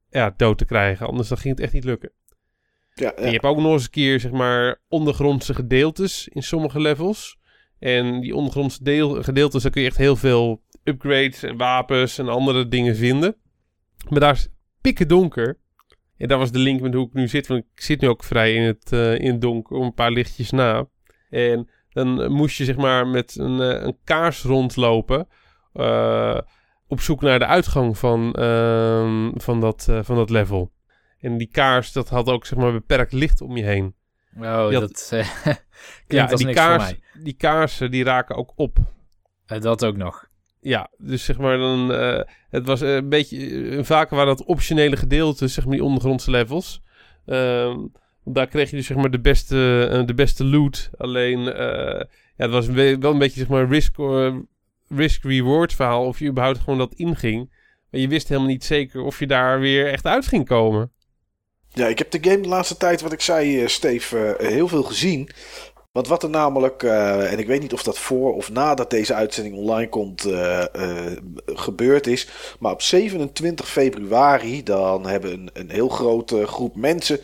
[0.09, 1.07] ja, dood te krijgen.
[1.07, 2.11] Anders dan ging het echt niet lukken.
[2.93, 3.13] Ja, ja.
[3.13, 7.38] En je hebt ook nog eens een keer, zeg maar, ondergrondse gedeeltes in sommige levels.
[7.80, 12.27] En die ondergrondse deel, gedeeltes, daar kun je echt heel veel upgrades en wapens en
[12.27, 13.35] andere dingen vinden.
[14.09, 14.47] Maar daar is
[14.81, 15.59] pikken donker.
[16.22, 17.48] En dat was de link met hoe ik nu zit.
[17.48, 20.11] Want ik zit nu ook vrij in het, uh, in het donker, om een paar
[20.11, 20.85] lichtjes na.
[21.30, 25.27] En dan moest je zeg maar met een, uh, een kaars rondlopen.
[25.73, 26.38] Uh,
[26.88, 30.72] op zoek naar de uitgang van, uh, van, dat, van dat level.
[31.19, 33.95] En die kaars, dat had ook zeg maar beperkt licht om je heen.
[34.38, 35.11] Oh, dat
[36.07, 36.93] ja, die kaars,
[37.23, 38.77] Die kaarsen die raken ook op.
[39.45, 40.30] Dat ook nog.
[40.62, 41.92] Ja, dus zeg maar dan...
[41.92, 43.80] Uh, het was een beetje...
[43.84, 46.82] vaker waren dat optionele gedeelten, zeg maar die ondergrondse levels.
[47.26, 47.78] Ehm,
[48.24, 50.90] daar kreeg je dus zeg maar de beste, de beste loot.
[50.98, 51.40] Alleen...
[51.40, 53.96] ja, het was wel een beetje zeg maar risk
[54.88, 56.06] risk-reward verhaal.
[56.06, 57.50] Of je überhaupt gewoon dat inging.
[57.92, 60.92] Maar je wist helemaal niet zeker of je daar weer echt uit ging komen.
[61.74, 65.30] Ja, ik heb de game de laatste tijd, wat ik zei, Steve, heel veel gezien.
[65.91, 69.13] Want wat er namelijk, uh, en ik weet niet of dat voor of nadat deze
[69.13, 70.27] uitzending online komt
[71.45, 72.27] gebeurd is.
[72.59, 77.19] Maar op 27 februari, dan hebben een, een heel grote groep mensen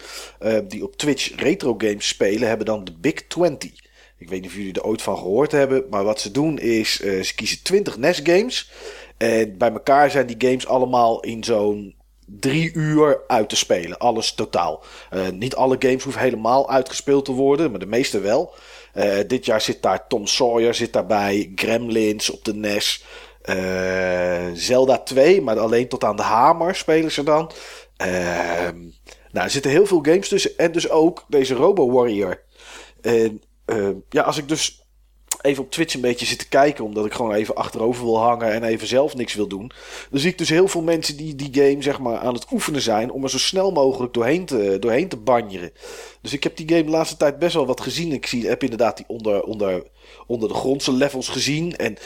[0.68, 3.72] die op Twitch retro games spelen, hebben dan de Big 20.
[4.18, 5.86] Ik weet niet of jullie er ooit van gehoord hebben.
[5.90, 8.72] Maar wat ze doen is, ze kiezen 20 NES games.
[9.18, 11.96] En bij elkaar zijn die games allemaal in zo'n
[12.28, 13.98] drie uur uit te spelen.
[13.98, 14.84] Alles totaal.
[15.14, 18.54] Uh, niet alle games hoeven helemaal uitgespeeld te worden, maar de meeste wel.
[18.96, 21.52] Uh, dit jaar zit daar Tom Sawyer zit daarbij.
[21.56, 23.06] Gremlins op de NES.
[24.54, 27.52] Zelda 2, maar alleen tot aan de hamer spelen ze dan.
[27.98, 28.78] Ehm,
[29.32, 30.58] nou, er zitten heel veel games tussen.
[30.58, 32.44] En dus ook deze Robo Warrior.
[33.02, 34.87] En uh, ja, als ik dus
[35.42, 38.52] even op Twitch een beetje zit te kijken, omdat ik gewoon even achterover wil hangen
[38.52, 39.72] en even zelf niks wil doen,
[40.10, 42.82] dan zie ik dus heel veel mensen die die game zeg maar aan het oefenen
[42.82, 45.72] zijn om er zo snel mogelijk doorheen te, doorheen te banjeren.
[46.22, 48.12] Dus ik heb die game de laatste tijd best wel wat gezien.
[48.12, 49.84] Ik zie, heb inderdaad die onder, onder,
[50.28, 51.76] onder de grondse levels gezien.
[51.76, 51.98] En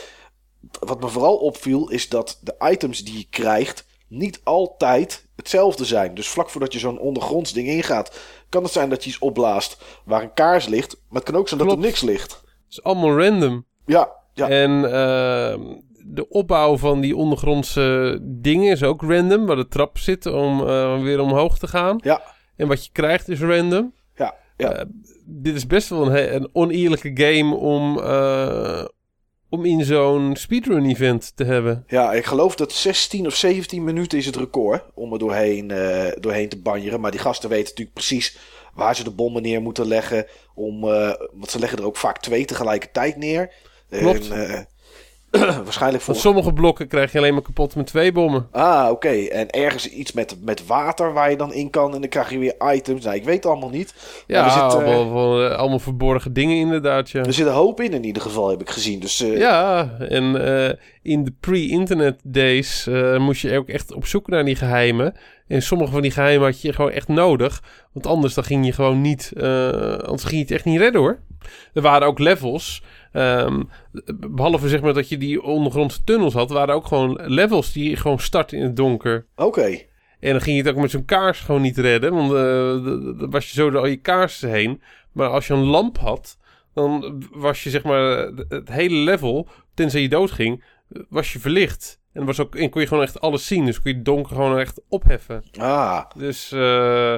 [0.80, 6.16] wat me vooral opviel is dat de items die je krijgt niet altijd hetzelfde zijn.
[6.16, 9.78] Dus vlak voordat je zo'n ondergronds ding ingaat, kan het zijn dat je iets opblaast
[10.06, 10.96] waar een kaars ligt.
[11.10, 12.42] Maar het kan ook zijn dat er niks ligt.
[12.72, 13.66] Het is allemaal random.
[13.86, 14.50] Ja, ja.
[14.50, 15.76] En uh,
[16.06, 19.46] de opbouw van die ondergrondse dingen is ook random.
[19.46, 22.00] Waar de trap zit om uh, weer omhoog te gaan.
[22.04, 22.22] Ja.
[22.56, 23.94] En wat je krijgt is random.
[24.16, 24.80] Ja, ja.
[24.80, 24.82] Uh,
[25.26, 28.00] dit is best wel een, een oneerlijke game om
[29.50, 31.84] om in zo'n speedrun event te hebben.
[31.88, 35.68] Ja, ik geloof dat 16 of 17 minuten is het record om er doorheen,
[36.20, 37.00] doorheen te banjeren.
[37.00, 38.38] Maar die gasten weten natuurlijk precies
[38.74, 40.26] waar ze de bommen neer moeten leggen.
[40.56, 43.54] Om, uh, want ze leggen er ook vaak twee tegelijkertijd neer.
[43.90, 44.30] Klopt.
[44.30, 44.60] En, uh,
[45.64, 46.14] Waarschijnlijk voor...
[46.14, 48.48] Want sommige blokken krijg je alleen maar kapot met twee bommen.
[48.52, 49.10] Ah, oké.
[49.10, 51.94] En ergens iets met, met water waar je dan in kan.
[51.94, 53.04] En dan krijg je weer items.
[53.04, 53.94] Nou, ik weet het allemaal niet.
[54.28, 57.24] Ja, Maar er, zit, allemaal, wel, eh, allemaal verborgen dingen inderdaad, ja.
[57.24, 59.00] er zit een hoop in in ieder geval, heb ik gezien.
[59.00, 60.24] Dus eh, Ja, en
[61.02, 62.88] in de pre-internet days
[63.18, 65.16] moest je ook echt op zoek naar die geheimen.
[65.48, 67.64] En sommige van die geheimen had je gewoon echt nodig.
[67.92, 69.32] Want anders dan ging je gewoon niet,
[70.06, 71.20] anders ging je het echt niet redden hoor.
[71.74, 72.84] Er waren ook levels.
[73.12, 73.64] Ehm,
[74.30, 78.20] behalve zeg maar dat je die ondergrondse tunnels had, waren ook gewoon levels die gewoon
[78.20, 79.26] starten in het donker.
[79.36, 79.90] oké.
[80.20, 82.14] En dan ging je het ook met zo'n kaars gewoon niet redden.
[82.14, 84.82] Want eh, dan was je zo door al je kaarsen heen.
[85.12, 86.38] Maar als je een lamp had,
[86.74, 88.02] dan was je zeg maar
[88.50, 90.64] het hele level, tenzij je doodging,
[91.10, 92.00] was je verlicht.
[92.14, 93.66] En, was ook, en kon je gewoon echt alles zien.
[93.66, 95.44] Dus kon je het donker gewoon echt opheffen.
[95.58, 97.16] Ah, Dus eh,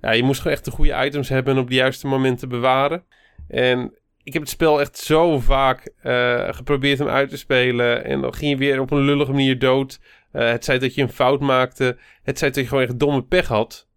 [0.00, 3.04] ja, je moest gewoon echt de goede items hebben en op de juiste momenten bewaren.
[3.48, 3.94] En
[4.26, 8.04] ik heb het spel echt zo vaak eh, geprobeerd hem uit te spelen.
[8.04, 10.00] En dan ging je weer op een lullige manier dood.
[10.32, 11.96] Eh, het zei dat je een fout maakte.
[12.22, 13.88] Het zei dat je gewoon echt domme pech had.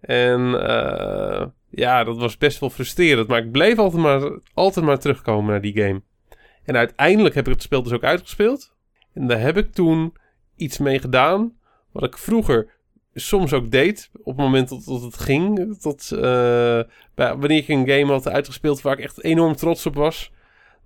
[0.00, 3.28] En eh, ja, dat was best wel frustrerend.
[3.28, 6.02] Maar ik bleef altijd maar, altijd maar terugkomen naar die game.
[6.64, 8.74] En uiteindelijk heb ik het spel dus ook uitgespeeld.
[9.14, 10.16] En daar heb ik toen
[10.56, 11.56] iets mee gedaan.
[11.92, 12.70] Wat ik vroeger
[13.14, 14.10] soms ook deed.
[14.12, 15.76] Op het moment dat, dat het ging.
[15.80, 16.20] Tot, eh,
[17.14, 20.32] bij, wanneer ik een game had uitgespeeld waar ik echt enorm trots op was.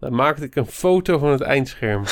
[0.01, 2.05] Dan maakte ik een foto van het eindscherm.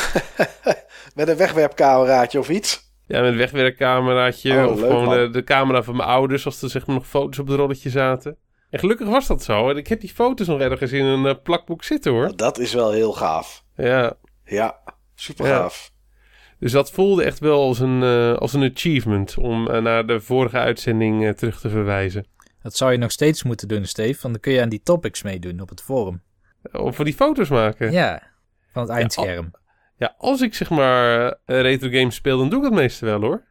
[1.15, 2.93] met een wegwerpcameraatje of iets.
[3.07, 4.65] Ja, met een wegwerkcameraatje.
[4.65, 6.45] Oh, of leuk, gewoon de, de camera van mijn ouders.
[6.45, 8.37] Als er zeg maar nog foto's op het rolletje zaten.
[8.71, 9.71] En gelukkig was dat zo.
[9.71, 12.37] En ik heb die foto's nog ergens in een eh, plakboek zitten hoor.
[12.37, 13.65] Dat is wel heel gaaf.
[13.77, 14.17] Ja.
[14.45, 14.79] Ja,
[15.15, 15.71] super Ja.
[16.59, 19.39] Dus dat voelde echt wel als een, eh, als een achievement.
[19.39, 22.27] Om eh, naar de vorige uitzending eh, terug te verwijzen.
[22.63, 24.19] Dat zou je nog steeds moeten doen, Steve.
[24.23, 26.23] Want dan kun je aan die topics meedoen op het forum.
[26.73, 27.93] Of we die foto's maken.
[27.93, 28.23] Ja,
[28.73, 29.51] van het eindscherm.
[29.97, 33.45] Ja, als ik zeg maar retro games speel, dan doe ik dat meestal wel hoor.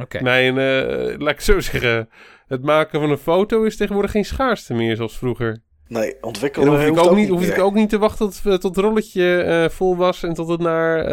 [0.00, 0.22] Oké.
[0.22, 2.08] Mijn, eh, laat ik zo zeggen,
[2.46, 5.62] het maken van een foto is tegenwoordig geen schaarste meer zoals vroeger.
[5.88, 8.42] Nee, En ontwikkelen dan hoef ik ook niet, hoef ik ook niet te wachten tot,
[8.42, 11.04] tot het rolletje eh, vol was en tot het naar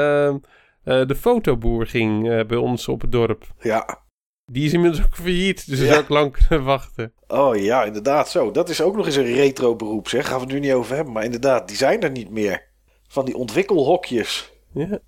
[0.83, 3.53] eh, de fotoboer ging eh, bij ons op het dorp.
[3.59, 4.01] Ja.
[4.45, 5.85] Die is inmiddels ook failliet, dus Ja.
[5.85, 7.13] zou ik lang kunnen wachten.
[7.27, 8.51] Oh ja, inderdaad zo.
[8.51, 10.27] Dat is ook nog eens een retro beroep, zeg.
[10.27, 11.13] Gaan we het nu niet over hebben.
[11.13, 12.71] Maar inderdaad, die zijn er niet meer.
[13.07, 14.51] Van die ontwikkelhokjes.
[14.73, 14.99] Ja.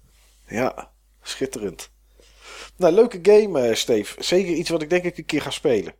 [0.47, 0.91] Ja,
[1.21, 1.91] schitterend.
[2.77, 4.23] Nou, leuke game, eh, Steve.
[4.23, 5.93] Zeker iets wat ik denk ik een keer ga spelen.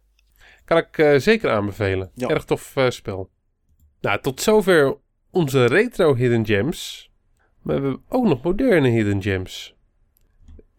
[0.66, 2.12] Kan ik zeker aanbevelen.
[2.14, 2.28] Ja.
[2.28, 3.30] Erg tof spel.
[4.02, 4.98] Nou, tot zover
[5.32, 7.10] onze retro hidden gems.
[7.66, 9.76] Maar we hebben ook nog moderne hidden gems.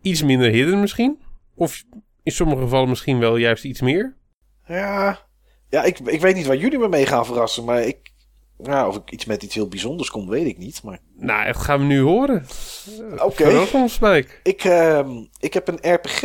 [0.03, 1.19] Iets minder hidden misschien.
[1.55, 1.85] Of
[2.23, 4.17] in sommige gevallen misschien wel juist iets meer.
[4.67, 5.19] Ja,
[5.69, 7.65] ja ik, ik weet niet waar jullie me mee gaan verrassen.
[7.65, 8.13] Maar ik,
[8.63, 10.83] ja, of ik iets met iets heel bijzonders kom, weet ik niet.
[10.83, 12.47] Maar Nou, dat gaan we nu horen.
[13.19, 13.67] oké.
[14.01, 14.29] Mike.
[14.43, 16.23] Ik, ehm, ik heb een RPG.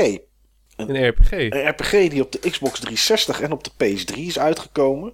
[0.76, 1.32] Een RPG.
[1.32, 5.14] Een RPG die op de Xbox 360 en op de PS3 is uitgekomen.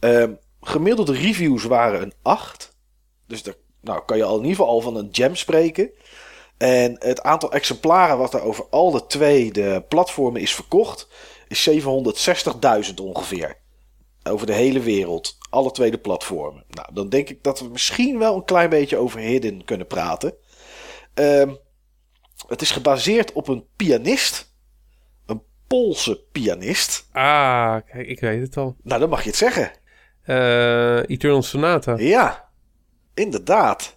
[0.00, 2.76] Ehm, gemiddelde reviews waren een 8.
[3.26, 5.90] Dus daar nou, kan je al in ieder geval al van een gem spreken.
[6.56, 11.08] En het aantal exemplaren wat er over alle twee de platformen is verkocht,
[11.48, 11.70] is
[12.88, 13.56] 760.000 ongeveer.
[14.22, 15.38] Over de hele wereld.
[15.50, 16.64] Alle twee de platformen.
[16.68, 20.34] Nou, dan denk ik dat we misschien wel een klein beetje over Hidden kunnen praten.
[21.14, 21.54] Ehm,
[22.46, 24.52] het is gebaseerd op een pianist.
[25.26, 27.08] Een Poolse pianist.
[27.12, 28.76] Ah, kijk, ik weet het al.
[28.82, 29.72] Nou, dan mag je het zeggen.
[30.22, 31.94] Eh, Eternal Sonata.
[31.98, 32.43] Ja,
[33.14, 33.96] inderdaad.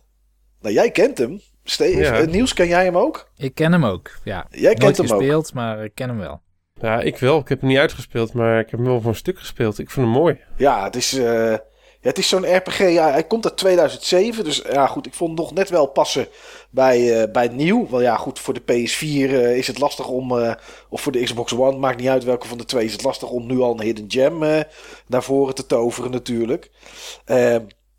[0.62, 1.42] Nou, jij kent hem.
[1.64, 2.26] Steve, Ja.
[2.26, 3.32] Niels, ken jij hem ook?
[3.38, 4.48] Ik ken hem ook, ja.
[4.50, 5.12] Jij kent hem ook.
[5.18, 6.42] gespeeld, maar ik ken hem wel.
[6.82, 7.40] Ja, ik wel.
[7.40, 9.80] Ik heb hem niet uitgespeeld, maar ik heb hem wel voor een stuk gespeeld.
[9.80, 10.40] Ik vond hem mooi.
[10.58, 11.60] Ja, het is, eh, ja,
[12.02, 12.78] het is zo'n RPG.
[12.80, 14.44] Ja, hij komt uit 2007.
[14.44, 16.28] Dus ja, goed, ik vond het nog net wel passen
[16.70, 17.90] bij, eh, bij het nieuw.
[17.90, 20.38] Wel ja, goed, voor de PS4 eh, is het lastig om...
[20.40, 20.54] eh,
[20.90, 22.86] of voor de Xbox One, maakt niet uit welke van de twee...
[22.86, 24.60] is het lastig om nu al een Hidden Gem eh,
[25.08, 26.72] naar voren te toveren natuurlijk.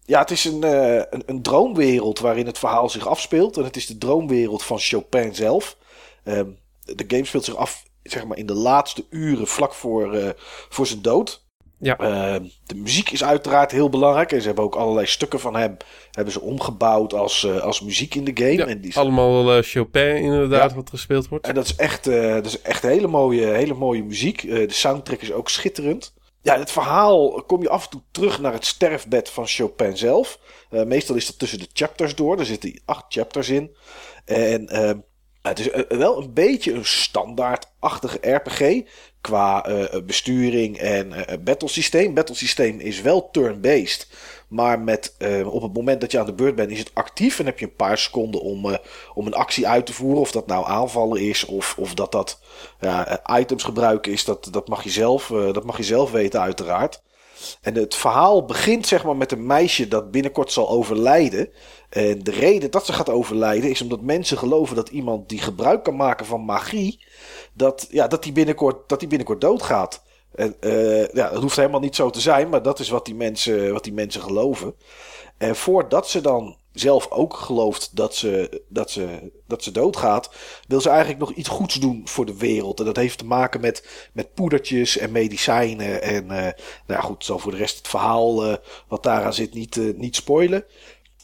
[0.08, 3.56] Ja, het is een, eh, een, een droomwereld waarin het verhaal zich afspeelt.
[3.56, 5.76] En het is de droomwereld van Chopin zelf.
[6.24, 6.46] Ehm,
[6.84, 10.28] de game speelt zich af zeg maar, in de laatste uren vlak voor, eh,
[10.68, 11.46] voor zijn dood.
[11.78, 11.96] Ja.
[11.98, 14.32] Ehm, de muziek is uiteraard heel belangrijk.
[14.32, 15.76] En ze hebben ook allerlei stukken van hem
[16.10, 18.52] hebben ze omgebouwd als, eh, als muziek in de game.
[18.52, 20.76] Ja, en, die is- allemaal Chopin inderdaad, Ja.
[20.76, 21.46] wat gespeeld wordt.
[21.46, 24.40] en dat is echt, dat is echt hele, mooie, hele mooie muziek.
[24.42, 26.12] De soundtrack is ook schitterend.
[26.42, 30.38] Ja, het verhaal kom je af en toe terug naar het sterfbed van Chopin zelf.
[30.70, 32.38] Eh, meestal is dat tussen de chapters door.
[32.38, 33.76] Er zitten acht chapters in.
[34.24, 34.98] En ehm,
[35.42, 38.82] het is eh, wel een beetje een standaardachtige RPG
[39.20, 41.12] qua eh, besturing en
[41.44, 42.14] battlesysteem.
[42.14, 44.08] Battlesysteem is wel turn-based,
[44.48, 47.38] Maar met, eh, op het moment dat je aan de beurt bent, is het actief.
[47.38, 48.78] En heb je een paar seconden om, eh,
[49.14, 50.20] om een actie uit te voeren.
[50.20, 52.40] Of dat nou aanvallen is, of, of dat dat
[52.80, 54.24] ja, items gebruiken is.
[54.24, 57.02] Dat, dat, mag je zelf, eh, dat mag je zelf weten, uiteraard.
[57.60, 61.52] En het verhaal begint zeg maar met een meisje dat binnenkort zal overlijden.
[61.88, 65.84] En de reden dat ze gaat overlijden is omdat mensen geloven dat iemand die gebruik
[65.84, 67.04] kan maken van magie,
[67.52, 70.02] dat, ja, dat die binnenkort, dat die binnenkort doodgaat.
[70.38, 73.14] En, eh, ja, dat hoeft helemaal niet zo te zijn, maar dat is wat die
[73.14, 74.74] mensen, wat die mensen geloven.
[75.36, 80.30] En voordat ze dan zelf ook gelooft dat ze, dat, ze, dat ze doodgaat,
[80.68, 82.78] wil ze eigenlijk nog iets goeds doen voor de wereld.
[82.78, 86.02] En dat heeft te maken met, met poedertjes en medicijnen.
[86.02, 86.52] En uh, nou
[86.86, 88.56] ja, goed, zal voor de rest het verhaal uh,
[88.88, 90.64] wat daaraan zit niet, niet spoilen.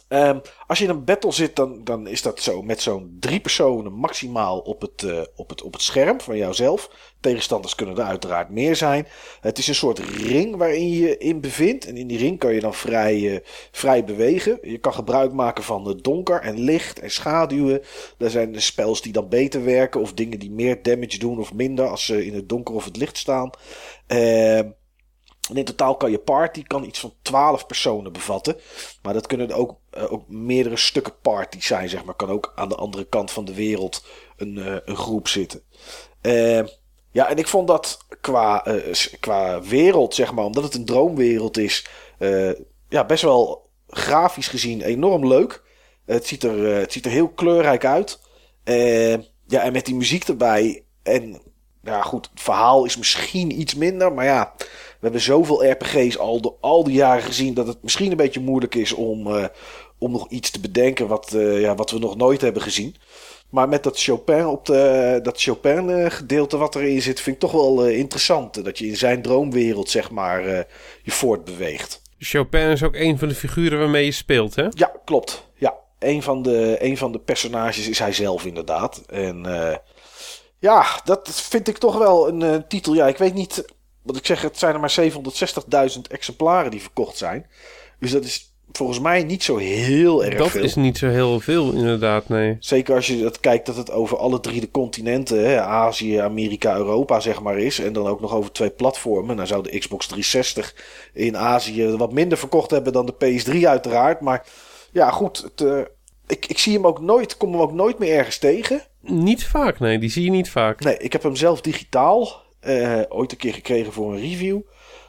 [0.08, 3.40] Um, als je in een battle zit, dan, dan is dat zo met zo'n drie
[3.40, 6.90] personen maximaal op het, uh, op, het, op het scherm van jouzelf.
[7.20, 9.06] Tegenstanders kunnen er uiteraard meer zijn.
[9.40, 11.86] Het is een soort ring waarin je in bevindt.
[11.86, 13.38] En in die ring kan je dan vrij, uh,
[13.70, 14.58] vrij bewegen.
[14.62, 17.82] Je kan gebruik maken van donker en licht en schaduwen.
[18.18, 20.00] Er zijn spels die dan beter werken.
[20.00, 22.96] Of dingen die meer damage doen of minder als ze in het donker of het
[22.96, 23.50] licht staan.
[24.08, 24.62] Uh,
[25.48, 28.56] en in totaal kan je party kan iets van 12 personen bevatten.
[29.02, 32.14] Maar dat kunnen ook, uh, ook meerdere stukken parties zijn, zeg maar.
[32.14, 34.04] Kan ook aan de andere kant van de wereld
[34.36, 35.62] een, een groep zitten.
[36.22, 36.62] Uh,
[37.10, 38.64] ja, en ik vond dat qua,
[39.20, 41.86] qua wereld, zeg maar, omdat het een droomwereld is,
[42.88, 45.62] ja, best wel grafisch gezien enorm leuk.
[46.06, 48.20] Het ziet er, het ziet er heel kleurrijk uit.
[49.46, 50.84] ja, en met die muziek erbij.
[51.02, 51.42] En
[51.84, 54.54] ja, goed, het verhaal is misschien iets minder, maar ja.
[55.04, 58.40] We hebben zoveel RPG's al, de, al die jaren gezien dat het misschien een beetje
[58.40, 59.50] moeilijk is om,
[59.98, 62.96] om nog iets te bedenken wat, uh, ja, wat we nog nooit hebben gezien.
[63.50, 67.52] Maar met dat Chopin, op de, dat Chopin gedeelte wat erin zit, vind ik toch
[67.52, 68.64] wel uh, interessant.
[68.64, 70.42] Dat je in zijn droomwereld, zeg maar,
[71.02, 72.02] je voortbeweegt.
[72.18, 74.66] Chopin is ook een van de figuren waarmee je speelt, hè?
[74.70, 75.48] Ja, klopt.
[75.54, 79.02] Ja, een van de, een van de personages is hij zelf inderdaad.
[79.06, 79.46] En
[80.58, 82.94] ja, dat vind ik toch wel een titel.
[82.94, 83.64] Ja, ik weet niet
[84.04, 84.96] wat ik zeg, het zijn er maar
[85.92, 87.46] 760.000 exemplaren die verkocht zijn.
[87.98, 90.60] Dus dat is volgens mij niet zo heel erg dat veel.
[90.60, 92.56] Dat is niet zo heel veel, inderdaad, nee.
[92.60, 96.76] Zeker als je dat kijkt dat het over alle drie de continenten, hè, Azië, Amerika,
[96.76, 97.78] Europa, zeg maar is.
[97.78, 99.36] En dan ook nog over twee platformen.
[99.36, 100.74] Nou zou de Xbox 360
[101.12, 104.20] in Azië wat minder verkocht hebben dan de PS3 uiteraard.
[104.20, 104.46] Maar
[104.92, 105.80] ja, goed, het, uh,
[106.26, 108.82] ik, ik zie hem ook nooit, kom hem ook nooit meer ergens tegen.
[109.00, 110.80] Niet vaak, nee, die zie je niet vaak.
[110.80, 112.42] Nee, ik heb hem zelf digitaal.
[112.66, 114.60] Uh, ooit een keer gekregen voor een review.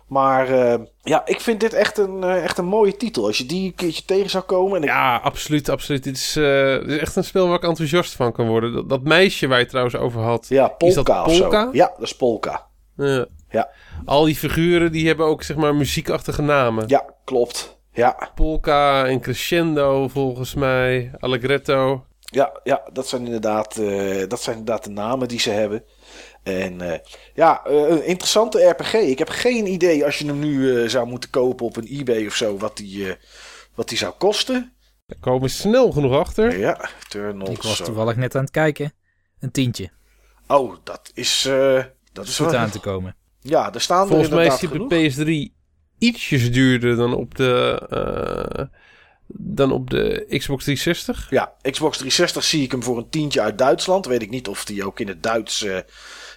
[0.08, 0.74] Maar uh,
[1.04, 3.26] ja, ik vind dit echt een, uh, echt een mooie titel.
[3.26, 4.76] Als je die een keertje tegen zou komen.
[4.78, 4.90] En ik...
[4.90, 6.04] Ja, absoluut, absoluut.
[6.04, 8.74] Dit is, dit is echt een spel waar ik enthousiast van kan worden.
[8.74, 10.46] Dat, dat meisje waar je trouwens over had.
[10.50, 11.70] Ja, Polka, is dat Polka?
[11.72, 12.68] Ja, dat is Polka.
[13.50, 13.70] ja.
[14.06, 16.84] Al die figuren die hebben ook zeg maar muziekachtige namen.
[16.88, 17.80] Ja, klopt.
[17.92, 18.32] Ja.
[18.36, 21.12] Polka en Crescendo volgens mij.
[21.20, 22.06] Allegretto.
[22.20, 23.76] Ja, ja dat, zijn inderdaad,
[24.28, 25.84] dat zijn inderdaad de namen die ze hebben.
[26.46, 26.94] En uh,
[27.34, 28.94] ja, uh, een interessante RPG.
[28.94, 32.26] Ik heb geen idee als je hem nu uh, zou moeten kopen op een eBay
[32.26, 33.16] of zo, wat die,
[33.76, 34.74] wat die zou kosten.
[35.06, 36.60] Daar komen we snel genoeg achter.
[36.60, 37.52] Ja, Eternal.
[37.52, 38.94] Ik was toevallig net aan het kijken.
[39.40, 39.90] Een tientje.
[40.48, 41.50] Oh, dat is...
[42.14, 42.60] dat is goed wel...
[42.60, 43.16] aan te komen.
[43.40, 44.90] Ja, er staan Volgens er mij is genoeg.
[44.90, 45.54] die op de PS3
[45.98, 48.70] ietsjes duurder dan op de...
[49.28, 51.30] dan op de Xbox 360.
[51.30, 54.06] Ja, Xbox 360 zie ik hem voor een tientje uit Duitsland.
[54.06, 55.66] Weet ik niet of die ook in het Duits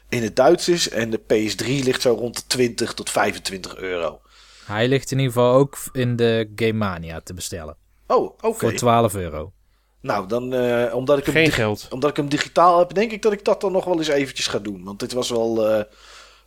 [0.09, 0.89] in het Duits is.
[0.89, 4.21] En de PS3 ligt zo rond de 20 tot 25 euro.
[4.65, 7.77] Hij ligt in ieder geval ook in de Game Mania te bestellen.
[8.07, 8.47] Oh, oké.
[8.47, 8.59] Okay.
[8.59, 9.53] Voor 12 euro.
[10.01, 11.87] Nou, dan uh, omdat ik hem Geen geld.
[11.91, 14.47] Omdat ik hem digitaal heb, denk ik dat ik dat dan nog wel eens eventjes
[14.47, 14.85] ga doen.
[14.85, 15.83] Want dit was wel, uh,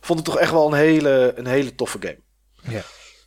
[0.00, 2.18] vond ik toch echt wel een hele, een hele toffe game.
[2.62, 2.82] Ja.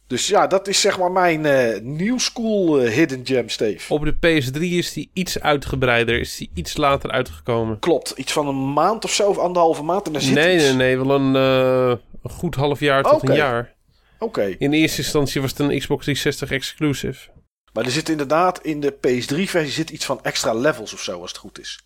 [0.07, 3.93] Dus ja, dat is zeg maar mijn uh, new school hidden gem, Steve.
[3.93, 7.79] Op de PS3 is die iets uitgebreider, is die iets later uitgekomen.
[7.79, 10.07] Klopt, iets van een maand of zo, of anderhalve maand.
[10.07, 10.63] En daar zit nee, iets.
[10.63, 13.29] nee, nee, wel een, uh, een goed half jaar tot okay.
[13.29, 13.75] een jaar.
[14.15, 14.39] Oké.
[14.39, 14.55] Okay.
[14.59, 17.29] In eerste instantie was het een Xbox 360 exclusive.
[17.73, 21.31] Maar er zit inderdaad in de PS3-versie zit iets van extra levels of zo, als
[21.31, 21.79] het goed is.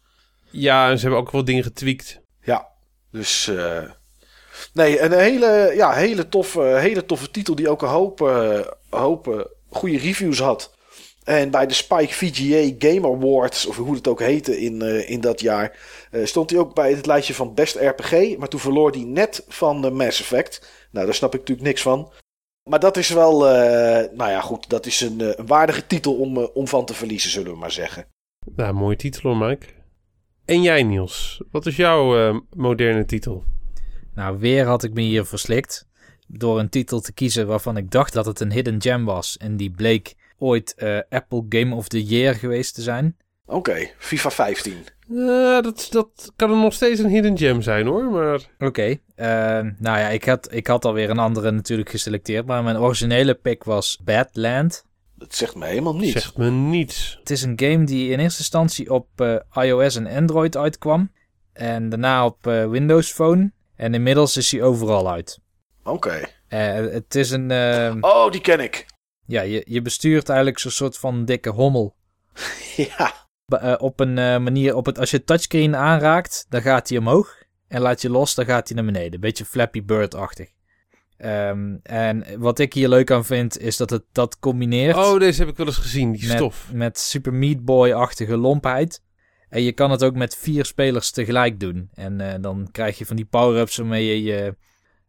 [0.50, 2.22] Ja, en ze hebben ook wel dingen getweakt.
[2.42, 2.68] Ja,
[3.12, 3.52] dus...
[4.74, 8.60] Nee, een hele, ja, hele, toffe, hele toffe titel die ook een hoop, uh,
[8.90, 10.78] hoop uh, goede reviews had.
[11.24, 15.22] En bij de Spike VGA Game Awards, of hoe het ook heette in, uh, in
[15.22, 15.78] dat jaar,
[16.24, 18.38] stond hij ook bij het lijstje van Best RPG.
[18.38, 20.70] Maar toen verloor hij net van de Mass Effect.
[20.92, 22.12] Nou, daar snap ik natuurlijk niks van.
[22.70, 26.68] Maar dat is wel, nou ja, goed, dat is een, een waardige titel om, om
[26.68, 28.06] van te verliezen, zullen we maar zeggen.
[28.56, 29.66] Nou, mooie titel hoor, Mike.
[30.46, 33.44] En jij, Niels, wat is jouw moderne titel?
[34.16, 35.88] Nou, weer had ik me hier verslikt.
[36.28, 39.38] door een titel te kiezen waarvan ik dacht dat het een hidden gem was.
[39.38, 43.18] En die bleek ooit eh, Apple Game of the Year geweest te zijn.
[43.46, 44.74] Oké, FIFA 15.
[45.10, 48.42] Eh, dat, dat kan er nog steeds een hidden gem zijn hoor, maar...
[48.60, 49.28] Oké, eh,
[49.78, 52.46] nou ja, ik had, ik had alweer een andere natuurlijk geselecteerd.
[52.46, 54.84] Maar mijn originele pick was Badland.
[55.16, 56.12] Dat zegt me helemaal niets.
[56.12, 57.16] Zegt me niets.
[57.20, 61.12] Het is een game die in eerste instantie op eh, iOS en Android uitkwam.
[61.54, 63.52] En daarna op eh, Windows Phone.
[63.80, 65.40] En inmiddels is hij overal uit.
[65.84, 66.22] Oké.
[66.48, 67.52] Eh, het is een...
[67.52, 68.86] eh, Oh, die ken ik.
[69.26, 71.96] ja, je, je bestuurt eigenlijk zo'n soort van dikke hommel.
[72.76, 73.14] Ja.
[73.46, 76.98] Eh, op een eh, manier, op het, als je het touchscreen aanraakt, dan gaat hij
[76.98, 77.36] omhoog.
[77.68, 79.20] En laat je los, dan gaat hij naar beneden.
[79.20, 80.50] Beetje Flappy Bird-achtig.
[81.18, 85.40] Ehm, en wat ik hier leuk aan vind, is dat het dat combineert Oh, deze
[85.42, 86.70] heb ik wel eens gezien, die met, stof.
[86.74, 89.02] met Super Meat Boy-achtige lompheid.
[89.50, 91.90] En je kan het ook met vier spelers tegelijk doen.
[91.94, 94.56] En eh, dan krijg je van die power-ups waarmee je,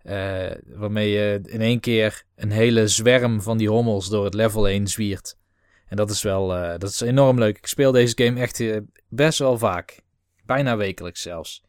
[0.02, 4.64] eh, waarmee je in één keer een hele zwerm van die hommels door het level
[4.64, 5.38] heen zwiert.
[5.86, 7.56] En dat is wel eh, dat is enorm leuk.
[7.56, 8.62] Ik speel deze game echt
[9.08, 10.00] best wel vaak.
[10.44, 11.64] Bijna wekelijks zelfs.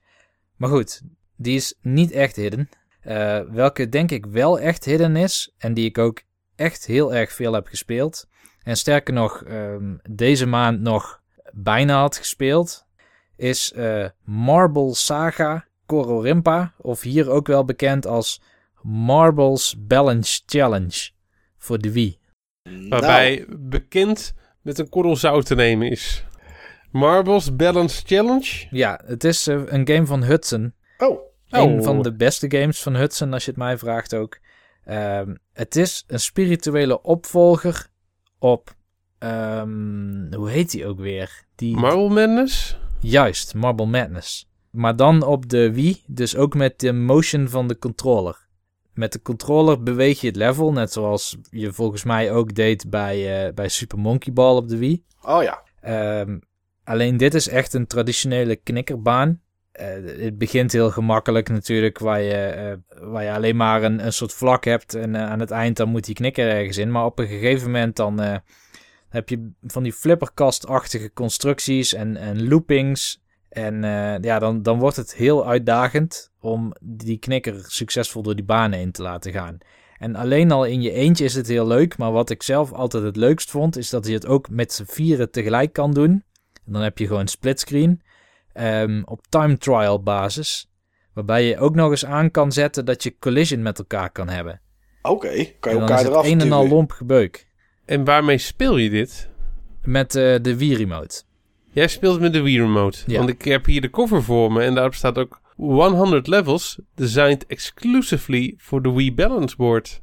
[0.56, 1.02] Maar goed,
[1.36, 2.70] die is niet echt hidden.
[3.52, 5.54] Welke denk ik wel echt hidden is.
[5.58, 6.22] En die ik ook
[6.56, 8.28] echt heel erg veel heb gespeeld.
[8.64, 11.21] En sterker nog, ehm, deze maand nog
[11.54, 12.86] bijna had gespeeld.
[13.36, 16.74] Is eh, Marble Saga Kororimpa.
[16.78, 18.42] Of hier ook wel bekend als
[18.82, 21.10] Marbles Balance Challenge.
[21.58, 22.20] Voor de Wii.
[22.90, 26.26] Waarbij bekend met een korrel zout te nemen is.
[26.92, 28.68] Marbles Balance Challenge.
[28.70, 30.74] Ja, het is eh, een game van Hudson.
[30.98, 31.20] Oh.
[31.50, 31.84] Een Oh.
[31.84, 34.40] van de beste games van Hudson, als je het mij vraagt ook.
[34.86, 37.88] Ehm, het is een spirituele opvolger
[38.40, 38.76] op...
[39.22, 41.46] ehm, hoe heet die ook weer?
[41.56, 42.78] Die, Marble Madness?
[43.00, 44.50] Juist, Marble Madness.
[44.72, 48.48] Maar dan op de Wii, dus ook met de motion van de controller.
[48.94, 53.46] Met de controller beweeg je het level, net zoals je volgens mij ook deed bij,
[53.46, 55.04] eh, bij Super Monkey Ball op de Wii.
[55.22, 55.64] Oh ja.
[55.82, 56.40] Ehm,
[56.84, 59.42] alleen dit is echt een traditionele knikkerbaan.
[59.72, 64.14] Eh, het begint heel gemakkelijk natuurlijk, waar je, eh, waar je alleen maar een, een
[64.14, 66.92] soort vlak hebt en aan het eind dan moet die knikker ergens in.
[66.92, 68.42] Maar op een gegeven moment dan
[69.12, 73.22] heb je van die flipperkastachtige constructies en, en loopings.
[73.50, 78.46] En eh, ja, dan, dan wordt het heel uitdagend om die knikker succesvol door die
[78.46, 79.58] baan heen te laten gaan.
[79.98, 81.98] En alleen al in je eentje is het heel leuk.
[81.98, 84.86] Maar wat ik zelf altijd het leukst vond, is dat je het ook met z'n
[84.88, 86.24] vieren tegelijk kan doen.
[86.66, 88.02] En dan heb je gewoon splitscreen.
[88.54, 90.72] ehm, op time trial basis.
[91.14, 94.62] Waarbij je ook nog eens aan kan zetten dat je collision met elkaar kan hebben.
[95.02, 95.46] Oké.
[95.60, 97.51] Kan je elkaar eraf een en al lomp gebeuk.
[97.86, 99.30] En waarmee speel je dit?
[99.84, 101.24] Met eh, de Wii Remote.
[101.74, 102.98] Jij speelt met de Wii Remote.
[103.08, 103.18] Ja.
[103.18, 107.46] Want ik heb hier de cover voor me en daarop staat ook 100 levels designed
[107.46, 110.02] exclusively for the Wii Balance Board.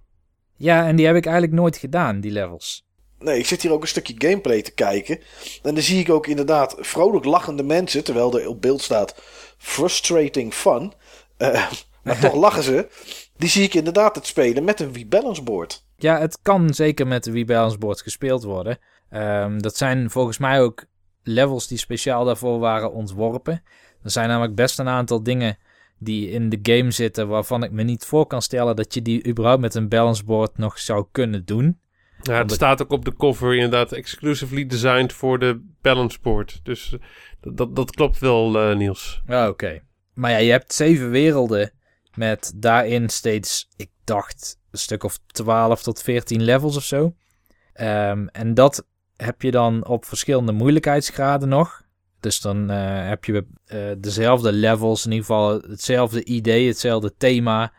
[0.56, 2.86] Ja, en die heb ik eigenlijk nooit gedaan, die levels.
[3.18, 5.18] Nee, ik zit hier ook een stukje gameplay te kijken.
[5.62, 8.04] En dan zie ik ook inderdaad vrolijk lachende mensen.
[8.04, 9.22] Terwijl er op beeld staat
[9.58, 10.92] frustrating fun.
[11.36, 11.70] Eh,
[12.04, 12.88] maar toch lachen ze.
[13.36, 15.86] Die zie ik inderdaad het spelen met een Wii Balance Board.
[16.00, 18.78] Ja, het kan zeker met de Wii Balance Board gespeeld worden.
[19.10, 20.84] Ehm, dat zijn volgens mij ook
[21.22, 23.62] levels die speciaal daarvoor waren ontworpen.
[24.02, 25.58] Er zijn namelijk best een aantal dingen
[25.98, 29.26] die in de game zitten waarvan ik me niet voor kan stellen dat je die
[29.28, 31.78] überhaupt met een balance board nog zou kunnen doen.
[32.22, 36.60] Ja, het Omdat- staat ook op de cover inderdaad exclusively designed for the Balance Board.
[36.62, 37.00] Dus eh,
[37.40, 39.22] dat, dat, dat klopt wel, eh, Niels.
[39.26, 39.80] Ah, oké.
[40.14, 41.72] Maar ja, je hebt zeven werelden
[42.14, 47.14] met daarin steeds, ik dacht, een stuk of 12 tot 14 levels of zo.
[47.72, 48.86] Ehm, en dat
[49.16, 51.86] heb je dan op verschillende moeilijkheidsgraden nog.
[52.20, 57.72] Dus dan eh, heb je eh, dezelfde levels, in ieder geval hetzelfde idee, hetzelfde thema,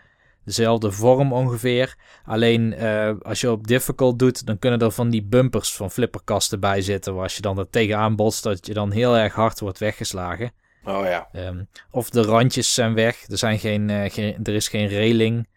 [0.45, 1.95] dezelfde vorm ongeveer.
[2.25, 6.59] Alleen eh, als je op difficult doet, dan kunnen er van die bumpers van flipperkasten
[6.59, 7.13] bij zitten.
[7.13, 10.51] Waar als je dan er tegenaan botst, dat je dan heel erg hard wordt weggeslagen.
[10.83, 11.27] Oh ja.
[11.31, 13.27] Ehm, of de randjes zijn weg.
[13.27, 15.47] Er, zijn geen, geen, er is geen railing.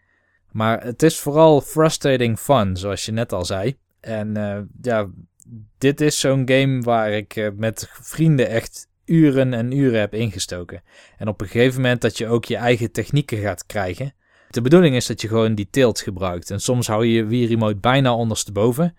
[0.53, 3.77] Maar het is vooral frustrating fun, zoals je net al zei.
[3.99, 5.07] En eh, ja,
[5.77, 10.81] dit is zo'n game waar ik eh, met vrienden echt uren en uren heb ingestoken.
[11.17, 14.13] En op een gegeven moment dat je ook je eigen technieken gaat krijgen.
[14.49, 16.51] De bedoeling is dat je gewoon die tilt gebruikt.
[16.51, 18.95] En soms hou je je Wii Remote bijna ondersteboven.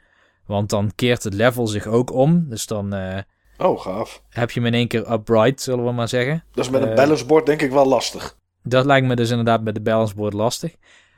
[0.47, 2.48] Want dan keert het level zich ook om.
[2.48, 3.18] Dus dan eh,
[3.59, 4.22] Oh, gaaf.
[4.28, 6.44] heb je hem in één keer upright, zullen we maar zeggen.
[6.52, 8.36] Dat is met een Eh, balance board denk ik wel lastig.
[8.62, 10.74] Dat lijkt me dus inderdaad met de balance board lastig.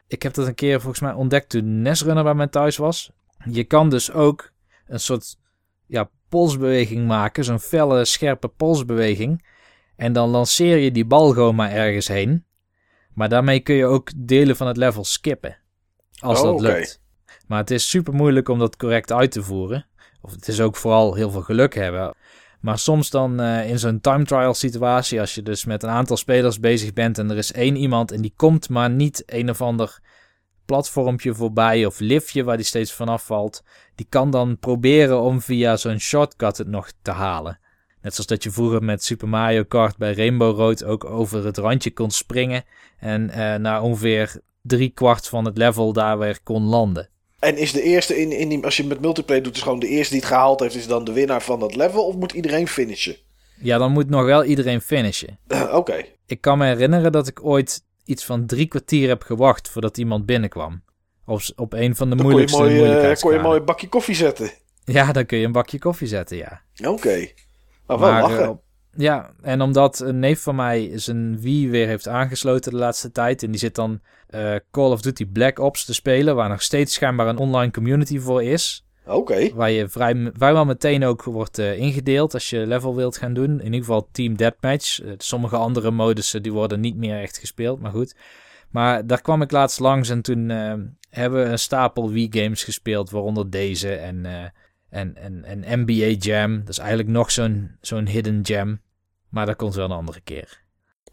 [0.08, 3.10] Ik heb dat een keer volgens mij ontdekt toen Nesrunner bij mij thuis was.
[3.50, 4.52] Je kan dus ook
[4.86, 5.36] een soort
[5.86, 7.44] ja, polsbeweging maken.
[7.44, 9.46] Zo'n felle, scherpe polsbeweging.
[9.96, 12.44] En dan lanceer je die bal gewoon maar ergens heen.
[13.14, 15.56] Maar daarmee kun je ook delen van het level skippen.
[16.18, 16.62] Als Oh, dat oké.
[16.62, 17.00] lukt.
[17.46, 19.86] Maar het is super moeilijk om dat correct uit te voeren.
[20.20, 22.14] Of het is ook vooral heel veel geluk hebben.
[22.60, 26.16] Maar soms dan eh, in zo'n time trial situatie, als je dus met een aantal
[26.16, 29.60] spelers bezig bent en er is één iemand en die komt maar niet een of
[29.60, 30.00] ander
[30.64, 33.64] platformpje voorbij of liftje waar die steeds vanaf valt,
[33.94, 37.58] die kan dan proberen om via zo'n shortcut het nog te halen.
[38.02, 41.56] Net zoals dat je vroeger met Super Mario Kart bij Rainbow Road ook over het
[41.56, 42.64] randje kon springen
[42.98, 47.08] en eh na ongeveer drie kwart van het level daar weer kon landen.
[47.38, 49.88] En is de eerste, in, in die, als je met multiplayer doet, is gewoon de
[49.88, 52.06] eerste die het gehaald heeft, is dan de winnaar van dat level?
[52.06, 53.16] Of moet iedereen finishen?
[53.60, 55.38] Ja, dan moet nog wel iedereen finishen.
[55.72, 56.04] Oké.
[56.26, 60.26] Ik kan me herinneren dat ik ooit iets van drie kwartier heb gewacht voordat iemand
[60.26, 60.82] binnenkwam.
[61.26, 63.42] Op, s- op een van de Dan kon je, moeilijkste mooi, eh, kon je moeilijkheidsgraden.
[63.42, 64.50] mooi een bakje koffie zetten.
[64.84, 66.62] Ja, dan kun je een bakje koffie zetten, ja.
[66.84, 67.28] Oké.
[67.86, 68.42] Maar wel Maar, lachen.
[68.42, 68.62] eh, op-
[68.96, 73.42] ja, en omdat een neef van mij zijn Wii weer heeft aangesloten de laatste tijd...
[73.42, 76.34] en die zit dan eh, Call of Duty Black Ops te spelen...
[76.34, 78.84] waar nog steeds schijnbaar een online community voor is...
[79.06, 79.54] Oké.
[79.54, 83.50] waar je vrij, vrijwel meteen ook wordt eh, ingedeeld als je level wilt gaan doen.
[83.50, 85.00] In ieder geval Team Deathmatch.
[85.00, 88.16] Eh, sommige andere modussen die worden niet meer echt gespeeld, maar goed.
[88.70, 90.48] Maar daar kwam ik laatst langs en toen
[91.10, 94.26] hebben we een stapel Wii-games gespeeld, waaronder deze en,
[94.88, 96.58] en, en, en NBA Jam.
[96.58, 98.80] Dat is eigenlijk nog zo'n zo'n hidden jam.
[99.28, 100.64] Maar dat komt wel een andere keer.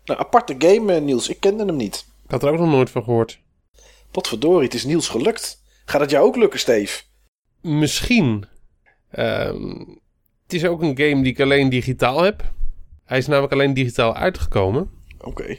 [0.05, 1.29] Nou, aparte game, eh, Niels.
[1.29, 2.05] Ik kende hem niet.
[2.23, 3.41] Ik had er ook nog nooit van gehoord.
[4.11, 5.63] Potverdorie, het is Niels gelukt.
[5.85, 7.03] Gaat het jou ook lukken, Steve?
[7.61, 8.45] Misschien.
[9.09, 9.79] Ehm,
[10.43, 12.53] het is ook een game die ik alleen digitaal heb.
[13.03, 14.89] Hij is namelijk alleen digitaal uitgekomen.
[15.19, 15.57] Oké.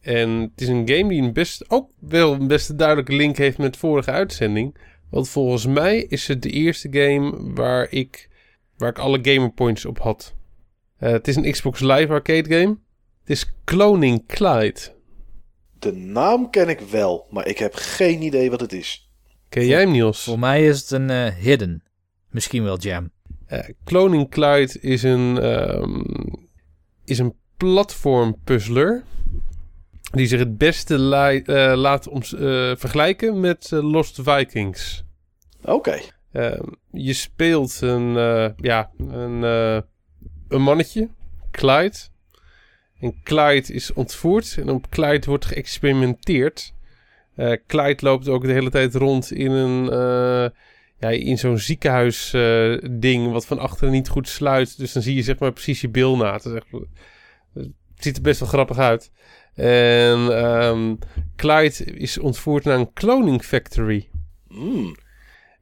[0.00, 3.36] En het is een game die een best, ook wel een best een duidelijke link
[3.36, 4.76] heeft met de vorige uitzending.
[5.10, 8.28] Want volgens mij is het de eerste game waar ik,
[8.76, 10.34] waar ik alle gamer points op had.
[11.04, 12.78] Eh, het is een Xbox Live arcade game.
[13.20, 14.80] Het is Cloning Clyde.
[15.78, 19.10] De naam ken ik wel, maar ik heb geen idee wat het is.
[19.48, 20.24] Ken jij hem, Niels?
[20.24, 21.82] Voor mij is het een eh, hidden.
[22.30, 23.10] Misschien wel jam.
[23.46, 26.02] Eh, Cloning Clyde is een, ehm,
[27.04, 29.02] is een platform puzzler.
[30.12, 35.04] Die zich het beste eh, laat om, eh, vergelijken met Lost Vikings.
[35.64, 35.98] Oké.
[36.34, 39.78] Ehm, je speelt een, eh, ja, een, eh,
[40.54, 41.08] een mannetje,
[41.50, 41.96] Clyde.
[43.00, 46.72] En Clyde is ontvoerd en op Clyde wordt geëxperimenteerd.
[47.34, 50.50] Eh Clyde loopt ook de hele tijd rond in een, eh,
[50.98, 54.78] ja, in zo'n ziekenhuis eh, ding wat van achteren niet goed sluit.
[54.78, 56.32] Dus dan zie je zeg maar precies je bil na.
[56.32, 56.70] Het, is echt-
[57.54, 59.10] het ziet er best wel grappig uit.
[59.54, 60.94] En ehm,
[61.36, 64.08] Clyde is ontvoerd naar een cloning factory.
[64.48, 64.96] Hmm.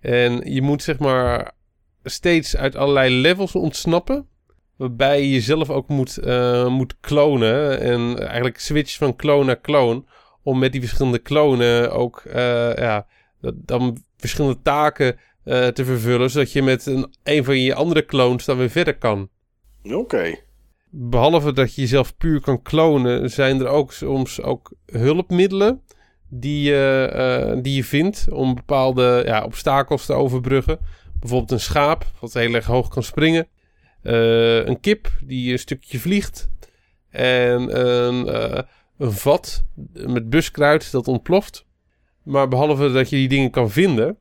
[0.01, 1.53] En je moet zeg maar
[2.05, 4.27] steeds uit allerlei levels ontsnappen.
[4.83, 7.81] Waarbij je jezelf ook moet, eh, moet klonen.
[7.81, 10.07] En eigenlijk switch van kloon naar kloon.
[10.43, 13.07] Om met die verschillende klonen ook eh, ja,
[13.55, 16.31] dan verschillende taken eh, te vervullen.
[16.31, 19.29] Zodat je met een, een van je andere clones dan weer verder kan.
[19.83, 20.35] Oké.
[20.91, 25.83] Behalve dat je jezelf puur kan klonen, zijn er ook soms ook hulpmiddelen
[26.29, 30.79] die je, die je vindt om bepaalde ja, obstakels te overbruggen.
[31.21, 33.47] Bijvoorbeeld een schaap, wat heel erg hoog kan springen.
[34.03, 36.51] Eh, een kip die een stukje vliegt.
[37.11, 38.63] En een, eh,
[38.99, 41.67] een vat met buskruid dat ontploft.
[42.23, 44.19] Maar behalve dat je die dingen kan vinden,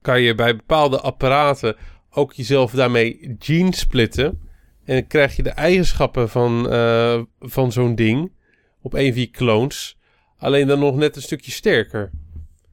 [0.00, 1.76] kan je bij bepaalde apparaten
[2.10, 4.40] ook jezelf daarmee gene splitten.
[4.84, 8.32] En dan krijg je de eigenschappen van, eh, van zo'n ding
[8.80, 9.98] op een van je clones.
[10.36, 12.10] Alleen dan nog net een stukje sterker.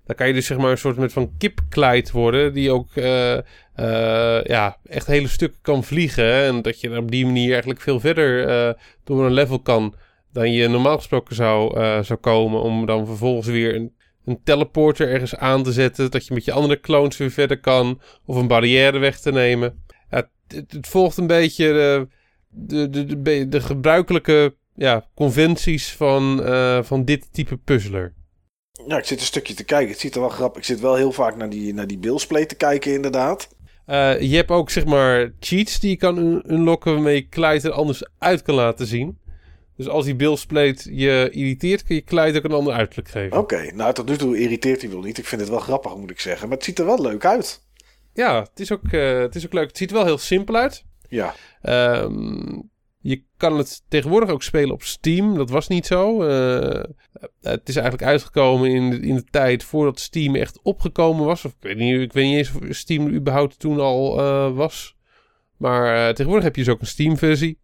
[0.09, 2.53] Dan kan je dus zeg maar een soort met van kipkleid worden.
[2.53, 6.33] Die ook eh, eh, ja, echt hele stukken kan vliegen.
[6.33, 8.73] En dat je op die manier eigenlijk veel verder eh,
[9.03, 9.95] door een level kan.
[10.33, 11.73] Dan je normaal gesproken zou,
[12.03, 12.61] zou komen.
[12.61, 13.93] Om dan vervolgens weer een,
[14.25, 16.11] een teleporter ergens aan te zetten.
[16.11, 18.01] Dat je met je andere clones weer verder kan.
[18.25, 19.83] Of een barrière weg te nemen.
[20.07, 22.07] Het, het volgt een beetje de,
[22.49, 26.43] de, de, de, de gebruikelijke ja, conventies van,
[26.83, 28.17] van dit type puzzler.
[28.87, 29.91] Ja, ik zit een stukje te kijken.
[29.91, 30.59] Het ziet er wel grappig.
[30.59, 33.47] Ik zit wel heel vaak naar die, naar die billsplay te kijken, inderdaad.
[33.85, 37.67] Eh, je hebt ook zeg maar cheats die je kan un- unlocken waarmee je Clyde
[37.67, 39.17] er anders uit kan laten zien.
[39.77, 43.37] Dus als die billspleet je irriteert, kun je Clyde ook een ander uiterlijk geven.
[43.37, 45.17] Oké, nou tot nu toe irriteert hij wel niet.
[45.17, 46.47] Ik vind het wel grappig, moet ik zeggen.
[46.47, 47.61] Maar het ziet er wel leuk uit.
[48.13, 49.67] Ja, het is, ook, eh, het is ook leuk.
[49.67, 50.83] Het ziet er wel heel simpel uit.
[51.09, 52.59] Ja, Ehm,
[53.01, 55.35] je kan het tegenwoordig ook spelen op Steam.
[55.35, 56.23] Dat was niet zo.
[56.23, 56.83] Eh,
[57.41, 61.45] het is eigenlijk uitgekomen in de, in de tijd voordat Steam echt opgekomen was.
[61.45, 64.95] Of ik weet niet, ik weet niet eens of Steam überhaupt toen al eh, was.
[65.57, 67.59] Maar eh, tegenwoordig heb je dus ook een Steam-versie.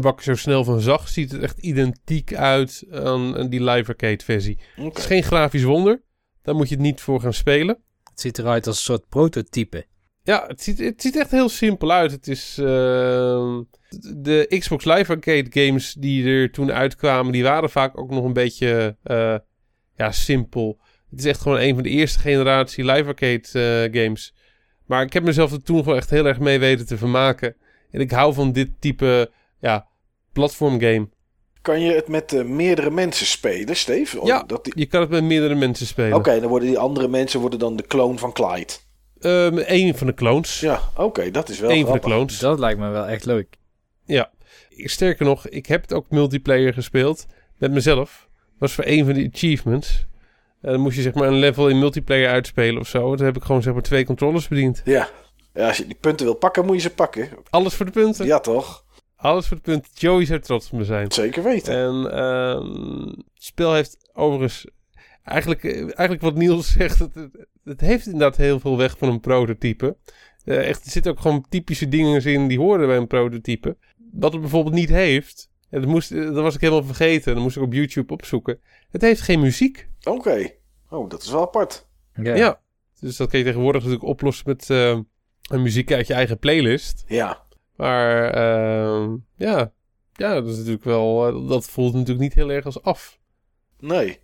[0.00, 3.62] Wat ik er zo snel van zag, ziet het echt identiek uit aan, aan die
[3.64, 4.58] live arcade versie.
[4.76, 4.88] oké.
[4.88, 6.02] Het is geen grafisch wonder.
[6.42, 7.78] Daar moet je het niet voor gaan spelen.
[8.10, 9.86] Het ziet eruit als een soort prototype.
[10.22, 12.10] Ja, het ziet, het ziet echt heel simpel uit.
[12.10, 12.58] Het is.
[12.58, 13.60] ehm,
[14.00, 18.32] de Xbox Live Arcade games die er toen uitkwamen, die waren vaak ook nog een
[18.32, 19.36] beetje eh,
[19.96, 20.78] ja, simpel.
[21.10, 23.42] Het is echt gewoon een van de eerste generatie Live Arcade
[23.92, 24.34] eh, games.
[24.86, 27.56] Maar ik heb mezelf er toen gewoon echt heel erg mee weten te vermaken.
[27.90, 29.86] En ik hou van dit type ja,
[30.32, 31.08] platformgame.
[31.62, 34.20] Kan je het met eh, meerdere mensen spelen, Steve?
[34.24, 34.42] Ja.
[34.46, 34.72] Dat die...
[34.76, 36.16] Je kan het met meerdere mensen spelen.
[36.16, 38.72] Oké, dan worden die andere mensen worden dan de kloon van Clyde.
[39.20, 40.60] Ehm, Eén van de clones.
[40.60, 42.38] Ja, oké, dat is wel Eén van de clones.
[42.38, 43.56] Dat lijkt me wel echt leuk.
[44.04, 44.30] Ja.
[44.68, 47.26] Sterker nog, ik heb het ook multiplayer gespeeld
[47.58, 48.28] met mezelf.
[48.58, 50.06] Was voor een van die achievements.
[50.60, 53.16] En dan moest je zeg maar een level in multiplayer uitspelen of zo.
[53.16, 54.82] Toen heb ik gewoon zeg maar twee controllers bediend.
[54.84, 55.08] Ja.
[55.54, 57.28] ja, als je die punten wil pakken, moet je ze pakken.
[57.50, 58.26] Alles voor de punten.
[58.26, 58.84] Ja, toch?
[59.16, 59.90] Alles voor de punten.
[59.94, 61.12] Joey zou trots op me zijn.
[61.12, 61.74] Zeker weten.
[61.74, 64.66] En ehm, het spel heeft overigens...
[65.24, 69.08] Eigenlijk, eh, eigenlijk wat Niels zegt, het, het, het heeft inderdaad heel veel weg van
[69.08, 69.96] een prototype.
[70.44, 73.76] Eh, echt, er zitten ook gewoon typische dingen in die horen bij een prototype.
[74.12, 77.42] Wat het bijvoorbeeld niet heeft, en dat, moest, eh, dat was ik helemaal vergeten, dat
[77.42, 78.60] moest ik op YouTube opzoeken.
[78.90, 79.88] Het heeft geen muziek.
[80.04, 80.50] Oké.
[80.90, 81.86] Oh, dat is wel apart.
[82.14, 82.34] Ja.
[82.34, 82.60] Ja.
[83.00, 84.98] Dus dat kun je tegenwoordig natuurlijk oplossen met eh,
[85.50, 87.04] een muziek uit je eigen playlist.
[87.06, 87.42] Ja.
[87.76, 89.72] Maar ehm, ja.
[90.12, 91.28] ja, dat is natuurlijk wel.
[91.28, 93.18] eh, dat voelt natuurlijk niet heel erg als af.
[93.78, 94.18] Nee.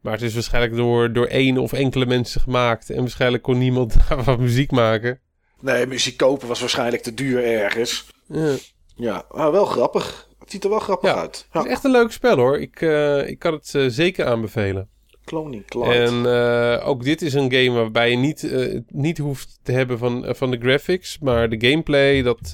[0.00, 2.90] Maar het is waarschijnlijk door, door één of enkele mensen gemaakt.
[2.90, 5.20] En waarschijnlijk kon niemand daarvan muziek maken.
[5.60, 8.06] Nee, muziek kopen was waarschijnlijk te duur ergens.
[8.26, 8.54] Ja.
[8.94, 10.28] Ja, maar wel grappig.
[10.38, 11.16] Het ziet er wel grappig Ja.
[11.20, 11.36] uit.
[11.36, 12.58] Het Ja, is echt een leuk spel hoor.
[12.58, 14.88] Ik, eh, ik kan het eh, zeker aanbevelen.
[15.24, 15.92] Cloning Clyde.
[15.92, 18.52] En eh, ook dit is een game waarbij je niet,
[18.88, 21.18] niet hoeft te hebben van, van de graphics.
[21.18, 22.50] Maar de gameplay, dat,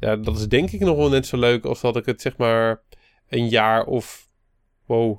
[0.00, 2.36] ja, dat is denk ik nog wel net zo leuk als dat ik het zeg
[2.36, 2.82] maar
[3.28, 4.28] een jaar of,
[4.86, 5.18] wow,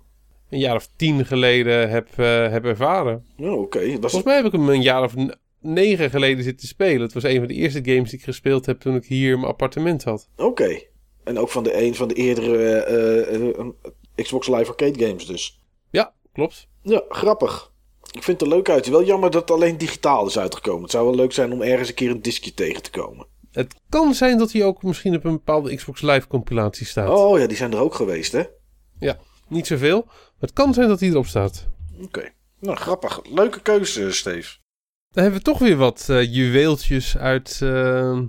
[0.49, 2.15] een jaar of tien geleden heb,
[2.51, 3.25] heb ervaren.
[3.37, 5.13] Oh, Oké, was Volgens mij heb ik hem een jaar of
[5.61, 7.01] negen geleden zitten spelen.
[7.01, 9.51] Het was een van de eerste games die ik gespeeld heb toen ik hier mijn
[9.51, 10.29] appartement had.
[10.35, 10.81] Oké.
[11.23, 13.65] En ook van de een van de eerdere eh, eh,
[14.15, 15.61] Xbox Live Arcade games dus.
[15.89, 16.67] Ja, klopt.
[16.81, 17.71] Ja, grappig.
[18.11, 18.87] Ik vind het er leuk uit.
[18.87, 20.81] Wel jammer dat het alleen digitaal is uitgekomen.
[20.81, 23.27] Het zou wel leuk zijn om ergens een keer een diskje tegen te komen.
[23.51, 27.09] Het kan zijn dat hij ook misschien op een bepaalde Xbox Live compilatie staat.
[27.09, 28.43] Oh ja, die zijn er ook geweest, hè?
[29.47, 31.67] Niet zoveel, maar het kan zijn dat hij erop staat.
[32.01, 32.29] Oké.
[32.59, 33.19] Nou, grappig.
[33.23, 34.57] Leuke keuze, Steve.
[35.17, 38.19] Dan hebben we toch weer wat eh, juweeltjes uit, eh,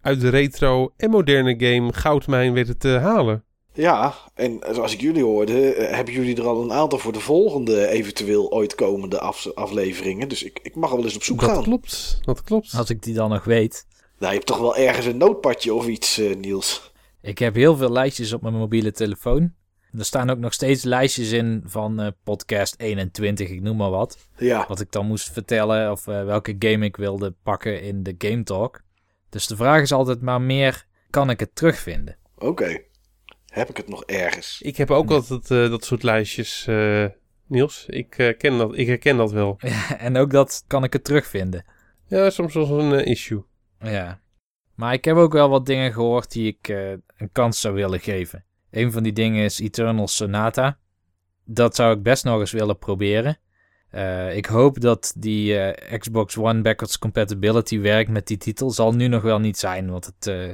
[0.00, 3.44] uit de retro en moderne game Goudmijn weten te halen.
[3.72, 7.20] Ja, en zoals ik jullie hoorde, eh, hebben jullie er al een aantal voor de
[7.20, 10.28] volgende eventueel ooit komende af- afleveringen.
[10.28, 11.62] Dus ik, ik mag wel eens op zoek dat gaan.
[11.62, 12.74] klopt, dat klopt.
[12.76, 13.86] Als ik die dan nog weet.
[14.18, 16.92] Nou, je hebt toch wel ergens een noodpadje of iets, eh, Niels?
[17.22, 19.52] Ik heb heel veel lijstjes op mijn mobiele telefoon.
[19.92, 24.18] Er staan ook nog steeds lijstjes in van eh, podcast 21, ik noem maar wat.
[24.36, 28.14] Ja, Wat ik dan moest vertellen of eh, welke game ik wilde pakken in de
[28.18, 28.82] Game Talk.
[29.28, 32.16] Dus de vraag is altijd maar meer, kan ik het terugvinden?
[32.38, 32.86] oké.
[33.46, 34.60] Heb ik het nog ergens?
[34.62, 37.04] Ik heb ook altijd eh, dat soort lijstjes, eh,
[37.46, 37.86] Niels.
[37.86, 39.56] Ik, eh, ken dat, ik herken dat wel.
[39.98, 41.64] en ook dat kan ik het terugvinden.
[42.06, 43.44] Ja, soms was een issue.
[43.80, 44.20] Ja.
[44.74, 48.00] Maar ik heb ook wel wat dingen gehoord die ik eh, een kans zou willen
[48.00, 48.44] geven.
[48.70, 50.78] Een van die dingen is Eternal Sonata.
[51.44, 53.38] Dat zou ik best nog eens willen proberen.
[53.90, 58.70] Eh, ik hoop dat die eh, Xbox One backwards compatibility werkt met die titel.
[58.70, 60.52] Zal nu nog wel niet zijn, want het eh,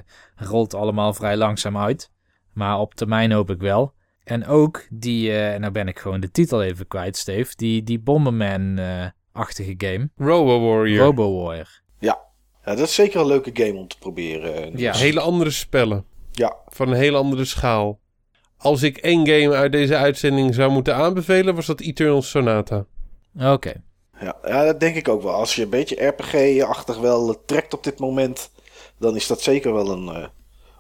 [0.49, 2.11] rolt allemaal vrij langzaam uit.
[2.53, 3.95] Maar op termijn hoop ik wel.
[4.25, 7.53] En ook die, eh, en nou ben ik gewoon de titel even kwijt, Steve.
[7.57, 10.11] Die, die Bomberman-achtige game.
[10.17, 11.05] Robo Warrior.
[11.05, 11.83] Robo Warrior.
[11.99, 12.21] Ja,
[12.65, 14.79] dat is zeker een leuke game om te proberen.
[14.79, 14.97] Ja.
[14.97, 16.05] Hele andere spellen.
[16.33, 18.01] Ja, Van een hele andere schaal.
[18.59, 22.85] Als ik één game uit deze uitzending zou moeten aanbevelen, was dat Eternal Sonata.
[23.41, 23.73] Oké.
[24.21, 25.33] ja, ja, dat denk ik ook wel.
[25.35, 28.51] Als je een beetje RPG-achtig wel eh, trekt op dit moment,
[28.99, 30.27] dan is dat zeker wel een, eh,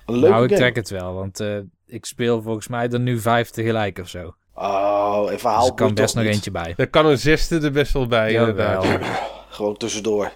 [0.07, 0.61] een leuke nou, ik game.
[0.61, 1.57] trek het wel, want eh,
[1.87, 4.35] ik speel volgens mij er nu vijf tegelijk of zo.
[4.55, 6.35] Oh, en verhaal Dus er kan best toch nog niet?
[6.35, 6.73] eentje bij.
[6.77, 8.83] Daar kan een zesde er best wel bij, Jawel.
[8.83, 9.19] inderdaad.
[9.49, 10.33] Gewoon tussendoor.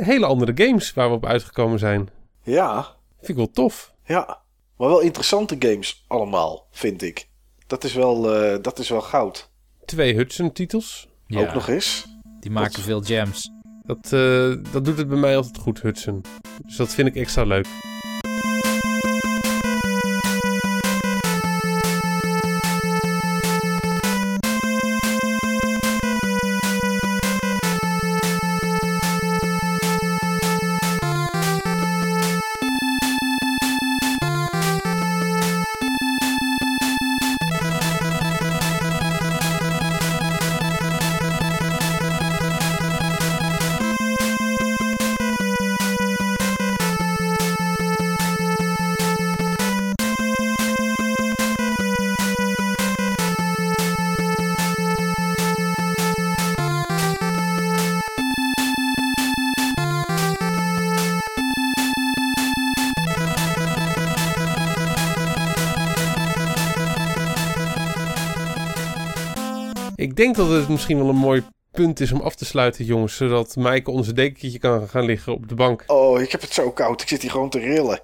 [0.00, 2.08] Hele andere games waar we op uitgekomen zijn.
[2.42, 2.86] Ja,
[3.18, 3.92] Vind ik wel tof.
[4.04, 4.40] ja.
[4.78, 7.28] Maar wel interessante games allemaal, vind ik.
[7.66, 9.50] Dat is wel, eh, dat is wel goud.
[9.84, 11.08] Twee Hudson-titels.
[11.26, 12.06] Ja, Ook nog eens.
[12.40, 13.50] die maken veel jams.
[13.82, 16.24] Dat, eh, dat doet het bij mij altijd goed, Hudson.
[16.66, 17.66] Dus dat vind ik extra leuk.
[70.18, 71.42] Denk dat het misschien wel een mooi
[71.72, 73.16] punt is om af te sluiten, jongens.
[73.16, 75.84] Zodat Maaike onze dekentje kan gaan liggen op de bank.
[75.86, 77.02] Oh, ik heb het zo koud.
[77.02, 78.00] Ik zit hier gewoon te rillen.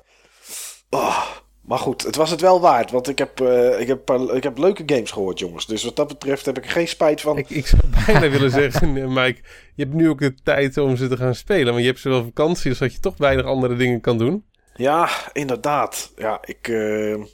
[0.91, 1.27] Oh,
[1.61, 2.91] maar goed, het was het wel waard.
[2.91, 5.67] Want ik heb, eh, ik, heb, ik heb leuke games gehoord, jongens.
[5.67, 7.39] Dus wat dat betreft heb ik er geen spijt van.
[7.39, 9.41] Ik, ik zou bijna willen zeggen, eh, Mike,
[9.75, 11.67] je hebt nu ook de tijd om ze te gaan spelen.
[11.67, 14.45] Want je hebt zowel vakantie, dus dat je toch weinig andere dingen kan doen.
[14.75, 16.13] Ja, inderdaad.
[16.17, 16.69] Ja, ik...
[16.69, 17.25] eh,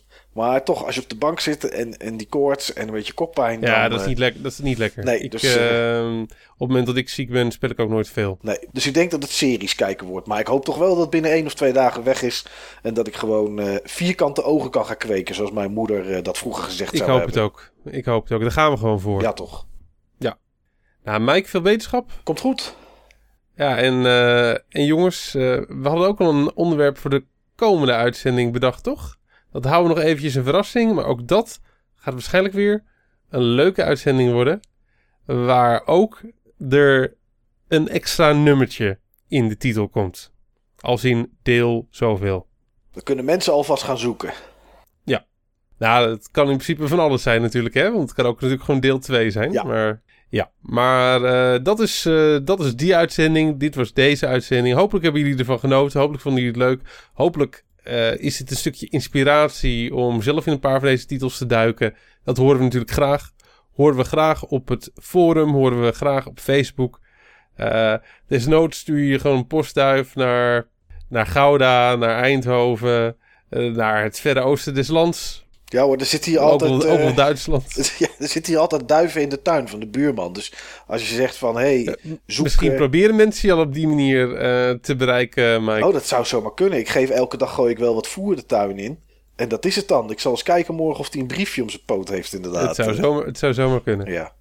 [0.41, 3.13] maar toch, als je op de bank zit en, en die koorts en een beetje
[3.13, 3.61] koppijn...
[3.61, 5.05] Ja, dan, dat is, eh, niet lekker, dat is niet lekker.
[5.05, 7.89] Nee, ik, dus, eh, ehm, op het moment dat ik ziek ben, speel ik ook
[7.89, 8.39] nooit veel.
[8.41, 10.27] Nee, dus ik denk dat het series kijken wordt.
[10.27, 12.47] Maar ik hoop toch wel dat het binnen één of twee dagen weg is.
[12.83, 15.35] En dat ik gewoon eh, vierkante ogen kan gaan kweken.
[15.35, 17.43] Zoals mijn moeder dat vroeger gezegd Ik zou hoop hebben.
[17.43, 17.71] het ook.
[17.85, 18.41] Ik hoop het ook.
[18.41, 19.23] Daar gaan we gewoon voor.
[19.23, 19.69] Ja, toch.
[21.05, 22.11] Nou, Mike, veel wetenschap.
[22.23, 22.75] Komt goed.
[23.55, 24.07] Ja, en,
[24.69, 29.19] en jongens, we hadden ook al een onderwerp voor de komende uitzending bedacht, toch?
[29.53, 30.95] Dat houden we nog eventjes een verrassing.
[30.95, 31.61] Maar ook dat
[31.97, 32.85] gaat waarschijnlijk weer
[33.29, 34.61] een leuke uitzending worden.
[35.25, 36.21] Waar ook
[36.71, 37.17] er
[37.69, 38.99] een extra nummertje
[39.29, 40.33] in de titel komt.
[40.81, 42.47] Als in deel zoveel.
[42.93, 44.33] Dan kunnen mensen alvast gaan zoeken.
[45.81, 47.91] Nou, het kan in principe van alles zijn natuurlijk, hè?
[47.91, 49.53] Want het kan ook natuurlijk gewoon deel 2 zijn.
[49.53, 49.63] Ja.
[49.63, 50.51] Maar, ja.
[50.61, 53.59] maar eh, dat, is, eh, dat is die uitzending.
[53.59, 54.77] Dit was deze uitzending.
[54.77, 55.99] Hopelijk hebben jullie ervan genoten.
[55.99, 57.09] Hopelijk vonden jullie het leuk.
[57.13, 61.39] Hopelijk eh, is het een stukje inspiratie om zelf in een paar van deze titels
[61.39, 61.95] te duiken.
[62.25, 63.31] Dat horen we natuurlijk graag.
[63.75, 65.51] Horen we graag op het forum.
[65.51, 67.01] Horen we graag op Facebook.
[67.55, 67.95] Eh
[68.27, 70.69] desnoods stuur je gewoon een postduif naar,
[71.09, 73.17] naar Gouda, naar Eindhoven,
[73.49, 75.47] eh, naar het verre oosten des lands.
[75.73, 76.71] Ja hoor, er zit hier Ook altijd...
[76.71, 77.75] wel, ook eh, wel Duitsland.
[77.99, 80.33] ja, er zit hier altijd duiven in de tuin van de buurman.
[80.33, 80.53] Dus
[80.87, 82.45] als je zegt van, hé, hey, zoek...
[82.45, 85.87] Misschien eh, proberen mensen je al op die manier eh, te bereiken, Mike.
[85.87, 86.79] Oh, dat zou zomaar kunnen.
[86.79, 88.99] Ik geef elke dag gooi ik wel wat voer de tuin in.
[89.37, 90.11] En dat is het dan.
[90.11, 92.77] Ik zal eens kijken morgen of hij een briefje om zijn poot heeft inderdaad.
[92.77, 94.13] het, zou zomaar, het zou zomaar kunnen.
[94.13, 94.33] Ja.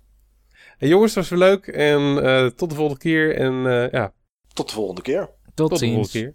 [0.77, 1.67] Hey, jongens, het was weer leuk.
[1.67, 3.35] En eh, tot de volgende keer.
[3.35, 4.13] En eh, ja,
[4.53, 5.29] Tot de volgende keer.
[5.53, 6.33] Tot tot de volgende keer.